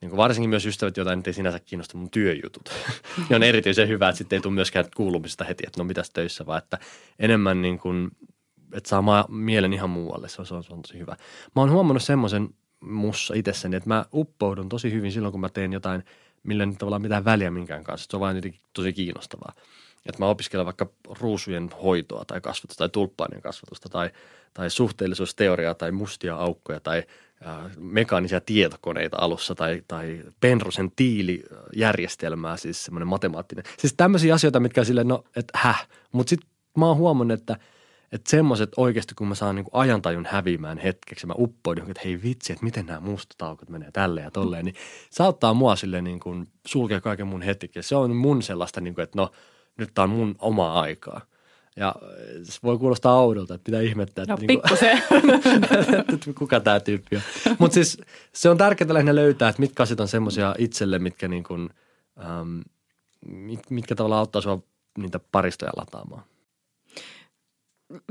Niin 0.00 0.10
kuin 0.10 0.16
varsinkin 0.16 0.50
myös 0.50 0.66
ystävät, 0.66 0.96
joita 0.96 1.12
ei 1.26 1.32
sinänsä 1.32 1.60
kiinnosta 1.60 1.98
mun 1.98 2.10
työjutut. 2.10 2.70
ja 3.30 3.36
on 3.36 3.42
erityisen 3.42 3.88
hyvä, 3.88 4.08
että 4.08 4.18
sitten 4.18 4.36
ei 4.36 4.40
tule 4.40 4.54
myöskään 4.54 4.84
kuulumisesta 4.96 5.44
heti, 5.44 5.64
että 5.66 5.80
no 5.80 5.84
mitäs 5.84 6.10
töissä, 6.10 6.46
vaan 6.46 6.58
että 6.58 6.78
enemmän 7.18 7.62
niin 7.62 7.78
kuin, 7.78 8.10
että 8.72 8.88
saa 8.88 9.28
mielen 9.28 9.72
ihan 9.72 9.90
muualle. 9.90 10.28
Se 10.28 10.42
on, 10.42 10.46
se 10.46 10.54
on, 10.54 10.64
se 10.64 10.72
on 10.72 10.82
tosi 10.82 10.98
hyvä. 10.98 11.16
Mä 11.56 11.62
oon 11.62 11.70
huomannut 11.70 12.02
semmoisen 12.02 12.48
mussa 12.80 13.34
itsessäni, 13.34 13.76
että 13.76 13.88
mä 13.88 14.04
uppoudun 14.14 14.68
tosi 14.68 14.92
hyvin 14.92 15.12
silloin, 15.12 15.32
kun 15.32 15.40
mä 15.40 15.48
teen 15.48 15.72
jotain– 15.72 16.04
millä 16.42 16.64
ei 16.64 16.72
tavallaan 16.78 17.02
mitään 17.02 17.24
väliä 17.24 17.50
minkään 17.50 17.84
kanssa. 17.84 18.06
Se 18.10 18.16
on 18.16 18.20
vain 18.20 18.36
jotenkin 18.36 18.60
tosi 18.72 18.92
kiinnostavaa. 18.92 19.52
Että 20.06 20.22
mä 20.22 20.28
opiskelen 20.28 20.66
vaikka 20.66 20.86
ruusujen 21.20 21.70
hoitoa 21.82 22.24
tai 22.24 22.40
kasvatusta 22.40 22.78
tai 22.78 22.88
tulppaanien 22.88 23.42
kasvatusta 23.42 23.88
tai, 23.88 24.10
tai 24.54 24.70
suhteellisuusteoriaa 24.70 25.74
tai 25.74 25.92
mustia 25.92 26.36
aukkoja 26.36 26.80
tai 26.80 27.02
äh, 27.46 27.56
mekaanisia 27.78 28.40
tietokoneita 28.40 29.16
alussa 29.20 29.54
tai, 29.54 29.82
tai 29.88 30.22
Penrosen 30.40 30.90
tiilijärjestelmää, 30.96 32.56
siis 32.56 32.84
semmoinen 32.84 33.08
matemaattinen. 33.08 33.64
Siis 33.78 33.94
tämmöisiä 33.96 34.34
asioita, 34.34 34.60
mitkä 34.60 34.84
silleen, 34.84 35.08
no, 35.08 35.24
että 35.36 35.58
häh. 35.58 35.88
Mutta 36.12 36.30
sitten 36.30 36.50
mä 36.76 36.86
oon 36.86 36.96
huomannut, 36.96 37.40
että– 37.40 37.56
että 38.12 38.30
semmoiset 38.30 38.70
oikeasti, 38.76 39.14
kun 39.14 39.28
mä 39.28 39.34
saan 39.34 39.54
niin 39.54 39.66
ajantajun 39.72 40.26
häviämään 40.30 40.78
hetkeksi, 40.78 41.26
mä 41.26 41.34
uppoin 41.38 41.78
että 41.78 42.02
hei 42.04 42.22
vitsi, 42.22 42.52
että 42.52 42.64
miten 42.64 42.86
nämä 42.86 43.00
mustat 43.00 43.68
menee 43.68 43.90
tälleen 43.90 44.24
ja 44.24 44.30
tolleen, 44.30 44.64
niin 44.64 44.74
se 45.10 45.22
auttaa 45.22 45.54
mua 45.54 45.76
silleen 45.76 46.04
niin 46.04 46.20
kuin 46.20 46.46
sulkea 46.66 47.00
kaiken 47.00 47.26
mun 47.26 47.42
hetki. 47.42 47.82
Se 47.82 47.96
on 47.96 48.16
mun 48.16 48.42
sellaista, 48.42 48.80
niin 48.80 48.94
kuin, 48.94 49.02
että 49.02 49.18
no 49.18 49.30
nyt 49.76 49.90
tää 49.94 50.02
on 50.02 50.10
mun 50.10 50.34
omaa 50.38 50.80
aikaa. 50.80 51.20
Ja 51.76 51.94
se 52.42 52.58
voi 52.62 52.78
kuulostaa 52.78 53.20
oudolta, 53.20 53.54
että 53.54 53.64
pitää 53.64 53.80
ihmettää, 53.80 54.22
että, 54.22 54.32
no, 54.32 54.38
niin 54.40 54.62
kuin, 54.62 54.90
että 56.14 56.32
kuka 56.38 56.60
tämä 56.60 56.80
tyyppi 56.80 57.16
on. 57.16 57.22
Mutta 57.58 57.74
siis 57.74 58.00
se 58.32 58.50
on 58.50 58.58
tärkeää 58.58 58.94
lähinnä 58.94 59.14
löytää, 59.14 59.48
että 59.48 59.60
mitkä 59.60 59.82
asiat 59.82 60.00
on 60.00 60.08
semmoisia 60.08 60.54
itselle, 60.58 60.98
mitkä, 60.98 61.28
niin 61.28 61.44
kuin, 61.44 61.70
ähm, 62.20 62.60
mitkä 63.70 63.94
tavallaan 63.94 64.18
auttaa 64.18 64.42
sua 64.42 64.62
niitä 64.98 65.20
paristoja 65.32 65.72
lataamaan 65.76 66.22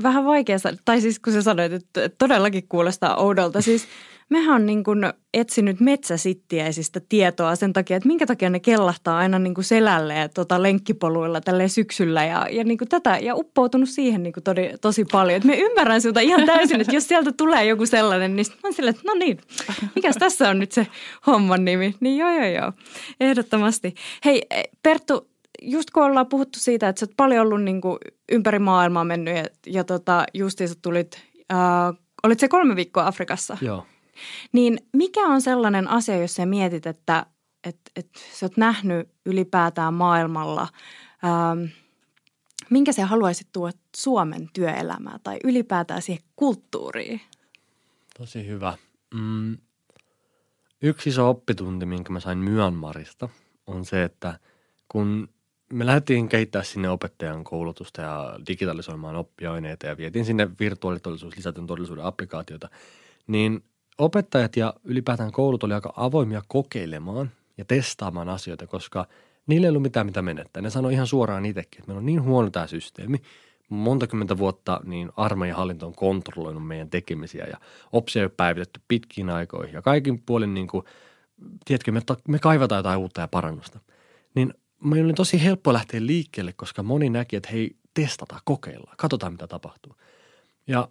vähän 0.02 0.24
vaikea, 0.24 0.56
tai 0.84 1.00
siis 1.00 1.18
kun 1.18 1.32
sä 1.32 1.42
sanoit, 1.42 1.72
että 1.72 2.08
todellakin 2.08 2.68
kuulostaa 2.68 3.16
oudolta. 3.16 3.62
Siis 3.62 3.88
mehän 4.30 4.54
on 4.54 4.66
niin 4.66 4.84
kuin 4.84 4.98
etsinyt 5.34 5.80
metsäsittiäisistä 5.80 7.00
tietoa 7.08 7.56
sen 7.56 7.72
takia, 7.72 7.96
että 7.96 8.06
minkä 8.06 8.26
takia 8.26 8.50
ne 8.50 8.60
kellahtaa 8.60 9.18
aina 9.18 9.38
niin 9.38 9.54
kuin 9.54 9.64
selälle 9.64 10.14
ja 10.14 10.28
tota 10.28 10.62
lenkkipoluilla 10.62 11.40
tälle 11.40 11.68
syksyllä 11.68 12.24
ja, 12.24 12.46
ja 12.50 12.64
niin 12.64 12.78
kuin 12.78 12.88
tätä 12.88 13.18
ja 13.18 13.34
uppoutunut 13.34 13.88
siihen 13.88 14.22
niin 14.22 14.32
kuin 14.32 14.44
todi, 14.44 14.70
tosi 14.80 15.04
paljon. 15.12 15.40
Me 15.44 15.56
ymmärrän 15.58 16.00
sinulta 16.00 16.20
ihan 16.20 16.46
täysin, 16.46 16.80
että 16.80 16.94
jos 16.94 17.08
sieltä 17.08 17.32
tulee 17.32 17.64
joku 17.64 17.86
sellainen, 17.86 18.36
niin 18.36 18.46
mä 18.62 18.72
silleen, 18.72 18.94
että 18.96 19.12
no 19.12 19.18
niin, 19.18 19.40
mikäs 19.94 20.16
tässä 20.16 20.48
on 20.48 20.58
nyt 20.58 20.72
se 20.72 20.86
homman 21.26 21.64
nimi? 21.64 21.94
Niin 22.00 22.18
joo, 22.18 22.30
joo, 22.30 22.46
joo, 22.46 22.72
ehdottomasti. 23.20 23.94
Hei 24.24 24.42
Perttu, 24.82 25.30
just 25.62 25.90
kun 25.90 26.02
ollaan 26.02 26.26
puhuttu 26.26 26.58
siitä, 26.58 26.88
että 26.88 27.00
sä 27.00 27.06
oot 27.06 27.16
paljon 27.16 27.46
ollut 27.46 27.62
niin 27.62 27.80
kuin 27.80 27.98
ympäri 28.32 28.58
maailmaa 28.58 29.04
mennyt 29.04 29.36
ja, 29.36 29.44
ja 29.66 29.84
tota, 29.84 30.24
justiinsa 30.34 30.74
tulit, 30.82 31.22
äh, 31.52 31.58
olit 32.22 32.40
se 32.40 32.48
kolme 32.48 32.76
viikkoa 32.76 33.06
Afrikassa. 33.06 33.58
Joo. 33.60 33.86
Niin 34.52 34.78
mikä 34.92 35.20
on 35.20 35.42
sellainen 35.42 35.88
asia, 35.88 36.16
jos 36.16 36.34
sä 36.34 36.46
mietit, 36.46 36.86
että 36.86 37.26
et, 37.64 37.78
et 37.96 38.08
sä 38.32 38.46
oot 38.46 38.56
nähnyt 38.56 39.08
ylipäätään 39.26 39.94
maailmalla, 39.94 40.68
ähm, 41.24 41.64
minkä 42.70 42.92
sä 42.92 43.06
haluaisit 43.06 43.48
tuoda 43.52 43.78
Suomen 43.96 44.48
työelämää 44.52 45.18
tai 45.22 45.38
ylipäätään 45.44 46.02
siihen 46.02 46.24
kulttuuriin? 46.36 47.20
Tosi 48.18 48.46
hyvä. 48.46 48.78
Mm. 49.14 49.58
Yksi 50.82 51.10
iso 51.10 51.30
oppitunti, 51.30 51.86
minkä 51.86 52.12
mä 52.12 52.20
sain 52.20 52.38
Myanmarista, 52.38 53.28
on 53.66 53.84
se, 53.84 54.02
että 54.02 54.38
kun 54.88 55.28
me 55.72 55.86
lähdettiin 55.86 56.28
kehittää 56.28 56.62
sinne 56.62 56.90
opettajan 56.90 57.44
koulutusta 57.44 58.02
ja 58.02 58.38
digitalisoimaan 58.48 59.16
oppiaineita 59.16 59.86
ja 59.86 59.96
vietiin 59.96 60.24
sinne 60.24 60.48
virtuaalitodellisuus, 60.60 61.36
lisätyn 61.36 61.66
todellisuuden 61.66 62.04
applikaatioita, 62.04 62.68
niin 63.26 63.64
opettajat 63.98 64.56
ja 64.56 64.74
ylipäätään 64.84 65.32
koulut 65.32 65.64
oli 65.64 65.74
aika 65.74 65.92
avoimia 65.96 66.42
kokeilemaan 66.48 67.30
ja 67.58 67.64
testaamaan 67.64 68.28
asioita, 68.28 68.66
koska 68.66 69.06
niillä 69.46 69.64
ei 69.64 69.68
ollut 69.68 69.82
mitään 69.82 70.06
mitä 70.06 70.22
menettää. 70.22 70.62
Ne 70.62 70.70
sanoi 70.70 70.92
ihan 70.92 71.06
suoraan 71.06 71.46
itsekin, 71.46 71.80
että 71.80 71.88
meillä 71.88 71.98
on 71.98 72.06
niin 72.06 72.22
huono 72.22 72.50
tämä 72.50 72.66
systeemi, 72.66 73.18
monta 73.68 74.06
kymmentä 74.06 74.38
vuotta 74.38 74.80
niin 74.84 75.10
armeijan 75.16 75.56
hallinto 75.56 75.86
on 75.86 75.94
kontrolloinut 75.94 76.66
meidän 76.66 76.90
tekemisiä 76.90 77.46
ja 77.46 77.56
OPSia 77.92 78.22
ole 78.22 78.30
päivitetty 78.36 78.80
pitkiin 78.88 79.30
aikoihin 79.30 79.74
ja 79.74 79.82
kaikin 79.82 80.22
puolin 80.22 80.54
niin 80.54 80.66
kuin, 80.66 80.84
tiedätkö, 81.64 81.92
me, 81.92 82.00
me 82.28 82.38
kaivataan 82.38 82.78
jotain 82.78 82.98
uutta 82.98 83.20
ja 83.20 83.28
parannusta. 83.28 83.80
Niin 84.34 84.54
meillä 84.84 85.06
oli 85.06 85.14
tosi 85.14 85.44
helppo 85.44 85.72
lähteä 85.72 86.06
liikkeelle, 86.06 86.52
koska 86.52 86.82
moni 86.82 87.10
näki, 87.10 87.36
että 87.36 87.48
hei, 87.52 87.76
testataan, 87.94 88.40
kokeillaan, 88.44 88.96
katsotaan 88.96 89.32
mitä 89.32 89.46
tapahtuu. 89.46 89.94
Ja 90.66 90.88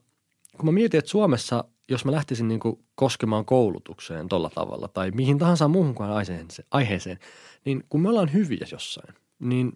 kun 0.58 0.66
mä 0.66 0.72
mietin, 0.72 0.98
että 0.98 1.12
Suomessa, 1.12 1.64
jos 1.90 2.06
mä 2.06 2.12
lähtisin 2.12 2.48
niin 2.48 2.60
koskemaan 2.96 3.46
koulutukseen 3.46 4.30
tuolla 4.30 4.50
tavalla 4.50 4.88
tai 4.88 5.12
mihin 5.12 5.38
tahansa 5.38 5.68
muuhun 5.68 5.96
kuin 5.96 6.10
aiheeseen, 6.72 7.20
niin 7.66 7.84
kun 7.90 8.02
me 8.02 8.10
ollaan 8.10 8.34
hyviä 8.34 8.68
jossain, 8.72 9.14
niin 9.40 9.74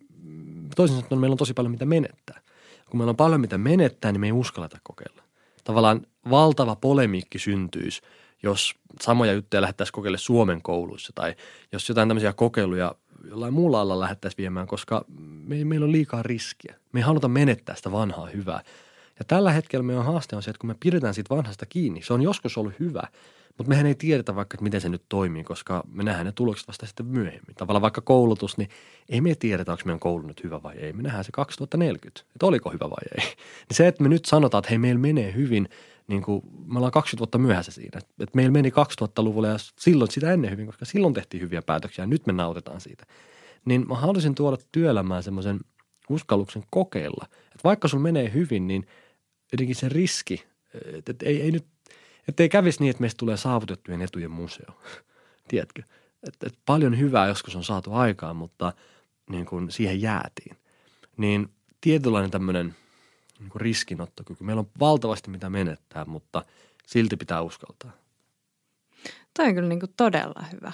toisin 0.76 0.97
sanoen 0.97 1.20
meillä 1.20 1.34
on 1.34 1.38
tosi 1.38 1.53
paljon 1.53 1.72
mitä 1.72 1.86
menettää. 1.86 2.41
Kun 2.89 2.97
meillä 2.99 3.09
on 3.09 3.16
paljon 3.16 3.41
mitä 3.41 3.57
menettää, 3.57 4.12
niin 4.12 4.22
me 4.22 4.28
ei 4.28 4.32
uskalleta 4.32 4.78
kokeilla. 4.84 5.24
Tavallaan 5.64 6.01
valtava 6.30 6.76
polemiikki 6.76 7.39
syntyisi, 7.39 8.01
jos 8.43 8.76
samoja 9.01 9.34
juttuja 9.34 9.62
lähdettäisiin 9.62 9.93
kokeilemaan 9.93 10.20
Suomen 10.20 10.62
kouluissa 10.62 11.14
tai 11.16 11.36
jos 11.72 11.89
jotain 11.89 12.09
tämmöisiä 12.09 12.34
kokeiluja 12.34 12.95
jollain 13.30 13.53
muulla 13.53 13.82
alalla 13.82 14.03
lähdettäisiin 14.03 14.38
viemään, 14.38 14.67
koska 14.67 15.05
me, 15.47 15.65
meillä 15.65 15.84
on 15.84 15.91
liikaa 15.91 16.24
riskiä. 16.24 16.76
Me 16.91 16.99
ei 16.99 17.03
haluta 17.03 17.28
menettää 17.28 17.76
sitä 17.76 17.91
vanhaa 17.91 18.26
hyvää. 18.26 18.61
Ja 19.19 19.26
tällä 19.26 19.51
hetkellä 19.51 19.84
meidän 19.84 20.05
haaste 20.05 20.36
on 20.36 20.43
se, 20.43 20.49
että 20.49 20.59
kun 20.59 20.67
me 20.67 20.76
pidetään 20.80 21.13
siitä 21.13 21.36
vanhasta 21.36 21.65
kiinni, 21.65 22.01
se 22.01 22.13
on 22.13 22.22
joskus 22.22 22.57
ollut 22.57 22.74
hyvä, 22.80 23.03
mutta 23.57 23.69
mehän 23.69 23.86
ei 23.86 23.95
tiedetä 23.95 24.36
vaikka, 24.36 24.55
että 24.55 24.63
miten 24.63 24.82
se 24.82 24.89
nyt 24.89 25.03
toimii, 25.09 25.43
koska 25.43 25.84
me 25.91 26.03
nähdään 26.03 26.26
ne 26.26 26.32
tulokset 26.32 26.67
vasta 26.67 26.86
sitten 26.86 27.05
myöhemmin. 27.05 27.55
Tavallaan 27.57 27.82
vaikka 27.82 28.01
koulutus, 28.01 28.57
niin 28.57 28.69
ei 29.09 29.22
me 29.22 29.36
tiedetä, 29.36 29.72
onko 29.72 29.82
meidän 29.86 29.99
koulu 29.99 30.28
nyt 30.28 30.43
hyvä 30.43 30.63
vai 30.63 30.76
ei. 30.78 30.93
Me 30.93 31.03
nähdään 31.03 31.24
se 31.24 31.32
2040, 31.32 32.22
että 32.36 32.45
oliko 32.45 32.69
hyvä 32.69 32.89
vai 32.89 33.03
ei. 33.17 33.26
Niin 33.26 33.38
se, 33.78 33.88
että 33.88 34.03
me 34.03 34.09
nyt 34.09 34.26
sanotaan, 34.26 34.59
että 34.59 34.69
hei, 34.69 34.78
meillä 34.78 34.99
menee 34.99 35.34
hyvin, 35.34 35.69
niin 36.12 36.24
kuin, 36.24 36.41
me 36.66 36.78
ollaan 36.78 36.91
20 36.91 37.20
vuotta 37.20 37.38
myöhässä 37.38 37.72
siinä. 37.72 37.97
Et, 37.97 38.07
et 38.20 38.36
meillä 38.36 38.51
meni 38.51 38.70
2000-luvulla 38.70 39.47
ja 39.47 39.55
silloin 39.80 40.12
sitä 40.12 40.34
ennen 40.34 40.51
hyvin, 40.51 40.66
koska 40.66 40.86
silloin 40.86 41.14
tehtiin 41.14 41.43
hyviä 41.43 41.62
päätöksiä 41.62 42.03
ja 42.03 42.07
nyt 42.07 42.28
me 42.28 42.34
nautitaan 42.34 42.82
siitä. 42.82 43.05
Niin 43.66 43.88
mä 43.88 43.95
haluaisin 43.95 44.36
tuoda 44.36 44.57
työelämään 44.72 45.24
semmoisen 45.24 45.59
uskalluksen 46.09 46.64
kokeilla. 46.70 47.26
Että 47.32 47.59
vaikka 47.64 47.88
sulla 47.88 48.03
menee 48.03 48.34
hyvin, 48.34 48.68
niin 48.68 48.88
jotenkin 49.51 49.76
se 49.76 49.89
riski, 49.89 50.43
että 50.93 51.12
et 51.12 51.22
ei, 51.24 51.41
ei 51.41 51.51
nyt, 51.51 51.66
että 52.28 52.43
ei 52.43 52.49
kävisi 52.49 52.80
niin, 52.80 52.89
että 52.89 53.01
meistä 53.01 53.18
tulee 53.18 53.38
saavutettujen 53.38 54.01
etujen 54.01 54.32
museo. 54.32 54.82
Tiedätkö? 55.47 55.84
Että 56.28 56.47
et 56.47 56.57
paljon 56.66 56.99
hyvää 56.99 57.28
joskus 57.28 57.55
on 57.55 57.64
saatu 57.64 57.93
aikaan, 57.93 58.36
mutta 58.36 58.74
niin 59.30 59.45
kuin 59.45 59.72
siihen 59.72 60.01
jäätiin. 60.01 60.57
Niin 61.18 61.49
tietynlainen 61.82 62.32
tämmöinen 62.32 62.76
niin 63.42 63.50
kuin 63.50 63.62
riskinottokyky. 63.62 64.44
Meillä 64.44 64.60
on 64.60 64.70
valtavasti 64.80 65.30
mitä 65.30 65.50
menettää, 65.50 66.06
mutta 66.06 66.46
silti 66.88 67.18
pitää 67.18 67.42
uskaltaa. 67.42 67.92
Toi 69.38 69.48
on 69.48 69.56
kyllä 69.56 69.70
niin 69.70 69.80
kuin 69.80 69.94
todella 69.98 70.46
hyvä. 70.52 70.72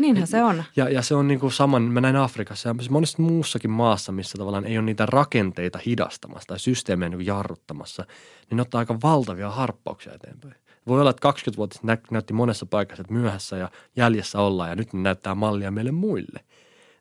Niinhän 0.00 0.26
se 0.26 0.42
on. 0.42 0.64
Ja, 0.76 0.88
ja 0.88 1.02
se 1.02 1.14
on 1.14 1.28
niin 1.28 1.40
kuin 1.40 1.52
saman, 1.52 1.82
mä 1.82 2.00
näin 2.00 2.16
Afrikassa 2.16 2.68
ja 2.68 2.74
monessa 2.90 3.22
muussakin 3.22 3.70
maassa, 3.70 4.12
missä 4.12 4.38
tavallaan 4.38 4.64
ei 4.64 4.78
ole 4.78 4.84
niitä 4.84 5.06
rakenteita 5.06 5.78
hidastamassa 5.86 6.46
tai 6.46 6.58
systeemejä 6.58 7.08
niin 7.08 7.26
jarruttamassa, 7.26 8.04
niin 8.50 8.60
ottaa 8.60 8.78
aika 8.78 8.98
valtavia 9.02 9.50
harppauksia 9.50 10.14
eteenpäin. 10.14 10.54
Voi 10.86 11.00
olla, 11.00 11.10
että 11.10 11.20
20 11.20 11.56
vuotta 11.56 11.80
nä- 11.82 11.98
näytti 12.10 12.32
monessa 12.32 12.66
paikassa, 12.66 13.00
että 13.00 13.12
myöhässä 13.12 13.56
ja 13.56 13.70
jäljessä 13.96 14.40
ollaan 14.40 14.70
ja 14.70 14.76
nyt 14.76 14.92
ne 14.92 15.00
näyttää 15.00 15.34
mallia 15.34 15.70
meille 15.70 15.92
muille. 15.92 16.40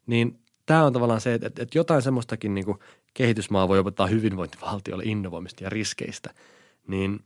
Niin 0.07 0.39
tämä 0.65 0.85
on 0.85 0.93
tavallaan 0.93 1.21
se, 1.21 1.33
että, 1.33 1.47
että 1.47 1.77
jotain 1.77 2.01
semmoistakin 2.01 2.55
niin 2.55 2.65
kuin 2.65 2.79
kehitysmaa 3.17 3.67
voi 3.67 3.79
opettaa 3.79 4.07
hyvinvointivaltiolle 4.07 5.03
innovoimista 5.05 5.63
ja 5.63 5.69
riskeistä, 5.69 6.33
niin 6.87 7.19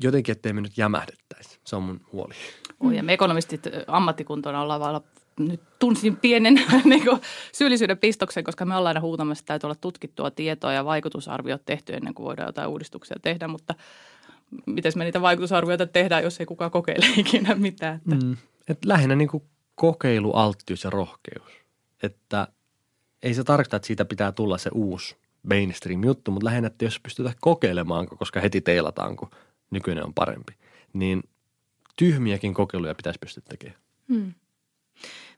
jotenkin, 0.00 0.32
ettei 0.32 0.52
me 0.52 0.60
nyt 0.60 0.78
jämähdettäisi. 0.78 1.58
Se 1.64 1.76
on 1.76 1.82
mun 1.82 2.00
huoli. 2.12 2.34
Oi, 2.80 2.96
ja 2.96 3.02
me 3.02 3.12
ekonomistit 3.12 3.62
ammattikuntona 3.86 4.62
ollaan 4.62 4.80
vaan 4.80 5.00
nyt 5.38 5.60
tunsin 5.78 6.16
pienen 6.16 6.54
niin 6.84 7.04
kuin, 7.04 7.20
syyllisyyden 7.52 7.98
pistoksen, 7.98 8.44
koska 8.44 8.64
me 8.64 8.76
ollaan 8.76 8.96
aina 8.96 9.00
huutamassa, 9.00 9.42
että 9.42 9.46
täytyy 9.46 9.66
olla 9.66 9.78
tutkittua 9.80 10.30
tietoa 10.30 10.72
ja 10.72 10.84
vaikutusarviot 10.84 11.64
tehty 11.64 11.94
ennen 11.94 12.14
kuin 12.14 12.26
voidaan 12.26 12.48
jotain 12.48 12.68
uudistuksia 12.68 13.16
tehdä, 13.22 13.48
mutta 13.48 13.74
miten 14.66 14.92
me 14.96 15.04
niitä 15.04 15.20
vaikutusarvioita 15.20 15.86
tehdään, 15.86 16.22
jos 16.24 16.40
ei 16.40 16.46
kukaan 16.46 16.70
kokeile 16.70 17.06
ikinä 17.16 17.54
mitään. 17.54 17.96
Että. 17.96 18.26
Mm. 18.26 18.36
Et 18.68 18.84
lähinnä 18.84 19.16
niin 19.16 19.28
kuin 19.28 19.42
kokeilu, 19.74 20.32
alttius 20.32 20.84
ja 20.84 20.90
rohkeus. 20.90 21.52
Että 22.02 22.48
ei 23.24 23.34
se 23.34 23.44
tarkoita, 23.44 23.76
että 23.76 23.86
siitä 23.86 24.04
pitää 24.04 24.32
tulla 24.32 24.58
se 24.58 24.70
uusi 24.74 25.16
mainstream-juttu, 25.42 26.30
mutta 26.30 26.46
lähinnä, 26.46 26.66
että 26.66 26.84
jos 26.84 27.00
pystytään 27.00 27.34
kokeilemaan, 27.40 28.06
koska 28.06 28.40
heti 28.40 28.60
teilataan, 28.60 29.16
kun 29.16 29.30
nykyinen 29.70 30.04
on 30.04 30.14
parempi, 30.14 30.52
niin 30.92 31.22
tyhmiäkin 31.96 32.54
kokeiluja 32.54 32.94
pitäisi 32.94 33.18
pystyä 33.18 33.42
tekemään. 33.48 33.80
Hmm. 34.08 34.34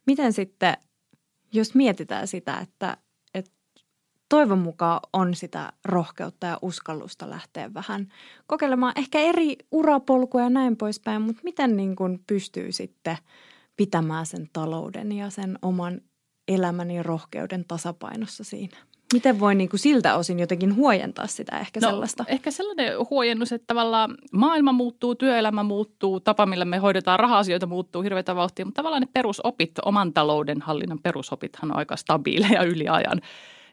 Miten 0.06 0.32
sitten, 0.32 0.76
jos 1.52 1.74
mietitään 1.74 2.28
sitä, 2.28 2.58
että, 2.58 2.96
että 3.34 3.52
toivon 4.28 4.58
mukaan 4.58 5.00
on 5.12 5.34
sitä 5.34 5.72
rohkeutta 5.84 6.46
ja 6.46 6.58
uskallusta 6.62 7.30
lähteä 7.30 7.74
vähän 7.74 8.12
kokeilemaan 8.46 8.92
ehkä 8.96 9.18
eri 9.18 9.56
urapolkuja 9.70 10.44
ja 10.44 10.50
näin 10.50 10.76
poispäin, 10.76 11.22
mutta 11.22 11.40
miten 11.44 11.76
niin 11.76 11.96
kuin 11.96 12.24
pystyy 12.26 12.72
sitten 12.72 13.16
pitämään 13.76 14.26
sen 14.26 14.48
talouden 14.52 15.12
ja 15.12 15.30
sen 15.30 15.58
oman 15.62 16.00
elämän 16.48 16.90
ja 16.90 17.02
rohkeuden 17.02 17.64
tasapainossa 17.68 18.44
siinä? 18.44 18.76
Miten 19.12 19.40
voi 19.40 19.54
niin 19.54 19.68
kuin 19.68 19.80
siltä 19.80 20.16
osin 20.16 20.38
jotenkin 20.38 20.74
huojentaa 20.74 21.26
sitä 21.26 21.58
ehkä 21.58 21.80
no, 21.80 21.88
sellaista? 21.88 22.24
Ehkä 22.28 22.50
sellainen 22.50 22.92
huojennus, 23.10 23.52
että 23.52 23.66
tavallaan 23.66 24.14
maailma 24.32 24.72
muuttuu, 24.72 25.14
työelämä 25.14 25.62
muuttuu, 25.62 26.20
tapa 26.20 26.46
millä 26.46 26.64
me 26.64 26.78
hoidetaan 26.78 27.20
raha-asioita 27.20 27.66
muuttuu 27.66 28.02
hirveätä 28.02 28.36
vauhtia, 28.36 28.64
mutta 28.64 28.78
tavallaan 28.78 29.02
ne 29.02 29.08
perusopit, 29.12 29.70
oman 29.84 30.12
talouden 30.12 30.62
hallinnan 30.62 30.98
perusopithan 31.02 31.70
on 31.70 31.76
aika 31.76 31.96
stabiileja 31.96 32.62
yli 32.62 32.88
ajan. 32.88 33.20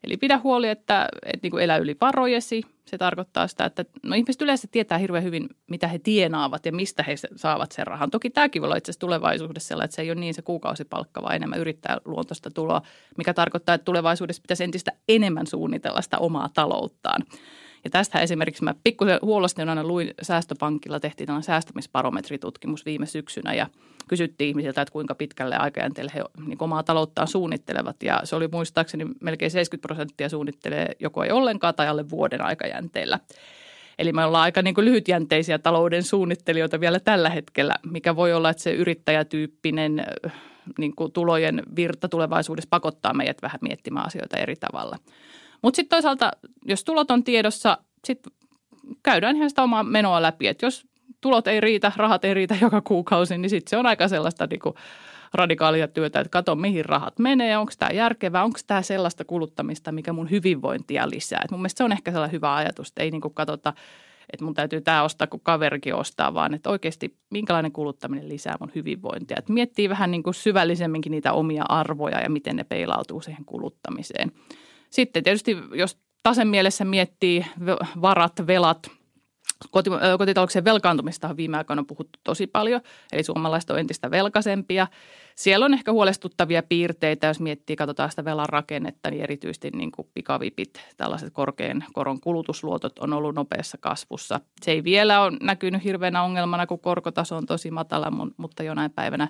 Eli 0.03 0.17
pidä 0.17 0.39
huoli, 0.43 0.69
että, 0.69 1.07
että 1.25 1.39
niin 1.43 1.51
kuin 1.51 1.63
elä 1.63 1.77
yli 1.77 1.97
varojesi. 2.01 2.61
Se 2.85 2.97
tarkoittaa 2.97 3.47
sitä, 3.47 3.65
että 3.65 3.85
no 4.03 4.15
ihmiset 4.15 4.41
yleensä 4.41 4.67
tietää 4.71 4.97
hirveän 4.97 5.23
hyvin, 5.23 5.49
mitä 5.69 5.87
he 5.87 5.99
tienaavat 5.99 6.65
ja 6.65 6.71
mistä 6.71 7.03
he 7.03 7.15
saavat 7.35 7.71
sen 7.71 7.87
rahan. 7.87 8.11
Toki 8.11 8.29
tämäkin 8.29 8.61
voi 8.61 8.67
olla 8.67 8.75
itse 8.75 8.91
asiassa 8.91 8.99
tulevaisuudessa 8.99 9.67
sellainen, 9.67 9.85
että 9.85 9.95
se 9.95 10.01
ei 10.01 10.11
ole 10.11 10.19
niin 10.19 10.33
se 10.33 10.41
kuukausipalkka, 10.41 11.21
vaan 11.21 11.35
enemmän 11.35 11.59
yrittää 11.59 11.97
luontoista 12.05 12.51
tuloa, 12.51 12.81
mikä 13.17 13.33
tarkoittaa, 13.33 13.75
että 13.75 13.85
tulevaisuudessa 13.85 14.41
pitäisi 14.41 14.63
entistä 14.63 14.91
enemmän 15.09 15.47
suunnitella 15.47 16.01
sitä 16.01 16.17
omaa 16.17 16.49
talouttaan. 16.53 17.21
Ja 17.83 17.89
tästä 17.89 18.19
esimerkiksi 18.19 18.63
mä 18.63 18.75
pikkusen 18.83 19.19
huolestuneena 19.21 19.83
luin 19.83 20.13
Säästöpankilla, 20.21 20.99
tehtiin 20.99 21.27
tällainen 21.27 21.43
säästämisbarometritutkimus 21.43 22.85
viime 22.85 23.05
syksynä 23.05 23.53
ja 23.53 23.67
kysyttiin 24.07 24.47
ihmisiltä, 24.47 24.81
että 24.81 24.91
kuinka 24.91 25.15
pitkälle 25.15 25.55
aikajänteelle 25.55 26.11
he 26.15 26.23
niin 26.45 26.57
omaa 26.63 26.83
talouttaan 26.83 27.27
suunnittelevat. 27.27 28.03
Ja 28.03 28.21
se 28.23 28.35
oli 28.35 28.47
muistaakseni 28.47 29.05
melkein 29.21 29.51
70 29.51 29.87
prosenttia 29.87 30.29
suunnittelee 30.29 30.91
joko 30.99 31.23
ei 31.23 31.31
ollenkaan 31.31 31.75
tai 31.75 31.87
alle 31.87 32.09
vuoden 32.09 32.41
aikajänteellä. 32.41 33.19
Eli 33.99 34.13
me 34.13 34.25
ollaan 34.25 34.43
aika 34.43 34.61
niin 34.61 34.75
kuin 34.75 34.85
lyhytjänteisiä 34.85 35.59
talouden 35.59 36.03
suunnittelijoita 36.03 36.79
vielä 36.79 36.99
tällä 36.99 37.29
hetkellä, 37.29 37.75
mikä 37.91 38.15
voi 38.15 38.33
olla, 38.33 38.49
että 38.49 38.63
se 38.63 38.73
yrittäjätyyppinen 38.73 40.05
niin 40.77 40.95
kuin 40.95 41.11
tulojen 41.11 41.63
virta 41.75 42.09
tulevaisuudessa 42.09 42.69
pakottaa 42.69 43.13
meidät 43.13 43.41
vähän 43.41 43.59
miettimään 43.61 44.05
asioita 44.05 44.37
eri 44.37 44.55
tavalla. 44.55 44.97
Mutta 45.63 45.75
sitten 45.75 45.97
toisaalta, 45.97 46.31
jos 46.65 46.83
tulot 46.83 47.11
on 47.11 47.23
tiedossa, 47.23 47.77
sitten 48.05 48.33
käydään 49.03 49.35
ihan 49.35 49.49
sitä 49.49 49.63
omaa 49.63 49.83
menoa 49.83 50.21
läpi. 50.21 50.47
Että 50.47 50.65
jos 50.65 50.87
tulot 51.21 51.47
ei 51.47 51.61
riitä, 51.61 51.91
rahat 51.95 52.25
ei 52.25 52.33
riitä 52.33 52.57
joka 52.61 52.81
kuukausi, 52.81 53.37
niin 53.37 53.49
sitten 53.49 53.69
se 53.69 53.77
on 53.77 53.85
aika 53.85 54.07
sellaista 54.07 54.47
niin 54.49 54.59
kuin 54.59 54.75
radikaalia 55.33 55.87
työtä, 55.87 56.19
että 56.19 56.29
katso 56.29 56.55
mihin 56.55 56.85
rahat 56.85 57.19
menee, 57.19 57.57
onko 57.57 57.71
tämä 57.79 57.91
järkevää, 57.91 58.43
onko 58.43 58.59
tämä 58.67 58.81
sellaista 58.81 59.25
kuluttamista, 59.25 59.91
mikä 59.91 60.13
mun 60.13 60.31
hyvinvointia 60.31 61.09
lisää. 61.09 61.41
Et 61.45 61.51
mun 61.51 61.59
mielestä 61.59 61.77
se 61.77 61.83
on 61.83 61.91
ehkä 61.91 62.11
sellainen 62.11 62.33
hyvä 62.33 62.55
ajatus, 62.55 62.87
että 62.87 63.03
ei 63.03 63.11
niin 63.11 63.21
kuin 63.21 63.33
katsota, 63.33 63.73
että 64.33 64.45
mun 64.45 64.53
täytyy 64.53 64.81
tämä 64.81 65.03
ostaa, 65.03 65.27
kun 65.27 65.39
kaverikin 65.43 65.95
ostaa, 65.95 66.33
vaan 66.33 66.53
että 66.53 66.69
oikeasti 66.69 67.17
minkälainen 67.29 67.71
kuluttaminen 67.71 68.29
lisää 68.29 68.55
mun 68.59 68.71
hyvinvointia. 68.75 69.37
Että 69.39 69.53
miettii 69.53 69.89
vähän 69.89 70.11
niin 70.11 70.23
kuin 70.23 70.33
syvällisemminkin 70.33 71.11
niitä 71.11 71.33
omia 71.33 71.63
arvoja 71.69 72.21
ja 72.21 72.29
miten 72.29 72.55
ne 72.55 72.63
peilautuu 72.63 73.21
siihen 73.21 73.45
kuluttamiseen. 73.45 74.31
Sitten 74.93 75.23
tietysti, 75.23 75.57
jos 75.73 75.97
tasen 76.23 76.47
mielessä 76.47 76.85
miettii 76.85 77.45
varat, 78.01 78.33
velat, 78.47 78.91
kotitalouksien 80.17 80.65
velkaantumista 80.65 81.27
on 81.27 81.37
viime 81.37 81.57
aikoina 81.57 81.83
puhuttu 81.87 82.19
tosi 82.23 82.47
paljon, 82.47 82.81
eli 83.11 83.23
suomalaiset 83.23 83.69
on 83.69 83.79
entistä 83.79 84.11
velkaisempia. 84.11 84.87
Siellä 85.35 85.65
on 85.65 85.73
ehkä 85.73 85.91
huolestuttavia 85.91 86.63
piirteitä, 86.63 87.27
jos 87.27 87.39
miettii, 87.39 87.75
katsotaan 87.75 88.09
sitä 88.09 88.25
velan 88.25 88.49
rakennetta, 88.49 89.09
niin 89.09 89.23
erityisesti 89.23 89.69
niin 89.69 89.91
kuin 89.91 90.07
pikavipit, 90.13 90.81
tällaiset 90.97 91.33
korkean 91.33 91.83
koron 91.93 92.21
kulutusluotot 92.21 92.99
on 92.99 93.13
ollut 93.13 93.35
nopeassa 93.35 93.77
kasvussa. 93.81 94.39
Se 94.61 94.71
ei 94.71 94.83
vielä 94.83 95.21
ole 95.21 95.37
näkynyt 95.41 95.83
hirveänä 95.83 96.23
ongelmana, 96.23 96.67
kun 96.67 96.79
korkotaso 96.79 97.37
on 97.37 97.45
tosi 97.45 97.71
matala, 97.71 98.11
mutta 98.37 98.63
jonain 98.63 98.91
päivänä 98.91 99.27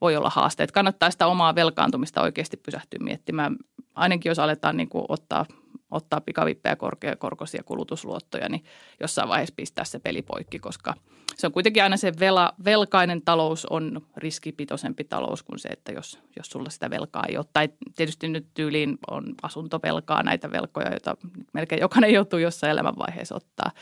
voi 0.00 0.16
olla 0.16 0.30
haasteet. 0.30 0.72
Kannattaa 0.72 1.10
sitä 1.10 1.26
omaa 1.26 1.54
velkaantumista 1.54 2.22
oikeasti 2.22 2.56
pysähtyä 2.56 2.98
miettimään. 3.02 3.56
Ainakin 3.94 4.30
jos 4.30 4.38
aletaan 4.38 4.76
niin 4.76 4.88
kuin 4.88 5.04
ottaa, 5.08 5.46
ottaa 5.90 6.20
pikavippejä 6.20 6.76
korkeakorkoisia 6.76 7.62
kulutusluottoja, 7.62 8.48
niin 8.48 8.64
jossain 9.00 9.28
vaiheessa 9.28 9.54
pistää 9.56 9.84
se 9.84 9.98
peli 9.98 10.22
poikki, 10.22 10.58
koska 10.58 10.94
se 11.36 11.46
on 11.46 11.52
kuitenkin 11.52 11.82
aina 11.82 11.96
se 11.96 12.12
vela, 12.20 12.52
velkainen 12.64 13.22
talous 13.22 13.66
on 13.66 14.00
riskipitoisempi 14.16 15.04
talous 15.04 15.42
kuin 15.42 15.58
se, 15.58 15.68
että 15.68 15.92
jos, 15.92 16.18
jos 16.36 16.46
sulla 16.46 16.70
sitä 16.70 16.90
velkaa 16.90 17.24
ei 17.28 17.36
ole. 17.36 17.46
Tai 17.52 17.68
tietysti 17.96 18.28
nyt 18.28 18.46
tyyliin 18.54 18.98
on 19.10 19.34
asuntovelkaa, 19.42 20.22
näitä 20.22 20.50
velkoja, 20.50 20.90
joita 20.90 21.16
melkein 21.52 21.80
jokainen 21.80 22.12
joutuu 22.12 22.38
jossain 22.38 22.70
elämänvaiheessa 22.70 23.34
ottaa– 23.34 23.70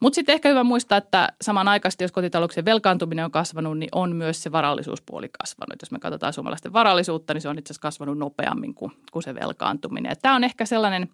mutta 0.00 0.14
sitten 0.14 0.32
ehkä 0.32 0.48
hyvä 0.48 0.64
muistaa, 0.64 0.98
että 0.98 1.28
samanaikaisesti, 1.40 2.04
jos 2.04 2.12
kotitalouksien 2.12 2.64
velkaantuminen 2.64 3.24
on 3.24 3.30
kasvanut, 3.30 3.78
niin 3.78 3.88
on 3.92 4.16
myös 4.16 4.42
se 4.42 4.52
varallisuuspuoli 4.52 5.28
kasvanut. 5.40 5.82
Jos 5.82 5.90
me 5.90 5.98
katsotaan 5.98 6.32
suomalaisten 6.32 6.72
varallisuutta, 6.72 7.34
niin 7.34 7.42
se 7.42 7.48
on 7.48 7.58
itse 7.58 7.72
asiassa 7.72 7.82
kasvanut 7.82 8.18
nopeammin 8.18 8.74
kuin, 8.74 8.92
kuin 9.12 9.22
se 9.22 9.34
velkaantuminen. 9.34 10.16
Tämä 10.22 10.34
on 10.34 10.44
ehkä 10.44 10.64
sellainen, 10.64 11.08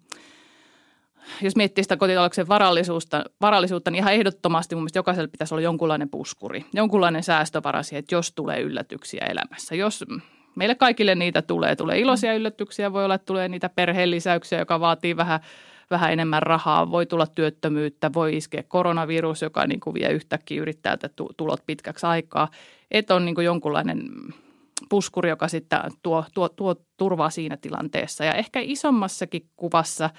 jos 1.41 1.55
miettii 1.55 1.83
sitä 1.83 1.97
kotitalouksien 1.97 2.47
varallisuutta, 2.47 3.23
varallisuutta, 3.41 3.91
niin 3.91 3.99
ihan 3.99 4.13
ehdottomasti 4.13 4.75
mun 4.75 4.81
mielestä 4.83 4.99
jokaisella 4.99 5.27
pitäisi 5.27 5.53
olla 5.53 5.61
jonkunlainen 5.61 6.09
puskuri, 6.09 6.65
jonkunlainen 6.73 7.23
säästövara 7.23 7.83
siihen, 7.83 7.99
että 7.99 8.15
jos 8.15 8.31
tulee 8.31 8.61
yllätyksiä 8.61 9.25
elämässä. 9.29 9.75
Jos 9.75 10.05
meille 10.55 10.75
kaikille 10.75 11.15
niitä 11.15 11.41
tulee, 11.41 11.75
tulee 11.75 11.99
iloisia 11.99 12.33
yllätyksiä, 12.33 12.93
voi 12.93 13.05
olla, 13.05 13.15
että 13.15 13.25
tulee 13.25 13.49
niitä 13.49 13.69
perheen 13.69 14.11
lisäyksiä, 14.11 14.59
joka 14.59 14.79
vaatii 14.79 15.17
vähän– 15.17 15.39
vähän 15.91 16.13
enemmän 16.13 16.43
rahaa, 16.43 16.91
voi 16.91 17.05
tulla 17.05 17.27
työttömyyttä, 17.27 18.11
voi 18.13 18.37
iskeä 18.37 18.63
koronavirus, 18.63 19.41
joka 19.41 19.67
niin 19.67 19.79
kuin 19.79 19.93
vie 19.93 20.11
yhtäkkiä 20.11 20.61
yrittäjältä 20.61 21.09
tulot 21.37 21.63
pitkäksi 21.65 22.05
aikaa. 22.05 22.47
Että 22.91 23.15
on 23.15 23.25
niin 23.25 23.35
kuin 23.35 23.45
jonkunlainen 23.45 24.03
puskuri, 24.89 25.29
joka 25.29 25.47
sitten 25.47 25.79
tuo, 26.03 26.25
tuo, 26.33 26.49
tuo 26.49 26.75
turvaa 26.97 27.29
siinä 27.29 27.57
tilanteessa. 27.57 28.23
Ja 28.23 28.33
ehkä 28.33 28.59
isommassakin 28.63 29.49
kuvassa 29.55 30.09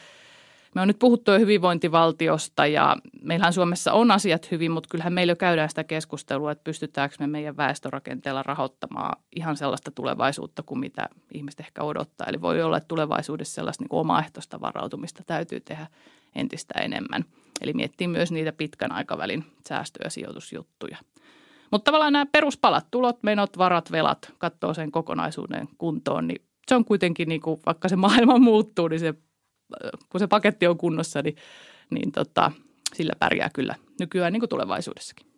Me 0.74 0.80
on 0.80 0.88
nyt 0.88 0.98
puhuttu 0.98 1.30
jo 1.30 1.38
hyvinvointivaltiosta 1.38 2.66
ja 2.66 2.96
meillähän 3.22 3.52
Suomessa 3.52 3.92
on 3.92 4.10
asiat 4.10 4.50
hyvin, 4.50 4.70
mutta 4.70 4.88
kyllähän 4.90 5.12
meillä 5.12 5.30
jo 5.30 5.36
käydään 5.36 5.68
sitä 5.68 5.84
keskustelua, 5.84 6.52
että 6.52 6.64
pystytäänkö 6.64 7.16
me 7.20 7.26
meidän 7.26 7.56
väestörakenteella 7.56 8.42
rahoittamaan 8.42 9.22
ihan 9.36 9.56
sellaista 9.56 9.90
tulevaisuutta 9.90 10.62
kuin 10.62 10.78
mitä 10.78 11.08
ihmiset 11.34 11.60
ehkä 11.60 11.82
odottaa. 11.82 12.26
Eli 12.26 12.40
voi 12.40 12.62
olla, 12.62 12.76
että 12.76 12.88
tulevaisuudessa 12.88 13.54
sellaista 13.54 13.82
niin 13.82 13.88
kuin 13.88 14.00
omaehtoista 14.00 14.60
varautumista 14.60 15.22
täytyy 15.26 15.60
tehdä 15.60 15.86
entistä 16.34 16.80
enemmän. 16.80 17.24
Eli 17.60 17.72
miettii 17.72 18.08
myös 18.08 18.32
niitä 18.32 18.52
pitkän 18.52 18.92
aikavälin 18.92 19.44
säästö- 19.68 20.04
ja 20.04 20.10
sijoitusjuttuja. 20.10 20.96
Mutta 21.70 21.84
tavallaan 21.84 22.12
nämä 22.12 22.26
peruspalat, 22.26 22.86
tulot, 22.90 23.22
menot, 23.22 23.58
varat, 23.58 23.92
velat, 23.92 24.32
katsoo 24.38 24.74
sen 24.74 24.92
kokonaisuuden 24.92 25.68
kuntoon, 25.78 26.26
niin 26.26 26.42
se 26.68 26.74
on 26.74 26.84
kuitenkin, 26.84 27.28
niin 27.28 27.40
kuin, 27.40 27.60
vaikka 27.66 27.88
se 27.88 27.96
maailma 27.96 28.38
muuttuu, 28.38 28.88
niin 28.88 29.00
se, 29.00 29.14
kun 30.08 30.20
se 30.20 30.26
paketti 30.26 30.66
on 30.66 30.78
kunnossa, 30.78 31.22
niin, 31.22 31.36
niin 31.90 32.12
tota, 32.12 32.52
sillä 32.94 33.12
pärjää 33.18 33.50
kyllä 33.54 33.74
nykyään 34.00 34.32
niin 34.32 34.40
kuin 34.40 34.50
tulevaisuudessakin. 34.50 35.28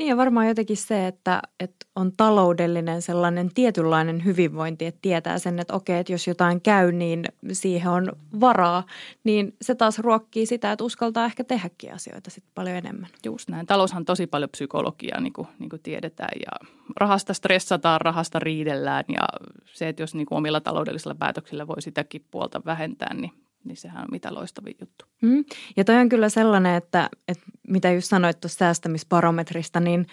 Niin 0.00 0.08
ja 0.08 0.16
varmaan 0.16 0.48
jotenkin 0.48 0.76
se, 0.76 1.06
että, 1.06 1.42
että 1.60 1.86
on 1.96 2.12
taloudellinen 2.16 3.02
sellainen 3.02 3.50
tietynlainen 3.54 4.24
hyvinvointi, 4.24 4.86
että 4.86 4.98
tietää 5.02 5.38
sen, 5.38 5.58
että 5.58 5.74
okei, 5.74 5.98
että 5.98 6.12
jos 6.12 6.26
jotain 6.26 6.60
käy, 6.60 6.92
niin 6.92 7.24
siihen 7.52 7.90
on 7.90 8.12
varaa, 8.40 8.86
niin 9.24 9.56
se 9.62 9.74
taas 9.74 9.98
ruokkii 9.98 10.46
sitä, 10.46 10.72
että 10.72 10.84
uskaltaa 10.84 11.24
ehkä 11.24 11.44
tehdäkin 11.44 11.94
asioita 11.94 12.30
sitten 12.30 12.52
paljon 12.54 12.76
enemmän. 12.76 13.10
Just 13.24 13.48
näin. 13.48 13.66
Taloushan 13.66 14.00
on 14.00 14.04
tosi 14.04 14.26
paljon 14.26 14.50
psykologiaa, 14.50 15.20
niin 15.20 15.32
kuin, 15.32 15.48
niin 15.58 15.70
kuin 15.70 15.82
tiedetään 15.82 16.40
ja 16.40 16.68
rahasta 16.96 17.34
stressataan, 17.34 18.00
rahasta 18.00 18.38
riidellään 18.38 19.04
ja 19.08 19.28
se, 19.72 19.88
että 19.88 20.02
jos 20.02 20.14
niin 20.14 20.26
kuin 20.26 20.36
omilla 20.36 20.60
taloudellisilla 20.60 21.14
päätöksillä 21.14 21.66
voi 21.66 21.82
sitäkin 21.82 22.24
puolta 22.30 22.62
vähentää, 22.64 23.14
niin 23.14 23.32
niin 23.64 23.76
sehän 23.76 24.02
on 24.02 24.08
mitä 24.10 24.34
loistavin 24.34 24.76
juttu. 24.80 25.04
Mm. 25.22 25.44
Ja 25.76 25.84
toi 25.84 25.96
on 25.96 26.08
kyllä 26.08 26.28
sellainen, 26.28 26.74
että, 26.74 27.10
että 27.28 27.44
mitä 27.68 27.92
just 27.92 28.08
sanoit 28.08 28.40
tuosta 28.40 28.58
säästämisbarometrista, 28.58 29.80
niin 29.80 30.06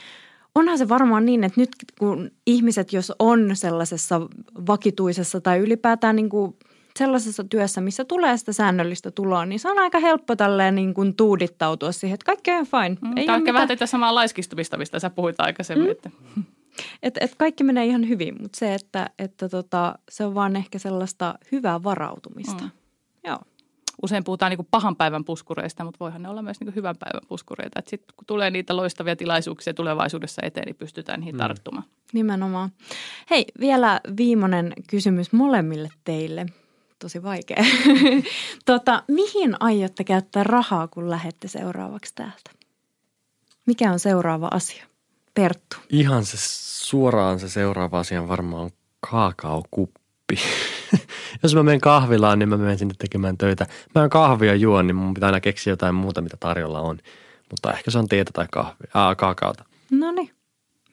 onhan 0.56 0.78
se 0.78 0.90
varmaan 0.90 1.26
niin, 1.26 1.44
että 1.44 1.62
nyt 1.62 1.70
kun 2.00 2.32
ihmiset, 2.46 2.94
jos 2.94 3.14
on 3.20 3.50
sellaisessa 3.54 4.22
vakituisessa 4.68 5.42
tai 5.42 5.60
ylipäätään 5.60 6.16
niin 6.16 6.30
kuin 6.30 6.56
sellaisessa 6.98 7.44
työssä, 7.44 7.82
missä 7.82 8.06
tulee 8.06 8.38
sitä 8.38 8.54
säännöllistä 8.54 9.12
tuloa, 9.12 9.46
niin 9.46 9.60
se 9.60 9.72
on 9.72 9.80
aika 9.80 10.00
helppo 10.00 10.36
tälleen 10.36 10.76
niin 10.76 10.94
kuin 10.94 11.16
tuudittautua 11.16 11.92
siihen, 11.92 12.14
että 12.14 12.26
kaikki 12.26 12.52
on 12.52 12.66
fine. 12.66 12.98
Mm, 13.02 13.18
Ei 13.18 13.26
Tämä 13.26 13.36
on 13.36 13.42
ehkä 13.42 13.54
vähän 13.54 13.68
tätä 13.68 13.86
samaa 13.86 14.16
laiskistumista, 14.16 14.78
mistä 14.78 15.00
sä 15.00 15.10
puhuit 15.10 15.40
aikaisemmin. 15.40 15.88
Mm. 15.88 15.92
Että. 15.92 16.10
Et, 17.04 17.18
et 17.22 17.36
kaikki 17.38 17.64
menee 17.64 17.86
ihan 17.86 18.10
hyvin, 18.10 18.36
mutta 18.42 18.60
se, 18.60 18.74
että, 18.74 19.10
että 19.20 19.50
tota, 19.50 20.00
se 20.10 20.26
on 20.26 20.36
vaan 20.36 20.56
ehkä 20.56 20.80
sellaista 20.80 21.36
hyvää 21.52 21.84
varautumista. 21.84 22.64
Mm. 22.64 22.72
Usein 24.04 24.24
puhutaan 24.24 24.50
niin 24.50 24.58
kuin 24.58 24.68
pahan 24.72 24.96
päivän 24.96 25.26
puskureista, 25.26 25.84
mutta 25.84 26.00
voihan 26.00 26.24
ne 26.24 26.30
olla 26.30 26.42
myös 26.42 26.60
niin 26.60 26.66
kuin 26.66 26.76
hyvän 26.76 26.96
päivän 26.98 27.22
puskureita. 27.28 27.82
Sitten 27.88 28.16
kun 28.16 28.26
tulee 28.26 28.50
niitä 28.50 28.76
loistavia 28.78 29.16
tilaisuuksia 29.16 29.74
tulevaisuudessa 29.74 30.42
eteen, 30.46 30.66
niin 30.66 30.76
pystytään 30.76 31.20
niihin 31.20 31.36
mm. 31.36 31.40
tarttumaan. 31.40 31.86
Nimenomaan. 32.14 32.72
Hei, 33.30 33.46
vielä 33.60 34.02
viimeinen 34.18 34.74
kysymys 34.90 35.32
molemmille 35.32 35.90
teille. 36.04 36.46
Tosi 37.00 37.24
vaikea. 37.24 37.64
tota, 38.66 39.04
mihin 39.08 39.56
aiotte 39.60 40.04
käyttää 40.04 40.44
rahaa, 40.44 40.88
kun 40.88 41.10
lähdette 41.10 41.48
seuraavaksi 41.48 42.16
täältä? 42.16 42.52
Mikä 43.66 43.92
on 43.92 44.00
seuraava 44.00 44.48
asia? 44.52 44.86
Perttu. 45.34 45.78
Ihan 45.90 46.26
se 46.26 46.38
suoraan 46.40 47.40
se 47.40 47.50
seuraava 47.50 48.00
asia 48.00 48.22
on 48.22 48.28
varmaan 48.28 48.72
kaakaokuppi. 49.00 50.40
jos 51.44 51.56
mä 51.56 51.64
menen 51.64 51.82
kahvilaan, 51.82 52.40
niin 52.40 52.50
mä 52.50 52.58
menen 52.58 52.78
sinne 52.78 52.94
tekemään 52.98 53.38
töitä. 53.38 53.66
Mä 53.96 54.04
en 54.04 54.10
kahvia 54.10 54.56
juon, 54.56 54.88
niin 54.88 54.96
mun 54.96 55.14
pitää 55.14 55.28
aina 55.28 55.40
keksiä 55.40 55.72
jotain 55.72 55.96
muuta, 55.96 56.22
mitä 56.22 56.38
tarjolla 56.40 56.80
on. 56.80 56.98
Mutta 57.50 57.74
ehkä 57.74 57.92
se 57.92 58.00
on 58.00 58.08
teetä 58.08 58.32
tai 58.34 58.46
kahvia, 58.52 58.92
aa, 58.94 59.16
kaakaota. 59.16 59.64
No 59.92 60.12
niin. 60.12 60.30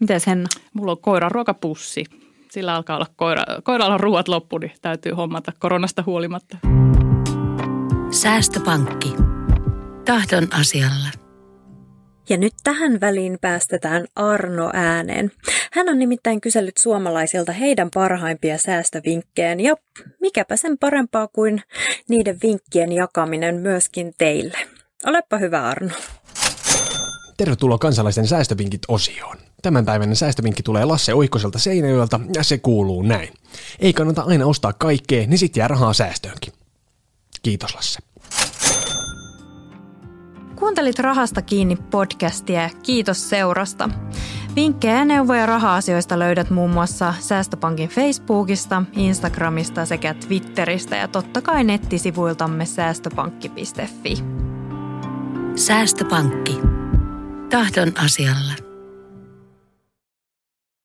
Mites 0.00 0.26
Henna? 0.26 0.48
Mulla 0.72 0.92
on 0.92 1.00
koiran 1.00 1.30
ruokapussi. 1.30 2.04
Sillä 2.50 2.74
alkaa 2.74 2.96
olla 2.96 3.06
koira, 3.16 3.42
koiralla 3.62 3.98
ruuat 3.98 4.28
loppu, 4.28 4.58
niin 4.58 4.72
täytyy 4.82 5.12
hommata 5.12 5.52
koronasta 5.58 6.02
huolimatta. 6.06 6.56
Säästöpankki. 8.10 9.14
Tahdon 10.04 10.48
asialla. 10.60 11.23
Ja 12.28 12.36
nyt 12.36 12.52
tähän 12.64 13.00
väliin 13.00 13.38
päästetään 13.40 14.06
Arno 14.16 14.70
ääneen. 14.72 15.30
Hän 15.72 15.88
on 15.88 15.98
nimittäin 15.98 16.40
kysellyt 16.40 16.76
suomalaisilta 16.76 17.52
heidän 17.52 17.88
parhaimpia 17.94 18.58
säästövinkkejä 18.58 19.54
ja 19.58 19.76
mikäpä 20.20 20.56
sen 20.56 20.78
parempaa 20.78 21.28
kuin 21.28 21.62
niiden 22.08 22.38
vinkkien 22.42 22.92
jakaminen 22.92 23.54
myöskin 23.54 24.12
teille. 24.18 24.58
Olepa 25.06 25.38
hyvä 25.38 25.68
Arno. 25.68 25.94
Tervetuloa 27.36 27.78
kansalaisten 27.78 28.26
säästövinkit 28.26 28.82
osioon. 28.88 29.36
Tämänpäiväinen 29.62 30.16
säästövinkki 30.16 30.62
tulee 30.62 30.84
Lasse 30.84 31.14
Oikoselta 31.14 31.58
Seinäjoelta 31.58 32.20
ja 32.34 32.42
se 32.42 32.58
kuuluu 32.58 33.02
näin. 33.02 33.28
Ei 33.78 33.92
kannata 33.92 34.22
aina 34.22 34.46
ostaa 34.46 34.72
kaikkea, 34.72 35.26
niin 35.26 35.38
sit 35.38 35.56
jää 35.56 35.68
rahaa 35.68 35.92
säästöönkin. 35.92 36.52
Kiitos 37.42 37.74
Lasse. 37.74 37.98
Kuuntelit 40.64 40.98
Rahasta 40.98 41.42
kiinni 41.42 41.76
podcastia 41.76 42.62
ja 42.62 42.70
kiitos 42.82 43.30
seurasta. 43.30 43.90
Vinkkejä 44.56 44.98
ja 44.98 45.04
neuvoja 45.04 45.46
raha-asioista 45.46 46.18
löydät 46.18 46.50
muun 46.50 46.70
muassa 46.70 47.14
Säästöpankin 47.20 47.88
Facebookista, 47.88 48.82
Instagramista 48.92 49.84
sekä 49.84 50.14
Twitteristä 50.14 50.96
ja 50.96 51.08
totta 51.08 51.42
kai 51.42 51.64
nettisivuiltamme 51.64 52.66
säästöpankki.fi. 52.66 54.14
Säästöpankki. 55.56 56.58
Tahdon 57.50 57.92
asialla. 58.04 58.73